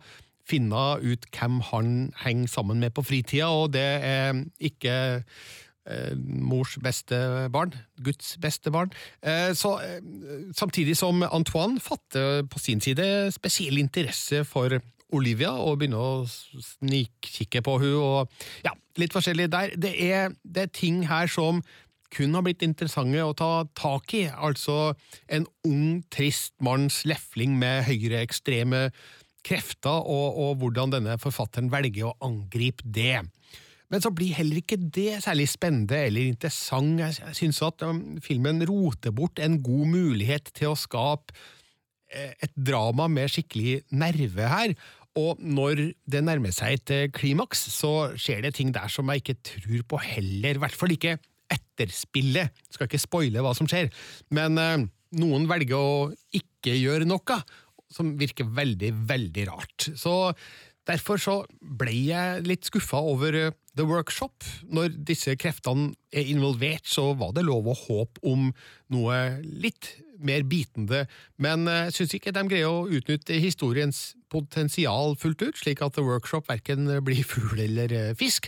finner 0.46 1.02
hun 1.02 1.16
ut 1.16 1.28
hvem 1.34 1.60
han 1.72 1.92
henger 2.22 2.54
sammen 2.54 2.84
med 2.84 2.94
på 2.94 3.06
fritida, 3.08 3.50
og 3.50 3.74
det 3.74 3.90
er 4.06 4.44
ikke 4.62 4.96
mors 6.16 6.78
beste 6.84 7.18
barn, 7.52 7.74
Guds 8.04 8.38
beste 8.42 8.72
barn. 8.72 8.92
Eh, 9.22 9.52
så 9.58 9.76
eh, 9.84 10.00
samtidig 10.56 10.96
som 10.98 11.24
Antoine 11.28 11.82
fatter 11.84 12.44
på 12.48 12.60
sin 12.60 12.82
side 12.82 13.32
spesiell 13.36 13.78
interesse 13.82 14.44
for 14.48 14.80
Olivia 15.14 15.52
og 15.62 15.82
begynner 15.82 16.02
å 16.02 16.26
snikkikke 16.26 17.62
på 17.66 17.78
hun 17.84 17.98
og 18.00 18.46
ja, 18.66 18.74
litt 18.98 19.14
forskjellig 19.14 19.50
der. 19.54 19.76
Det 19.78 19.94
er, 20.08 20.34
det 20.44 20.68
er 20.68 20.74
ting 20.74 21.04
her 21.10 21.30
som 21.30 21.62
kun 22.14 22.36
har 22.38 22.46
blitt 22.46 22.64
interessante 22.66 23.26
å 23.26 23.34
ta 23.38 23.66
tak 23.78 24.14
i. 24.18 24.28
Altså 24.30 24.94
en 25.28 25.48
ung, 25.68 26.04
trist 26.14 26.54
manns 26.64 27.02
lefling 27.10 27.58
med 27.60 27.84
høyreekstreme 27.90 28.88
krefter, 29.44 30.06
og, 30.08 30.38
og 30.40 30.62
hvordan 30.62 30.94
denne 30.94 31.18
forfatteren 31.20 31.72
velger 31.74 32.12
å 32.12 32.18
angripe 32.24 32.86
det. 32.86 33.26
Men 33.94 34.02
så 34.02 34.10
blir 34.10 34.34
heller 34.34 34.58
ikke 34.58 34.80
det 34.82 35.20
særlig 35.22 35.46
spennende 35.52 36.00
eller 36.08 36.32
interessant. 36.32 36.98
Jeg, 36.98 37.36
synes 37.38 37.62
at 37.62 37.84
um, 37.86 38.00
filmen 38.26 38.64
roter 38.66 39.14
bort 39.14 39.38
en 39.38 39.60
god 39.62 39.86
mulighet 39.92 40.50
til 40.58 40.72
å 40.72 40.80
skape 40.80 41.36
eh, 42.10 42.34
et 42.42 42.56
drama 42.58 43.06
med 43.06 43.30
skikkelig 43.30 43.84
nerve 43.94 44.50
her. 44.50 44.74
Og 45.20 45.38
når 45.38 45.84
det 46.10 46.24
nærmer 46.26 46.54
seg 46.56 46.80
et 46.80 46.96
eh, 46.96 47.12
klimaks, 47.14 47.68
så 47.76 48.16
skjer 48.18 48.48
det 48.48 48.56
ting 48.58 48.74
der 48.74 48.90
som 48.90 49.14
jeg 49.14 49.22
ikke 49.22 49.38
tror 49.52 49.86
på 49.94 50.02
heller. 50.02 50.58
I 50.58 50.66
hvert 50.66 50.80
fall 50.80 50.98
ikke 50.98 51.20
etterspillet. 51.54 52.50
Jeg 52.50 52.74
Skal 52.74 52.90
ikke 52.90 53.06
spoile 53.06 53.46
hva 53.46 53.54
som 53.54 53.70
skjer. 53.70 53.94
Men 54.34 54.58
eh, 54.58 54.88
noen 55.22 55.46
velger 55.50 55.78
å 55.78 56.08
ikke 56.34 56.74
gjøre 56.82 57.06
noe, 57.06 57.44
som 57.94 58.16
virker 58.18 58.50
veldig, 58.50 58.96
veldig 59.06 59.50
rart. 59.54 59.92
Så 59.94 60.34
derfor 60.90 61.22
så 61.22 61.44
ble 61.62 61.94
jeg 62.10 62.48
litt 62.50 62.66
skuffa 62.66 63.06
over 63.06 63.54
The 63.78 63.86
Workshop. 63.90 64.46
Når 64.70 64.94
disse 65.08 65.36
kreftene 65.40 65.94
er 66.14 66.30
involvert, 66.30 66.86
så 66.90 67.12
var 67.18 67.34
det 67.36 67.46
lov 67.48 67.70
å 67.70 67.78
håpe 67.78 68.22
om 68.28 68.52
noe 68.94 69.20
litt 69.44 69.96
mer 70.24 70.46
bitende, 70.48 71.04
men 71.42 71.68
eh, 71.68 71.88
jeg 71.90 71.98
syns 71.98 72.14
ikke 72.18 72.34
de 72.36 72.46
greier 72.48 72.70
å 72.72 72.86
utnytte 72.88 73.40
historiens 73.44 74.14
potensial 74.32 75.18
fullt 75.20 75.44
ut, 75.44 75.58
slik 75.60 75.84
at 75.84 75.98
The 75.98 76.06
Workshop 76.06 76.48
verken 76.52 76.88
blir 77.06 77.26
fugl 77.28 77.60
eller 77.66 77.92
eh, 77.98 78.14
fisk. 78.20 78.48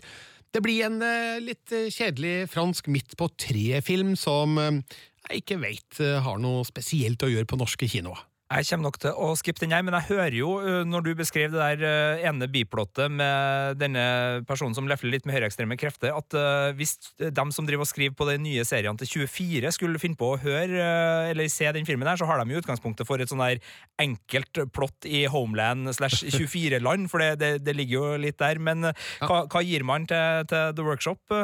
Det 0.56 0.62
blir 0.64 0.86
en 0.88 1.02
eh, 1.04 1.42
litt 1.44 1.74
kjedelig 1.74 2.48
fransk 2.54 2.88
midt 2.94 3.18
på 3.20 3.28
tre-film 3.36 4.16
som 4.20 4.56
jeg 4.56 5.42
ikke 5.42 5.60
veit 5.60 6.00
har 6.00 6.40
noe 6.40 6.64
spesielt 6.68 7.24
å 7.26 7.32
gjøre 7.32 7.50
på 7.50 7.60
norske 7.60 7.90
kinoer. 7.92 8.22
Jeg 8.46 8.68
kommer 8.70 8.86
nok 8.86 8.98
til 9.02 9.16
å 9.18 9.32
skippe 9.40 9.64
den 9.64 9.72
her, 9.74 9.82
men 9.82 9.96
jeg 9.98 10.06
hører 10.12 10.36
jo, 10.38 10.50
uh, 10.62 10.84
når 10.86 11.02
du 11.08 11.10
beskrev 11.18 11.50
det 11.50 11.58
der 11.58 11.82
uh, 11.82 12.26
ene 12.30 12.46
biplottet 12.52 13.10
med 13.10 13.80
denne 13.82 14.04
personen 14.46 14.78
som 14.78 14.86
lefler 14.86 15.16
litt 15.16 15.26
med 15.26 15.34
høyreekstreme 15.34 15.78
krefter, 15.82 16.14
at 16.14 16.38
uh, 16.38 16.70
hvis 16.78 16.94
de 17.18 17.46
som 17.56 17.66
driver 17.66 17.88
og 17.88 17.90
skriver 17.90 18.14
på 18.14 18.30
de 18.30 18.38
nye 18.44 18.68
seriene 18.68 19.02
til 19.02 19.26
24 19.26 19.74
skulle 19.74 20.02
finne 20.02 20.20
på 20.20 20.36
å 20.36 20.40
høre 20.46 20.86
eller 21.32 21.50
se 21.50 21.74
den 21.74 21.90
filmen 21.90 22.06
her, 22.12 22.22
så 22.22 22.30
har 22.30 22.44
de 22.44 22.54
jo 22.54 22.62
utgangspunktet 22.62 23.10
for 23.10 23.18
et 23.18 23.34
sånn 23.34 23.42
der 23.42 23.64
enkelt 24.04 24.62
plott 24.78 25.10
i 25.10 25.26
Homeland 25.26 25.90
slash 25.98 26.22
24-land, 26.30 27.10
for 27.10 27.26
det, 27.26 27.34
det, 27.42 27.54
det 27.66 27.74
ligger 27.74 27.98
jo 27.98 28.24
litt 28.28 28.38
der. 28.38 28.62
Men 28.62 28.92
hva, 28.94 29.46
hva 29.50 29.66
gir 29.66 29.86
man 29.88 30.06
til, 30.10 30.46
til 30.52 30.76
The 30.78 30.86
Workshop? 30.86 31.40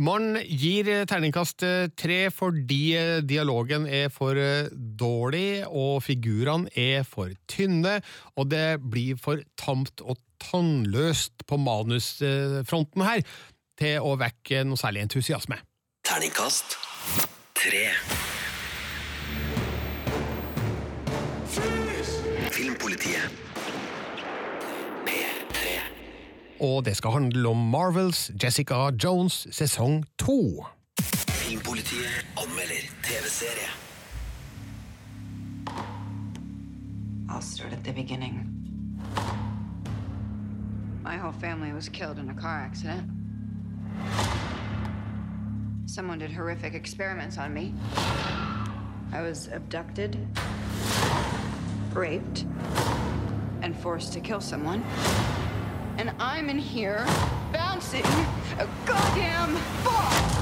Man 0.00 0.32
gir 0.48 0.88
eh, 0.88 1.04
terningkast 1.08 1.64
eh, 1.66 1.90
tre 1.92 2.30
fordi 2.32 2.94
eh, 2.96 3.18
dialogen 3.20 3.84
er 3.84 4.08
for 4.12 4.38
dårlig, 4.72 5.66
og 5.68 6.00
figurene 6.06 6.72
er 6.72 7.04
for 7.04 7.34
tynne, 7.50 7.98
og 8.40 8.48
det 8.48 8.80
blir 8.80 9.20
for 9.20 9.42
tamt 9.60 10.00
og 10.00 10.16
tannløst 10.40 11.44
på 11.44 11.60
manusfronten 11.60 13.04
her 13.04 13.20
til 13.80 14.00
å 14.00 14.16
vekke 14.20 14.64
noe 14.64 14.80
særlig 14.80 15.04
entusiasme. 15.04 15.60
Terningkast 16.08 16.78
tre. 17.60 17.90
Og 26.60 26.84
det 26.84 26.96
skal 26.96 27.10
handle 27.10 27.48
om 27.48 27.56
Marvels 27.56 28.30
Jessica 28.42 28.74
Jones 29.04 29.46
sesong 29.50 30.04
to. 30.18 30.66
Filmpolitiet 31.26 32.26
anmelder 32.36 32.82
TV-serie. 33.02 33.70
I'll 37.30 37.40
start 37.40 37.72
at 37.72 37.84
the 37.84 37.92
beginning. 37.92 38.46
My 41.02 41.16
whole 41.16 41.32
family 41.40 41.72
was 41.72 41.88
killed 41.88 42.18
in 42.18 42.28
a 42.28 42.34
car 42.34 42.60
accident. 42.60 43.02
Someone 45.86 46.18
did 46.18 46.30
horrific 46.30 46.74
experiments 46.74 47.38
on 47.38 47.54
me. 47.54 47.74
I 49.12 49.22
was 49.22 49.48
abducted, 49.48 50.18
raped, 51.94 52.44
and 53.62 53.74
forced 53.76 54.12
to 54.12 54.20
kill 54.20 54.40
someone. 54.40 54.84
And 56.00 56.12
I'm 56.18 56.48
in 56.48 56.58
here 56.58 57.04
bouncing 57.52 58.06
a 58.58 58.66
goddamn 58.86 59.52
ball! 59.84 60.40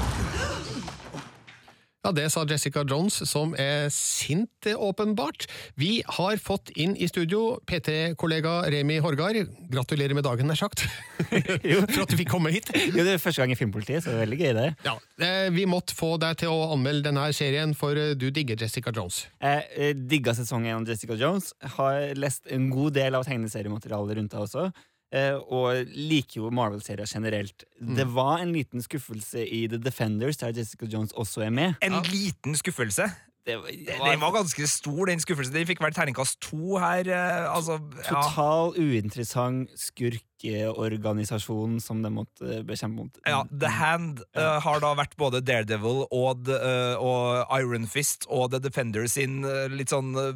Ja, 2.03 2.11
Det 2.15 2.29
sa 2.31 2.45
Jessica 2.47 2.85
Jones, 2.87 3.17
som 3.29 3.51
er 3.59 3.89
sint, 3.91 4.65
eh, 4.65 4.79
åpenbart. 4.79 5.47
Vi 5.75 6.01
har 6.07 6.37
fått 6.37 6.69
inn 6.79 6.95
i 6.95 7.07
studio 7.07 7.59
P3-kollega 7.67 8.71
Remi 8.71 9.01
Horgard. 9.03 9.35
Gratulerer 9.69 10.15
med 10.15 10.23
dagen, 10.23 10.47
nær 10.47 10.55
sagt. 10.55 10.85
For 11.27 12.01
at 12.05 12.09
du 12.09 12.15
fikk 12.15 12.31
komme 12.31 12.53
hit. 12.55 12.71
Jo, 12.95 13.03
det 13.03 13.17
er 13.17 13.19
første 13.19 13.43
gang 13.43 13.51
i 13.51 13.57
Filmpolitiet, 13.59 14.05
så 14.05 14.13
det 14.13 14.15
er 14.15 14.23
veldig 14.23 14.39
gøy, 14.39 14.53
det. 14.55 14.69
Ja, 14.87 14.95
eh, 15.19 15.49
Vi 15.51 15.65
måtte 15.67 15.93
få 15.93 16.13
deg 16.23 16.39
til 16.39 16.55
å 16.55 16.69
anmelde 16.71 17.09
denne 17.09 17.27
serien, 17.35 17.75
for 17.75 17.99
eh, 17.99 18.15
du 18.15 18.29
digger 18.31 18.55
Jessica 18.63 18.95
Jones. 18.95 19.25
Jeg 19.43 19.67
eh, 19.75 19.91
digga 19.91 20.31
sesongen 20.39 20.79
av 20.79 20.87
Jessica 20.87 21.19
Jones. 21.19 21.51
Har 21.75 22.15
lest 22.15 22.47
en 22.47 22.71
god 22.71 22.95
del 22.95 23.19
av 23.19 23.27
tegneseriematerialet 23.27 24.21
rundt 24.21 24.31
det 24.37 24.47
også. 24.47 24.69
Eh, 25.11 25.35
Og 25.35 25.85
liker 25.95 26.41
jo 26.41 26.51
Marvel-serier 26.53 27.09
generelt. 27.09 27.65
Det 27.79 28.05
var 28.13 28.43
en 28.43 28.53
liten 28.53 28.81
skuffelse 28.81 29.45
i 29.47 29.67
The 29.67 29.77
Defenders, 29.81 30.37
der 30.37 30.53
Jessica 30.57 30.85
Jones 30.85 31.11
også 31.11 31.41
er 31.41 31.49
med. 31.49 31.73
En 31.81 32.01
liten 32.11 32.55
skuffelse. 32.55 33.09
Det, 33.47 33.55
Den 33.87 34.19
var 34.21 34.31
ganske 34.35 34.67
stor, 34.69 35.05
den 35.09 35.19
skuffelsen. 35.23 35.53
Den 35.55 35.65
fikk 35.69 35.79
vel 35.81 35.93
terningkast 35.95 36.35
to 36.43 36.77
her. 36.81 37.07
eh, 37.07 37.47
Altså, 37.49 37.79
ja. 38.03 38.09
Total 38.09 38.73
uinteressant 38.77 39.69
skurkeorganisasjon 39.79 41.79
som 41.81 42.03
de 42.03 42.09
måtte 42.13 42.59
bekjempe 42.67 42.95
mot. 42.99 43.17
Ja, 43.27 43.43
The 43.49 43.67
Hand 43.79 44.21
eh, 44.35 44.59
har 44.63 44.79
da 44.83 44.91
vært 44.99 45.15
både 45.19 45.41
Daredevil 45.45 45.99
og, 46.09 46.43
The, 46.45 46.55
eh, 46.59 46.95
og 47.01 47.45
Iron 47.59 47.87
Fist 47.89 48.25
og 48.29 48.51
The 48.53 48.59
Defender 48.63 49.07
sin 49.09 49.43
uh, 49.47 49.67
litt 49.71 49.89
sånn 49.93 50.09
eh, 50.19 50.33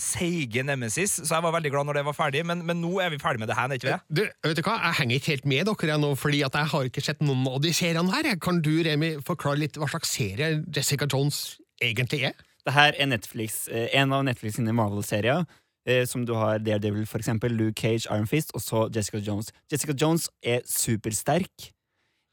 seige 0.00 0.62
nemesis, 0.66 1.12
så 1.20 1.30
jeg 1.36 1.42
var 1.46 1.52
veldig 1.58 1.72
glad 1.74 1.84
når 1.90 1.96
det 2.00 2.06
var 2.08 2.16
ferdig, 2.18 2.42
men, 2.48 2.58
men 2.66 2.76
nå 2.82 2.92
er 3.02 3.08
vi 3.14 3.18
ferdig 3.22 3.40
med 3.42 3.48
The 3.52 3.58
Hand, 3.58 3.70
er 3.72 3.76
ikke 3.80 3.90
vi 3.90 3.94
det? 3.94 4.02
Du, 4.08 4.22
vet 4.48 4.58
du 4.58 4.62
hva? 4.66 4.74
Jeg 4.88 4.94
henger 5.02 5.16
ikke 5.20 5.32
helt 5.36 5.48
med 5.54 5.62
dere 5.70 5.96
nå, 6.02 6.10
fordi 6.18 6.40
at 6.46 6.54
jeg 6.58 6.66
har 6.74 6.82
ikke 6.90 7.04
sett 7.04 7.20
noen 7.24 7.42
av 7.50 7.58
de 7.64 7.72
seriene 7.76 8.12
her. 8.14 8.24
Kan 8.42 8.56
du, 8.64 8.72
Remi, 8.86 9.10
forklare 9.24 9.58
litt 9.62 9.76
hva 9.80 9.88
slags 9.90 10.10
serie 10.16 10.48
Jessica 10.72 11.06
Jones 11.10 11.36
egentlig 11.82 12.22
er? 12.30 12.32
Det 12.62 12.72
her 12.76 12.94
er 12.98 13.06
Netflix, 13.10 13.66
eh, 13.68 13.88
en 13.98 14.12
av 14.14 14.24
Netflix 14.24 14.54
sine 14.56 14.72
Marvel-serier. 14.72 15.44
eh, 15.86 16.04
Som 16.06 16.24
du 16.24 16.34
har 16.34 16.58
Daredevil, 16.58 17.06
for 17.06 17.18
eksempel, 17.18 17.50
Luke 17.50 17.80
Cage, 17.80 18.06
Iron 18.10 18.26
Fist, 18.26 18.52
og 18.54 18.60
så 18.60 18.88
Jessica 18.94 19.18
Jones. 19.18 19.50
Jessica 19.70 19.92
Jones 20.00 20.28
er 20.42 20.60
supersterk, 20.64 21.72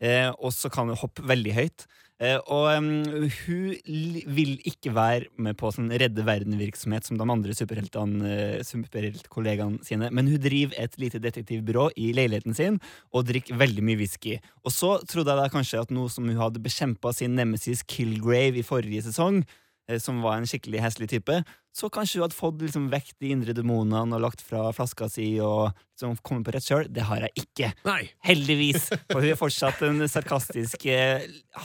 eh, 0.02 0.30
og 0.39 0.54
så 0.54 0.70
kan 0.70 0.88
hun 0.88 0.95
hoppe 0.95 1.24
veldig 1.28 1.54
høyt. 1.54 1.88
Eh, 2.20 2.36
og 2.51 2.65
um, 2.76 2.88
hun 3.45 3.76
vil 4.36 4.57
ikke 4.67 4.91
være 4.91 5.30
med 5.39 5.55
på 5.59 5.70
sånn 5.72 5.88
redde 5.88 6.26
verden-virksomhet 6.28 7.07
som 7.07 7.15
de 7.15 7.24
andre 7.24 7.55
eh, 7.55 8.59
superheltkollegaene 8.67 9.80
sine, 9.88 10.09
men 10.11 10.28
hun 10.28 10.41
driver 10.43 10.76
et 10.84 10.97
lite 10.99 11.22
detektivbyrå 11.24 11.88
i 11.95 12.09
leiligheten 12.17 12.57
sin 12.57 12.82
og 13.15 13.30
drikker 13.30 13.55
veldig 13.61 13.86
mye 13.88 14.01
whisky. 14.01 14.36
Og 14.67 14.76
så 14.76 14.97
trodde 15.07 15.32
jeg 15.32 15.39
da 15.39 15.53
kanskje 15.53 15.80
at 15.86 15.95
nå 15.95 16.09
som 16.11 16.28
hun 16.28 16.41
hadde 16.41 16.63
bekjempa 16.63 17.15
sin 17.15 17.39
nemesis 17.39 17.86
Killgrave 17.88 18.59
i 18.59 18.67
forrige 18.67 19.07
sesong, 19.07 19.45
som 19.98 20.22
var 20.22 20.38
en 20.38 20.48
skikkelig 20.50 20.84
heslig 20.84 21.10
type, 21.10 21.40
så 21.76 21.90
kanskje 21.94 22.20
hun 22.20 22.26
hadde 22.28 22.38
fått 22.38 22.62
liksom 22.62 22.88
vekk 22.92 23.12
de 23.22 23.32
indre 23.34 23.56
demonene 23.58 24.18
og 24.18 24.24
lagt 24.24 24.44
fra 24.46 24.68
flaska 24.76 25.10
si 25.10 25.32
og 25.42 25.72
liksom 25.96 26.18
kommet 26.26 26.46
på 26.48 26.54
rett 26.56 26.68
sjøl. 26.68 26.90
Det 26.94 27.06
har 27.10 27.26
jeg 27.26 27.46
ikke. 27.46 27.72
Nei. 27.88 28.02
Heldigvis. 28.28 28.90
For 29.12 29.24
hun 29.24 29.32
er 29.32 29.40
fortsatt 29.40 29.82
en 29.88 30.06
sarkastisk, 30.12 30.86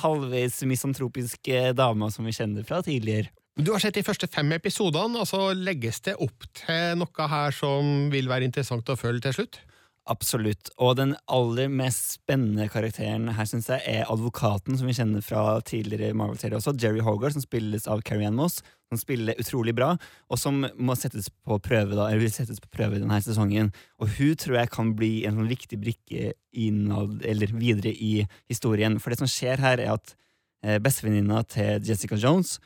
halvveis 0.05 0.61
misantropisk 0.71 1.53
dame 1.77 2.11
som 2.15 2.29
vi 2.29 2.37
kjenner 2.37 2.67
fra 2.69 2.81
tidligere. 2.87 3.33
Du 3.55 3.71
har 3.71 3.79
sett 3.79 3.95
de 3.95 4.03
første 4.03 4.27
fem 4.27 4.51
episodene, 4.57 5.21
og 5.21 5.29
så 5.31 5.53
legges 5.55 6.01
det 6.03 6.17
opp 6.19 6.49
til 6.59 6.97
noe 6.99 7.29
her 7.31 7.55
som 7.55 8.09
vil 8.11 8.27
være 8.31 8.49
interessant 8.49 8.89
å 8.91 8.99
følge 8.99 9.29
til 9.29 9.37
slutt? 9.39 9.61
Absolutt. 10.05 10.69
Og 10.77 10.99
den 10.99 11.15
aller 11.33 11.71
mest 11.73 12.19
spennende 12.19 12.67
karakteren 12.69 13.31
her 13.33 13.47
synes 13.49 13.71
jeg 13.73 13.81
er 13.89 14.11
advokaten 14.13 14.77
som 14.77 14.89
vi 14.89 14.97
kjenner 14.99 15.25
fra 15.25 15.63
tidligere 15.65 16.13
Marvel-serier 16.19 16.59
også, 16.59 16.75
Jerry 16.81 17.01
Hogarth, 17.01 17.39
som 17.39 17.45
spilles 17.45 17.89
av 17.89 18.03
Carrie 18.05 18.29
Ann 18.29 18.37
Moss. 18.37 18.59
Som 18.93 19.01
spiller 19.01 19.41
utrolig 19.41 19.73
bra, 19.75 19.95
og 20.29 20.39
som 20.39 20.61
må 20.77 20.95
settes 20.95 21.31
på 21.33 21.57
prøve 21.65 21.97
da, 21.97 22.11
eller 22.11 22.21
vil 22.21 22.35
settes 22.35 22.61
på 22.63 22.69
prøve 22.77 23.01
denne 23.01 23.17
sesongen. 23.25 23.73
Og 23.99 24.13
hun 24.19 24.37
tror 24.39 24.59
jeg 24.61 24.71
kan 24.77 24.93
bli 24.95 25.25
en 25.25 25.41
sånn 25.41 25.49
viktig 25.51 25.81
brikke 25.83 26.35
innad, 26.53 27.17
eller 27.27 27.57
videre 27.57 27.91
i 27.97 28.13
historien. 28.53 29.01
For 29.01 29.11
det 29.11 29.23
som 29.23 29.31
skjer 29.31 29.65
her, 29.65 29.83
er 29.83 29.97
at 29.97 30.15
eh, 30.63 30.77
bestevenninna 30.85 31.43
til 31.49 31.81
Jessica 31.89 32.21
Jones 32.21 32.59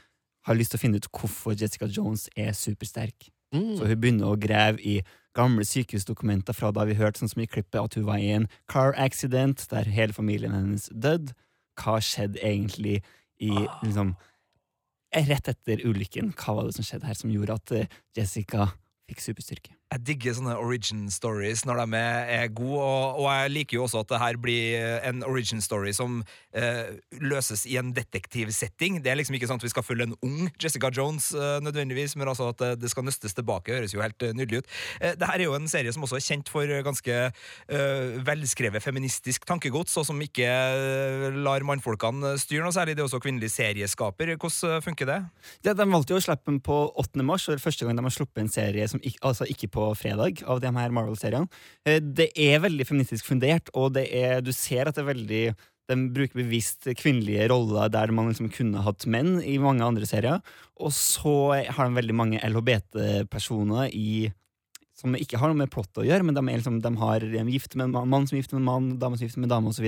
har 0.50 0.58
lyst 0.58 0.74
til 0.74 0.82
å 0.82 0.84
finne 0.84 1.00
ut 1.00 1.08
hvorfor 1.14 1.56
Jessica 1.56 1.86
Jones 1.86 2.26
er 2.36 2.50
supersterk. 2.56 3.30
Så 3.52 3.86
hun 3.88 4.00
begynner 4.00 4.28
å 4.28 4.36
grave 4.40 4.82
i 4.84 4.98
gamle 5.38 5.66
sykehusdokumenter 5.66 6.56
fra 6.56 6.72
da 6.74 6.84
vi 6.88 6.96
hørte 6.98 7.22
sånn 7.22 7.32
som 7.32 7.44
i 7.44 7.48
klippet 7.50 7.78
at 7.80 7.98
hun 7.98 8.08
var 8.08 8.22
i 8.22 8.32
en 8.34 8.48
car 8.70 8.96
accident 8.98 9.64
der 9.72 9.88
hele 9.94 10.16
familien 10.16 10.56
hennes 10.56 10.88
døde. 10.90 11.36
Hva 11.78 12.00
skjedde 12.02 12.42
egentlig 12.42 13.00
i 13.38 13.52
liksom 13.84 14.16
Rett 15.08 15.46
etter 15.48 15.80
ulykken, 15.88 16.34
hva 16.36 16.52
var 16.58 16.66
det 16.68 16.74
som 16.76 16.84
skjedde 16.84 17.08
her 17.08 17.16
som 17.16 17.30
gjorde 17.32 17.54
at 17.56 17.70
eh, 17.72 17.94
Jessica 18.18 18.66
fikk 19.08 19.22
superstyrke? 19.24 19.77
Jeg 19.88 20.04
digger 20.04 20.36
sånne 20.36 20.56
origin 20.60 21.06
stories 21.12 21.64
når 21.64 21.80
de 21.80 21.96
er, 21.96 22.32
er 22.42 22.50
gode, 22.52 22.82
og, 22.84 23.22
og 23.22 23.28
jeg 23.32 23.52
liker 23.54 23.78
jo 23.78 23.86
også 23.86 24.02
at 24.04 24.10
det 24.12 24.20
her 24.20 24.38
blir 24.40 24.98
en 25.08 25.22
origin 25.24 25.62
story 25.64 25.94
som 25.96 26.20
eh, 26.52 26.98
løses 27.24 27.64
i 27.68 27.78
en 27.80 27.94
detektivsetting. 27.96 29.00
Det 29.04 29.12
er 29.12 29.18
liksom 29.20 29.38
ikke 29.38 29.48
sånn 29.48 29.60
at 29.60 29.64
vi 29.64 29.72
skal 29.72 29.86
følge 29.86 30.08
en 30.10 30.16
ung 30.26 30.50
Jessica 30.60 30.90
Jones 30.92 31.30
eh, 31.32 31.56
nødvendigvis, 31.64 32.18
men 32.20 32.28
altså 32.28 32.50
at 32.52 32.60
det, 32.60 32.70
det 32.82 32.92
skal 32.92 33.06
nøstes 33.08 33.36
tilbake, 33.36 33.74
høres 33.78 33.94
jo 33.96 34.02
helt 34.04 34.22
eh, 34.26 34.34
nydelig 34.36 34.62
ut. 34.62 34.70
Eh, 35.00 35.16
det 35.18 35.30
her 35.30 35.40
er 35.40 35.46
jo 35.46 35.56
en 35.56 35.70
serie 35.70 35.92
som 35.94 36.04
også 36.04 36.18
er 36.18 36.26
kjent 36.26 36.52
for 36.52 36.74
ganske 36.84 37.16
eh, 37.16 38.18
velskrevet 38.28 38.84
feministisk 38.84 39.48
tankegods, 39.48 39.96
og 40.00 40.08
som 40.08 40.20
ikke 40.24 40.48
eh, 40.48 41.40
lar 41.40 41.64
mannfolkene 41.68 42.34
styre 42.40 42.66
noe 42.66 42.76
særlig. 42.76 42.96
Det 42.98 43.04
er 43.04 43.08
også 43.08 43.22
kvinnelig 43.24 43.52
serieskaper. 43.56 44.34
Hvordan 44.36 44.76
eh, 44.76 44.84
funker 44.84 45.10
det? 45.10 45.18
Ja, 45.66 45.72
de 45.72 45.88
valgte 45.88 46.16
jo 46.16 46.20
å 46.20 46.26
slippe 46.28 46.50
den 46.50 46.60
på 46.64 46.80
8. 46.98 47.24
mars, 47.24 47.48
og 47.48 47.56
det 47.56 47.60
er 47.62 47.66
første 47.66 47.88
gang 47.88 47.98
de 47.98 48.06
har 48.06 48.16
sluppet 48.18 48.44
en 48.44 48.52
serie 48.52 48.88
som 48.90 49.00
ikke, 49.02 49.22
altså 49.32 49.48
ikke 49.48 49.70
på 49.74 49.77
fredag, 49.98 50.42
av 50.48 50.60
de 50.64 50.72
her 50.74 50.94
Marvel-seriene. 50.94 51.48
Eh, 51.86 51.98
Det 52.00 52.30
er 52.36 52.62
veldig 52.64 52.86
feministisk 52.88 53.26
fundert, 53.28 53.72
og 53.74 53.94
det 53.96 54.06
er, 54.12 54.40
du 54.44 54.52
ser 54.52 54.88
at 54.88 54.98
det 54.98 55.04
er 55.04 55.12
veldig 55.14 55.42
de 55.88 55.96
bruker 56.12 56.36
bevisst 56.36 56.84
kvinnelige 57.00 57.46
roller 57.48 57.88
der 57.88 58.10
man 58.12 58.28
liksom 58.28 58.50
kunne 58.52 58.82
hatt 58.84 59.06
menn 59.08 59.38
i 59.40 59.54
mange 59.62 59.86
andre 59.86 60.04
serier. 60.04 60.42
Og 60.76 60.92
så 60.92 61.32
har 61.64 61.88
de 61.88 61.96
veldig 61.96 62.16
mange 62.16 62.42
LHBT-personer 62.44 63.88
som 64.98 65.14
ikke 65.14 65.38
har 65.38 65.52
noe 65.52 65.60
med 65.60 65.70
plott 65.72 66.00
å 66.00 66.04
gjøre, 66.06 66.26
men 66.26 66.36
de, 66.36 66.42
er 66.42 66.58
liksom, 66.58 66.80
de 66.82 66.92
har 67.00 67.24
en 67.40 67.52
gift 67.52 67.76
med 67.78 67.86
en 67.86 67.94
mann, 67.94 68.10
mann 68.10 68.26
som 68.26 68.36
er 68.36 68.42
gift 68.42 68.52
med 68.52 68.60
en 68.64 68.68
mann, 68.68 68.88
dame 68.98 69.16
som 69.16 69.24
er 69.24 69.30
gift 69.30 69.38
med 69.38 69.48
en 69.48 69.54
dame, 69.54 69.70
osv. 69.70 69.86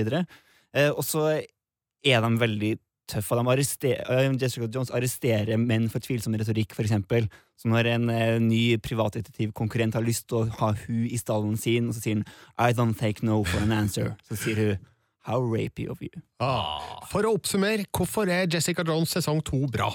Eh, 0.71 0.89
og 0.89 1.03
så 1.03 1.25
er 1.35 2.23
de 2.23 2.31
veldig 2.41 2.71
tøffe. 3.09 3.37
De 3.37 3.53
arrester, 3.53 4.03
eh, 4.09 4.29
Jessica 4.39 4.67
Jones 4.67 4.91
arresterer 4.91 5.57
menn 5.57 5.89
for 5.89 6.03
tvilsom 6.03 6.35
retorikk, 6.37 6.75
eksempel. 6.83 7.27
Så 7.57 7.69
når 7.71 7.89
en 7.95 8.09
eh, 8.09 8.37
ny 8.39 8.77
privatdetektivkonkurrent 8.77 9.97
har 9.97 10.05
lyst 10.05 10.27
til 10.29 10.41
å 10.41 10.49
ha 10.61 10.71
hun 10.85 11.07
i 11.07 11.19
stallen 11.19 11.57
sin, 11.57 11.89
og 11.89 11.97
så 11.97 12.03
sier 12.03 12.21
han 12.21 12.25
I 12.57 12.73
don't 12.77 12.97
take 12.97 13.25
no 13.25 13.43
for 13.43 13.61
an 13.61 13.71
answer, 13.71 14.15
så 14.27 14.39
sier 14.39 14.63
hun 14.63 14.87
How 15.21 15.37
rapey 15.45 15.85
of 15.85 15.99
you. 16.01 16.09
Ah. 16.41 17.05
For 17.11 17.27
å 17.29 17.35
oppsummere, 17.37 17.85
hvorfor 17.93 18.25
er 18.33 18.47
Jessica 18.49 18.81
Jones 18.81 19.11
sesong 19.13 19.43
to 19.45 19.67
bra? 19.69 19.91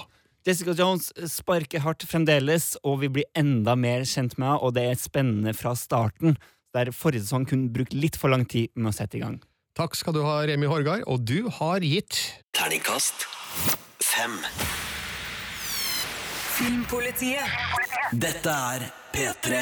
Jessica 0.47 0.71
Jones 0.71 1.09
sparker 1.27 1.83
hardt 1.83 2.05
fremdeles, 2.07 2.77
og 2.87 3.01
vi 3.01 3.09
blir 3.11 3.27
enda 3.35 3.75
mer 3.75 4.05
kjent 4.07 4.37
med 4.37 4.47
henne, 4.47 4.61
og 4.63 4.77
det 4.77 4.85
er 4.87 5.01
spennende 5.01 5.51
fra 5.51 5.73
starten. 5.75 6.37
Der 6.71 6.93
forrige 6.95 7.25
sesong 7.25 7.43
kunne 7.49 7.73
brukt 7.75 7.91
litt 7.91 8.15
for 8.15 8.31
lang 8.31 8.45
tid 8.47 8.71
med 8.79 8.93
å 8.93 8.95
sette 8.95 9.19
i 9.19 9.23
gang. 9.25 9.41
Takk 9.77 9.93
skal 9.93 10.15
du 10.15 10.23
ha, 10.25 10.39
Remi 10.49 10.65
Horgard, 10.65 11.03
og 11.05 11.21
du 11.21 11.51
har 11.59 11.83
gitt 11.85 12.17
Terningkast 12.57 13.27
fem. 14.01 14.39
Filmpolitiet. 16.57 17.45
Dette 18.09 18.55
er 18.73 18.87
P3. 19.13 19.59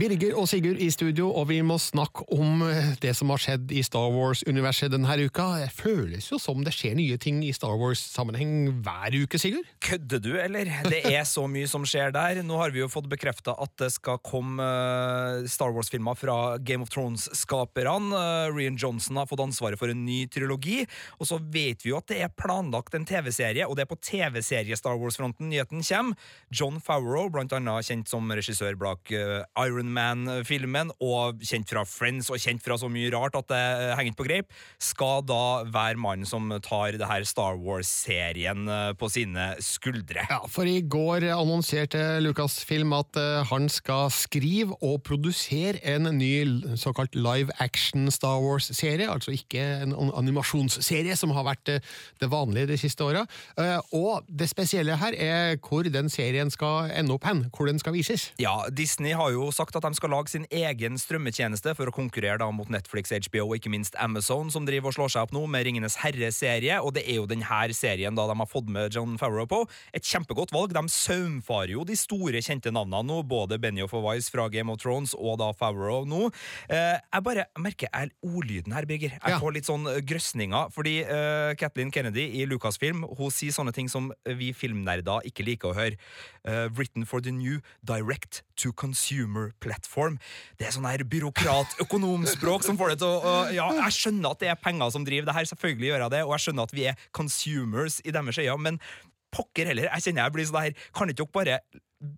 Birger 0.00 0.32
og 0.38 0.46
Sigurd 0.48 0.78
i 0.80 0.86
studio, 0.88 1.26
og 1.36 1.50
vi 1.50 1.58
må 1.66 1.74
snakke 1.76 2.22
om 2.32 2.62
eh, 2.64 2.94
det 3.02 3.10
som 3.18 3.28
har 3.34 3.40
skjedd 3.42 3.72
i 3.76 3.82
Star 3.84 4.08
Wars-universet 4.14 4.94
denne 4.94 5.16
uka. 5.26 5.58
Det 5.60 5.66
føles 5.76 6.30
jo 6.30 6.38
som 6.40 6.62
det 6.64 6.72
skjer 6.72 6.94
nye 6.96 7.18
ting 7.20 7.42
i 7.44 7.50
Star 7.52 7.74
Wars-sammenheng 7.76 8.80
hver 8.80 9.16
uke, 9.20 9.36
Sigurd? 9.40 9.68
Kødder 9.84 10.22
du, 10.24 10.30
eller? 10.40 10.70
Det 10.88 11.02
er 11.10 11.26
så 11.28 11.44
mye 11.50 11.68
som 11.68 11.84
skjer 11.84 12.14
der. 12.16 12.40
Nå 12.46 12.56
har 12.62 12.72
vi 12.72 12.80
jo 12.80 12.88
fått 12.88 13.10
bekrefta 13.12 13.52
at 13.60 13.74
det 13.82 13.90
skal 13.92 14.22
komme 14.24 14.64
eh, 14.64 15.50
Star 15.52 15.74
Wars-filmer 15.76 16.16
fra 16.16 16.38
Game 16.56 16.86
of 16.86 16.94
Thrones-skaperne. 16.94 18.14
Uh, 18.14 18.56
Rian 18.56 18.80
Johnson 18.80 19.20
har 19.20 19.28
fått 19.28 19.44
ansvaret 19.44 19.80
for 19.80 19.92
en 19.92 20.06
ny 20.06 20.22
trilogi. 20.32 20.78
Og 21.20 21.28
så 21.28 21.36
vet 21.52 21.84
vi 21.84 21.92
jo 21.92 22.00
at 22.00 22.08
det 22.08 22.22
er 22.24 22.32
planlagt 22.32 22.96
en 22.96 23.04
TV-serie, 23.04 23.68
og 23.68 23.76
det 23.76 23.84
er 23.84 23.92
på 23.92 24.00
TV-serie-Star 24.00 24.96
Wars-fronten 24.96 25.52
nyheten 25.52 25.84
kommer. 25.84 26.32
John 26.48 26.80
Favreau, 26.80 27.28
blant 27.28 27.52
annet 27.52 27.84
kjent 27.90 28.08
som 28.08 28.32
regissør 28.32 28.80
bak 28.80 29.12
eh, 29.12 29.44
Iron 29.60 29.89
Man-filmen, 29.94 30.92
og 31.02 31.40
kjent 31.46 31.70
fra 31.70 31.84
Friends 31.88 32.30
og 32.30 32.40
kjent 32.42 32.62
fra 32.64 32.76
så 32.80 32.88
mye 32.92 33.10
rart 33.14 33.36
at 33.38 33.48
det 33.50 33.60
henger 33.98 34.12
ikke 34.12 34.20
på 34.22 34.28
greip, 34.28 34.54
skal 34.82 35.24
da 35.28 35.40
være 35.70 36.00
mannen 36.00 36.28
som 36.28 36.48
tar 36.64 36.96
det 36.98 37.08
her 37.10 37.26
Star 37.28 37.58
Wars-serien 37.60 38.68
eh, 38.70 38.92
på 38.98 39.08
sine 39.12 39.50
skuldre. 39.64 40.24
Ja, 40.30 40.40
for 40.50 40.68
i 40.68 40.80
går 40.82 41.26
annonserte 41.34 42.00
Lucasfilm 42.24 42.94
at 42.96 43.18
eh, 43.20 43.42
han 43.50 43.68
skal 43.72 44.10
skrive 44.14 44.76
og 44.80 45.00
produsere 45.06 45.80
en 45.94 46.08
ny 46.18 46.32
såkalt 46.80 47.14
live 47.18 47.52
action 47.60 48.10
Star 48.14 48.40
Wars-serie, 48.42 49.08
altså 49.10 49.34
ikke 49.34 49.62
en 49.84 49.94
animasjonsserie 50.16 51.16
som 51.18 51.32
har 51.36 51.46
vært 51.50 51.74
eh, 51.76 51.84
det 52.20 52.30
vanlige 52.32 52.70
de 52.72 52.78
siste 52.80 53.04
åra. 53.06 53.26
Eh, 53.58 53.78
Og 53.96 54.24
det 54.28 54.48
spesielle 54.50 54.96
her 55.00 55.14
er 55.18 55.56
hvor 55.60 55.86
den 55.90 56.08
serien 56.12 56.50
skal 56.52 56.90
ende 56.94 57.14
opp 57.14 57.24
hen, 57.28 57.44
hvor 57.54 57.68
den 57.68 57.78
skal 57.80 57.94
vises. 57.96 58.30
Ja, 58.40 58.54
Disney 58.70 59.12
har 59.16 59.32
jo 59.34 59.50
sagt 59.54 59.76
at 59.76 59.79
de 59.84 59.92
skal 59.96 60.12
lage 60.14 60.32
sin 60.32 60.46
egen 60.50 60.98
strømmetjeneste 61.00 61.74
for 61.78 61.90
å 61.90 61.94
konkurrere 61.94 62.40
da 62.42 62.48
mot 62.54 62.70
Netflix, 62.72 63.12
HBO 63.26 63.46
og 63.48 63.56
ikke 63.58 63.72
minst 63.72 63.96
Amazon, 64.00 64.50
som 64.52 64.66
driver 64.68 64.90
og 64.90 64.96
slår 64.96 65.12
seg 65.14 65.26
opp 65.26 65.34
nå 65.34 65.44
med 65.50 65.66
Ringenes 65.66 65.98
herre-serie, 66.02 66.80
og 66.82 66.94
det 66.96 67.04
er 67.06 67.20
jo 67.20 67.28
denne 67.30 67.46
serien 67.76 68.16
da 68.16 68.26
de 68.28 68.36
har 68.38 68.48
fått 68.48 68.70
med 68.72 68.94
John 68.94 69.16
Favreau 69.20 69.48
på. 69.50 69.60
Et 69.96 70.04
kjempegodt 70.04 70.52
valg. 70.54 70.74
De 70.74 70.82
saumfarer 70.92 71.74
jo 71.74 71.84
de 71.86 71.96
store, 71.98 72.42
kjente 72.44 72.72
navnene 72.74 73.02
nå, 73.08 73.20
både 73.26 73.58
Benioff 73.60 73.94
og 73.96 74.04
Weiss 74.06 74.30
fra 74.32 74.48
Game 74.52 74.72
of 74.72 74.80
Thrones 74.82 75.14
og 75.18 75.38
da 75.40 75.50
Favreau 75.56 76.06
nå. 76.08 76.28
Eh, 76.70 76.96
jeg 76.98 77.26
bare 77.26 77.46
merker 77.60 77.90
jeg 77.90 78.12
ordlyden 78.26 78.74
her, 78.76 78.88
Birger. 78.88 79.16
Jeg 79.18 79.40
får 79.42 79.56
litt 79.56 79.68
sånn 79.68 79.88
eh, 79.90 80.00
grøsninger, 80.06 80.70
fordi 80.74 81.00
eh, 81.04 81.52
Kathleen 81.60 81.92
Kennedy 81.94 82.26
i 82.40 82.46
Lucasfilm 82.48 83.04
hun 83.18 83.34
sier 83.34 83.54
sånne 83.54 83.74
ting 83.76 83.90
som 83.92 84.10
vi 84.38 84.52
filmnerder 84.56 85.26
ikke 85.28 85.46
liker 85.46 85.72
å 85.72 85.78
høre. 85.78 85.98
Eh, 86.44 86.68
written 86.76 87.04
for 87.04 87.20
the 87.20 87.32
new 87.32 87.60
direct 87.84 88.42
to 88.56 88.72
consumer 88.72 89.52
platform. 89.62 90.16
Det 90.58 90.68
er 90.68 90.74
sånn 90.76 90.88
her 90.88 91.04
byråkrat-økonomspråk 91.12 92.66
som 92.66 92.80
får 92.80 92.94
det 92.94 93.02
til 93.04 93.12
å 93.12 93.36
Ja, 93.54 93.68
jeg 93.82 93.98
skjønner 93.98 94.34
at 94.34 94.42
det 94.42 94.50
er 94.52 94.58
penger 94.60 94.90
som 94.94 95.06
driver 95.06 95.30
det 95.30 95.36
her, 95.36 95.50
selvfølgelig 95.52 95.92
gjør 95.92 96.06
jeg 96.06 96.14
det, 96.16 96.24
og 96.26 96.34
jeg 96.36 96.46
skjønner 96.46 96.68
at 96.68 96.74
vi 96.76 96.88
er 96.90 97.06
consumers 97.16 98.00
i 98.04 98.14
deres 98.14 98.40
øyne, 98.40 98.58
men 98.70 98.82
pokker 99.30 99.70
heller, 99.70 99.86
jeg 99.94 100.08
kjenner 100.08 100.26
jeg 100.26 100.34
blir 100.34 100.48
sånn 100.48 100.64
her 100.64 100.88
Kan 100.96 101.12
ikke 101.12 101.22
dere 101.22 101.34
bare 101.36 101.60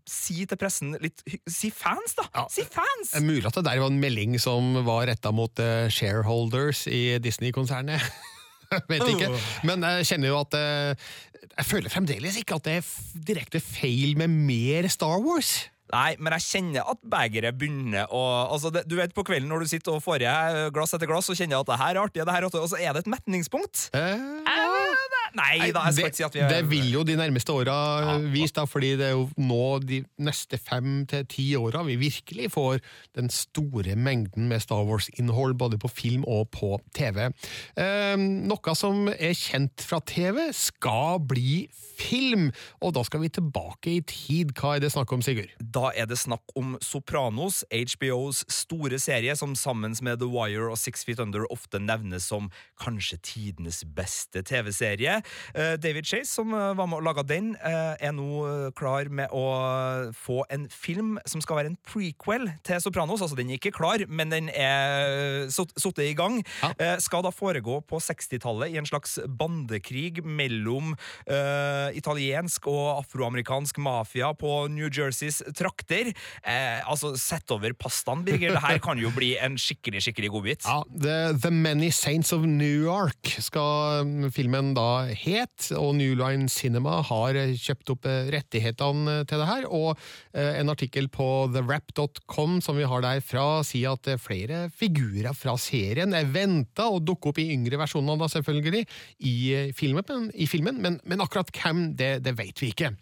si 0.08 0.44
til 0.46 0.58
pressen 0.60 0.94
litt 1.02 1.22
Si 1.50 1.72
fans, 1.74 2.14
da! 2.18 2.46
Si 2.52 2.64
fans! 2.64 3.12
Det 3.12 3.18
er 3.20 3.26
mulig 3.26 3.44
at 3.48 3.58
det 3.58 3.66
der 3.66 3.82
var 3.82 3.90
en 3.90 4.00
melding 4.02 4.38
som 4.40 4.78
var 4.86 5.08
retta 5.10 5.32
mot 5.34 5.62
eh, 5.62 5.88
shareholders 5.92 6.86
i 6.86 7.18
Disney-konsernet. 7.22 8.00
Vet 8.88 9.04
ikke. 9.10 9.28
Men 9.68 9.84
jeg 9.84 10.08
kjenner 10.12 10.30
jo 10.32 10.38
at 10.40 10.56
eh, 10.56 11.10
Jeg 11.58 11.68
føler 11.68 11.92
fremdeles 11.92 12.38
ikke 12.40 12.56
at 12.56 12.68
det 12.68 12.78
er 12.80 12.92
direkte 13.32 13.60
feil 13.60 14.14
med 14.20 14.32
mer 14.32 14.88
Star 14.92 15.18
Wars. 15.20 15.56
Nei, 15.92 16.14
men 16.18 16.32
jeg 16.38 16.46
kjenner 16.46 16.88
at 16.88 17.00
begeret 17.04 17.58
begynner 17.60 18.08
å 18.08 18.22
altså 18.48 18.70
det, 18.72 18.86
Du 18.88 18.96
vet 18.96 19.12
på 19.12 19.24
kvelden 19.28 19.50
når 19.52 19.66
du 19.66 19.72
sitter 19.74 19.98
og 19.98 20.04
får 20.04 20.22
i 20.22 20.28
deg 20.28 20.70
glass 20.72 20.96
etter 20.96 21.10
glass, 21.10 21.28
så 21.28 21.36
kjenner 21.36 21.58
jeg 21.58 21.66
at 21.66 21.72
det 21.72 21.80
her 21.82 21.92
er 21.94 22.02
artig, 22.06 22.24
det 22.24 22.32
her 22.32 22.44
er 22.44 22.48
artig, 22.48 22.62
og 22.64 22.70
så 22.72 22.80
er 22.80 22.96
det 22.96 23.04
et 23.04 23.12
metningspunkt. 23.12 23.88
Eh, 23.92 25.11
Nei 25.38 25.70
da, 25.72 25.86
jeg 25.88 25.96
skal 25.96 26.10
ikke 26.10 26.18
si 26.18 26.26
at 26.26 26.36
vi 26.36 26.42
er 26.44 26.52
det 26.52 26.62
vil 26.70 26.90
jo 26.92 27.04
de 27.06 27.16
nærmeste 27.18 27.54
åra 27.54 28.18
vise, 28.32 28.54
da, 28.56 28.66
fordi 28.68 28.94
det 29.00 29.08
er 29.10 29.14
jo 29.16 29.26
nå 29.40 29.66
de 29.84 30.02
neste 30.22 30.58
fem 30.60 31.02
til 31.10 31.26
ti 31.30 31.46
åra 31.58 31.84
vi 31.86 31.96
virkelig 32.00 32.50
får 32.54 32.82
den 33.16 33.30
store 33.32 33.96
mengden 33.96 34.48
med 34.50 34.62
Star 34.64 34.84
Wars-innhold, 34.88 35.56
både 35.60 35.78
på 35.80 35.90
film 35.90 36.26
og 36.28 36.50
på 36.54 36.76
TV. 36.96 37.28
Eh, 37.76 38.16
noe 38.18 38.76
som 38.78 39.08
er 39.12 39.34
kjent 39.36 39.84
fra 39.84 40.02
TV, 40.06 40.44
skal 40.56 41.22
bli 41.28 41.64
film, 42.02 42.50
og 42.82 42.94
da 42.96 43.04
skal 43.06 43.22
vi 43.24 43.30
tilbake 43.32 43.96
i 43.96 44.00
tid. 44.08 44.52
Hva 44.58 44.76
er 44.76 44.84
det 44.84 44.92
snakk 44.94 45.12
om, 45.14 45.22
Sigurd? 45.24 45.52
Da 45.60 45.90
er 45.96 46.08
det 46.10 46.18
snakk 46.20 46.54
om 46.58 46.76
Sopranos, 46.82 47.62
HBOs 47.72 48.44
store 48.52 49.00
serie, 49.02 49.36
som 49.38 49.56
sammen 49.58 49.94
med 50.02 50.20
The 50.22 50.28
Wire 50.30 50.70
og 50.72 50.78
Six 50.80 51.06
Feet 51.06 51.22
Under 51.22 51.46
ofte 51.52 51.80
nevnes 51.82 52.26
som 52.30 52.50
kanskje 52.80 53.18
tidenes 53.22 53.82
beste 53.96 54.42
TV-serie. 54.46 55.21
Eh, 55.54 55.76
David 55.80 56.06
Chase, 56.08 56.30
som 56.32 56.52
eh, 56.54 56.72
var 56.76 56.88
med 56.90 57.00
og 57.00 57.06
laga 57.06 57.24
den, 57.26 57.52
eh, 57.56 57.94
er 58.00 58.14
nå 58.16 58.70
klar 58.78 59.10
med 59.12 59.32
å 59.32 60.12
få 60.16 60.42
en 60.52 60.66
film 60.72 61.16
som 61.28 61.42
skal 61.44 61.60
være 61.60 61.72
en 61.72 61.78
prequel 61.86 62.48
til 62.66 62.82
Sopranos. 62.82 63.22
Altså, 63.22 63.38
den 63.38 63.50
er 63.50 63.60
ikke 63.60 63.74
klar, 63.74 64.04
men 64.08 64.32
den 64.32 64.50
er 64.52 65.48
sittet 65.52 66.04
i 66.06 66.14
gang. 66.18 66.40
Ja. 66.62 66.96
Skal 67.02 67.24
da 67.24 67.32
foregå 67.34 67.80
på 67.88 68.00
60-tallet 68.02 68.72
i 68.72 68.78
en 68.80 68.88
slags 68.88 69.18
bandekrig 69.26 70.22
mellom 70.24 70.94
uh, 70.94 71.88
italiensk 71.96 72.66
og 72.70 73.02
afroamerikansk 73.02 73.78
mafia 73.82 74.32
på 74.38 74.66
New 74.72 74.90
Jerseys 74.92 75.42
trakter. 75.58 76.12
Uh, 76.44 76.80
altså, 76.90 77.14
sett 77.20 77.50
over 77.54 77.74
pastaen, 77.78 78.24
Birger. 78.26 78.56
Det 78.56 78.64
her 78.64 78.82
kan 78.84 79.00
jo 79.00 79.12
bli 79.14 79.34
en 79.42 79.58
skikkelig, 79.60 80.04
skikkelig 80.06 80.32
godbit. 80.34 80.68
Ja, 80.68 80.82
The, 80.92 81.18
The 81.42 81.52
Many 81.54 81.92
Saints 81.94 82.32
of 82.34 82.46
New 82.48 82.86
York 82.86 83.34
skal 83.42 84.30
filmen 84.34 84.72
da 84.76 85.11
het, 85.18 85.68
og 85.78 85.94
New 85.98 86.14
Line 86.18 86.48
Cinema 86.52 87.00
har 87.08 87.38
eh, 87.38 87.54
kjøpt 87.58 87.92
opp 87.94 88.08
eh, 88.10 88.30
rettighetene 88.34 89.22
til 89.28 89.42
det 89.42 89.48
her, 89.48 89.66
og 89.68 89.90
eh, 90.32 90.58
en 90.60 90.72
artikkel 90.72 91.08
på 91.12 91.28
therap.com 91.54 92.60
som 92.64 92.78
vi 92.78 92.88
har 92.88 93.04
derfra, 93.04 93.46
sier 93.66 93.96
at 93.96 94.10
eh, 94.10 94.20
flere 94.20 94.64
figurer 94.76 95.36
fra 95.36 95.56
serien 95.60 96.14
er 96.16 96.30
venta 96.32 96.88
å 96.90 97.02
dukke 97.02 97.32
opp 97.32 97.42
i 97.42 97.50
yngre 97.54 97.80
versjoner, 97.80 98.20
da 98.20 98.30
selvfølgelig, 98.32 98.84
i 99.28 99.34
eh, 99.56 99.74
filmen, 99.76 100.06
men, 100.08 100.30
i 100.34 100.48
filmen, 100.50 100.80
men, 100.82 101.00
men 101.08 101.24
akkurat 101.24 101.52
hvem, 101.56 101.92
det, 101.98 102.14
det 102.26 102.36
vet 102.38 102.62
vi 102.62 102.72
ikke. 102.72 102.94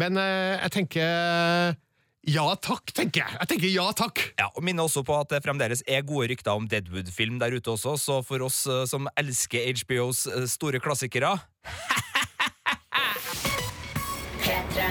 Men 0.00 0.20
eh, 0.20 0.58
jeg 0.64 0.76
tenker 0.80 1.82
ja 2.26 2.44
takk, 2.62 2.92
tenker 2.96 3.24
jeg. 3.24 3.36
Jeg 3.40 3.50
tenker 3.50 3.72
ja 3.72 3.86
takk. 3.96 4.22
Ja, 4.40 4.48
og 4.54 4.64
Minner 4.64 4.88
også 4.88 5.04
på 5.06 5.16
at 5.18 5.32
det 5.34 5.42
fremdeles 5.44 5.84
er 5.86 6.04
gode 6.06 6.30
rykter 6.32 6.56
om 6.56 6.68
Deadwood-film 6.70 7.40
der 7.42 7.56
ute 7.56 7.74
også, 7.74 7.96
så 8.00 8.20
for 8.26 8.44
oss 8.46 8.64
eh, 8.66 8.84
som 8.90 9.08
elsker 9.20 9.68
HBOs 9.74 10.26
eh, 10.30 10.48
store 10.50 10.80
klassikere 10.84 11.36
P3. 14.44 14.88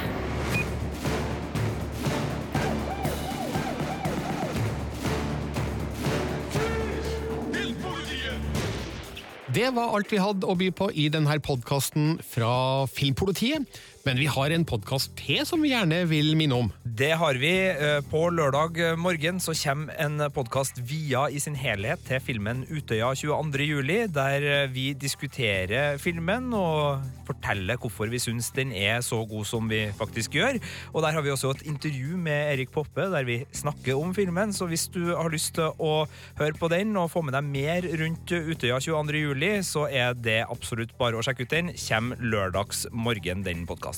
Det 9.54 9.68
var 9.76 9.92
alt 9.94 10.10
vi 10.10 10.18
hadde 10.18 10.48
å 10.50 10.56
by 10.58 10.72
på 10.74 10.88
i 10.98 11.10
denne 11.14 11.36
podkasten 11.46 12.16
fra 12.26 12.88
Filmpolitiet. 12.90 13.68
Men 14.04 14.18
vi 14.20 14.26
har 14.28 14.52
en 14.52 14.66
podkast 14.68 15.14
til 15.16 15.46
som 15.48 15.62
vi 15.64 15.70
gjerne 15.72 16.02
vil 16.10 16.34
minne 16.36 16.58
om. 16.60 16.66
Det 16.84 17.14
har 17.16 17.38
vi. 17.40 17.52
Eh, 17.72 18.02
På 18.12 18.26
lørdag 18.36 18.98
morgen 19.00 19.38
så 19.40 19.54
kommer 19.56 19.96
en 19.96 20.20
podkast 20.36 20.82
via 20.84 21.30
i 21.32 21.40
sin 21.40 21.56
helhet 21.56 22.04
til 22.04 22.20
filmen 22.20 22.66
Utøya 22.68 23.14
22. 23.16 23.64
juli, 23.64 24.02
der 24.12 24.44
eh, 24.44 24.68
vi 24.68 24.90
diskuterer 24.92 25.96
filmen 26.04 26.52
og 26.52 27.06
forteller 27.24 27.80
hvorfor 27.80 28.12
vi 28.12 28.20
syns 28.20 28.52
den 28.52 28.74
er 28.76 29.00
så 29.08 29.22
god 29.24 29.48
som 29.48 29.72
vi 29.72 29.86
faktisk 29.96 30.36
gjør. 30.36 30.60
Og 30.92 31.08
der 31.08 31.16
har 31.16 31.24
vi 31.24 31.32
også 31.32 31.54
et 31.56 31.64
intervju 31.72 32.20
med 32.20 32.52
Erik 32.58 32.76
Poppe 32.76 33.08
der 33.08 33.24
vi 33.24 33.40
snakker 33.56 33.96
om 33.96 34.12
filmen, 34.12 34.52
så 34.52 34.68
hvis 34.68 34.90
du 34.92 35.14
har 35.16 35.32
lyst 35.32 35.56
til 35.56 35.72
å 35.80 35.94
høre 36.42 36.60
på 36.60 36.68
den 36.76 36.92
og 37.00 37.08
få 37.16 37.24
med 37.24 37.38
deg 37.40 37.48
mer 37.56 37.88
rundt 38.04 38.36
Utøya 38.36 38.84
22. 38.84 39.24
juli, 39.30 39.56
så 39.64 39.88
er 39.88 40.12
det 40.20 40.42
absolutt 40.44 40.92
bare 41.00 41.16
å 41.16 41.24
sjekke 41.24 41.48
ut 41.48 41.56
den. 41.56 41.72
Kjem 41.80 42.18
lørdags 42.20 42.84
morgen, 42.92 43.48
den 43.48 43.64
podkasten. 43.64 43.93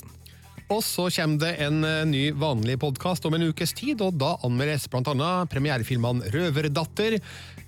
Og 0.66 0.80
så 0.82 1.04
kommer 1.14 1.38
det 1.44 1.52
en 1.62 1.84
eh, 1.86 2.02
ny 2.10 2.22
vanlig 2.34 2.74
podkast 2.82 3.26
om 3.28 3.36
en 3.36 3.44
ukes 3.52 3.70
tid, 3.78 4.00
og 4.02 4.16
da 4.18 4.32
anmeldes 4.46 4.88
bl.a. 4.90 5.28
premierefilmene 5.50 6.32
Røverdatter, 6.34 7.20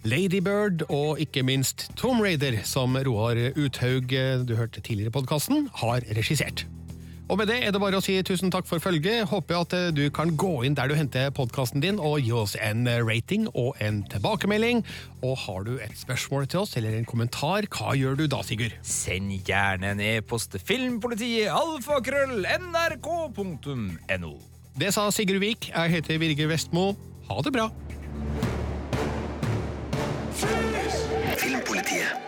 Ladybird 0.09 0.83
og 0.89 1.23
ikke 1.23 1.45
minst 1.47 1.87
Tomb 1.99 2.25
Raider, 2.25 2.59
som 2.67 2.99
Roar 3.07 3.39
Uthaug, 3.55 4.11
eh, 4.11 4.43
du 4.43 4.57
hørte 4.59 4.83
tidligere 4.83 5.13
i 5.13 5.17
podkasten, 5.21 5.69
har 5.79 6.03
regissert. 6.19 6.67
Og 7.29 7.37
med 7.37 7.51
det 7.51 7.59
er 7.61 7.75
det 7.75 7.81
bare 7.83 7.99
å 7.99 8.05
si 8.05 8.15
tusen 8.25 8.49
takk 8.53 8.65
for 8.65 8.81
følget. 8.81 9.27
Håper 9.29 9.59
at 9.61 9.75
eh, 9.77 9.89
du 9.93 10.07
kan 10.15 10.33
gå 10.41 10.63
inn 10.65 10.77
der 10.79 10.89
du 10.89 10.95
henter 10.97 11.29
podkasten 11.37 11.83
din 11.85 11.99
og 12.01 12.23
gi 12.25 12.33
oss 12.33 12.55
en 12.57 12.87
eh, 12.89 13.03
rating 13.05 13.45
og 13.53 13.77
en 13.85 14.01
tilbakemelding. 14.09 14.81
Og 15.21 15.35
har 15.45 15.67
du 15.67 15.75
et 15.77 15.93
spørsmål 15.99 16.49
til 16.49 16.63
oss 16.65 16.73
eller 16.81 16.97
en 16.97 17.09
kommentar, 17.09 17.69
hva 17.69 17.93
gjør 17.99 18.17
du 18.17 18.25
da, 18.33 18.41
Sigurd? 18.47 18.73
Send 18.81 19.35
gjerne 19.45 19.93
en 19.93 20.01
e-post 20.01 20.55
til 20.55 20.65
filmpolitiet 20.71 21.53
alfakrøll 21.53 22.47
nrk.no. 22.49 24.33
Det 24.79 24.95
sa 24.95 25.11
Sigurd 25.13 25.43
Vik. 25.45 25.69
Jeg 25.75 25.99
heter 25.99 26.23
Virge 26.23 26.49
Vestmo. 26.49 26.95
Ha 27.29 27.43
det 27.45 27.53
bra. 27.53 27.69
Filmpolitiet. 31.37 32.28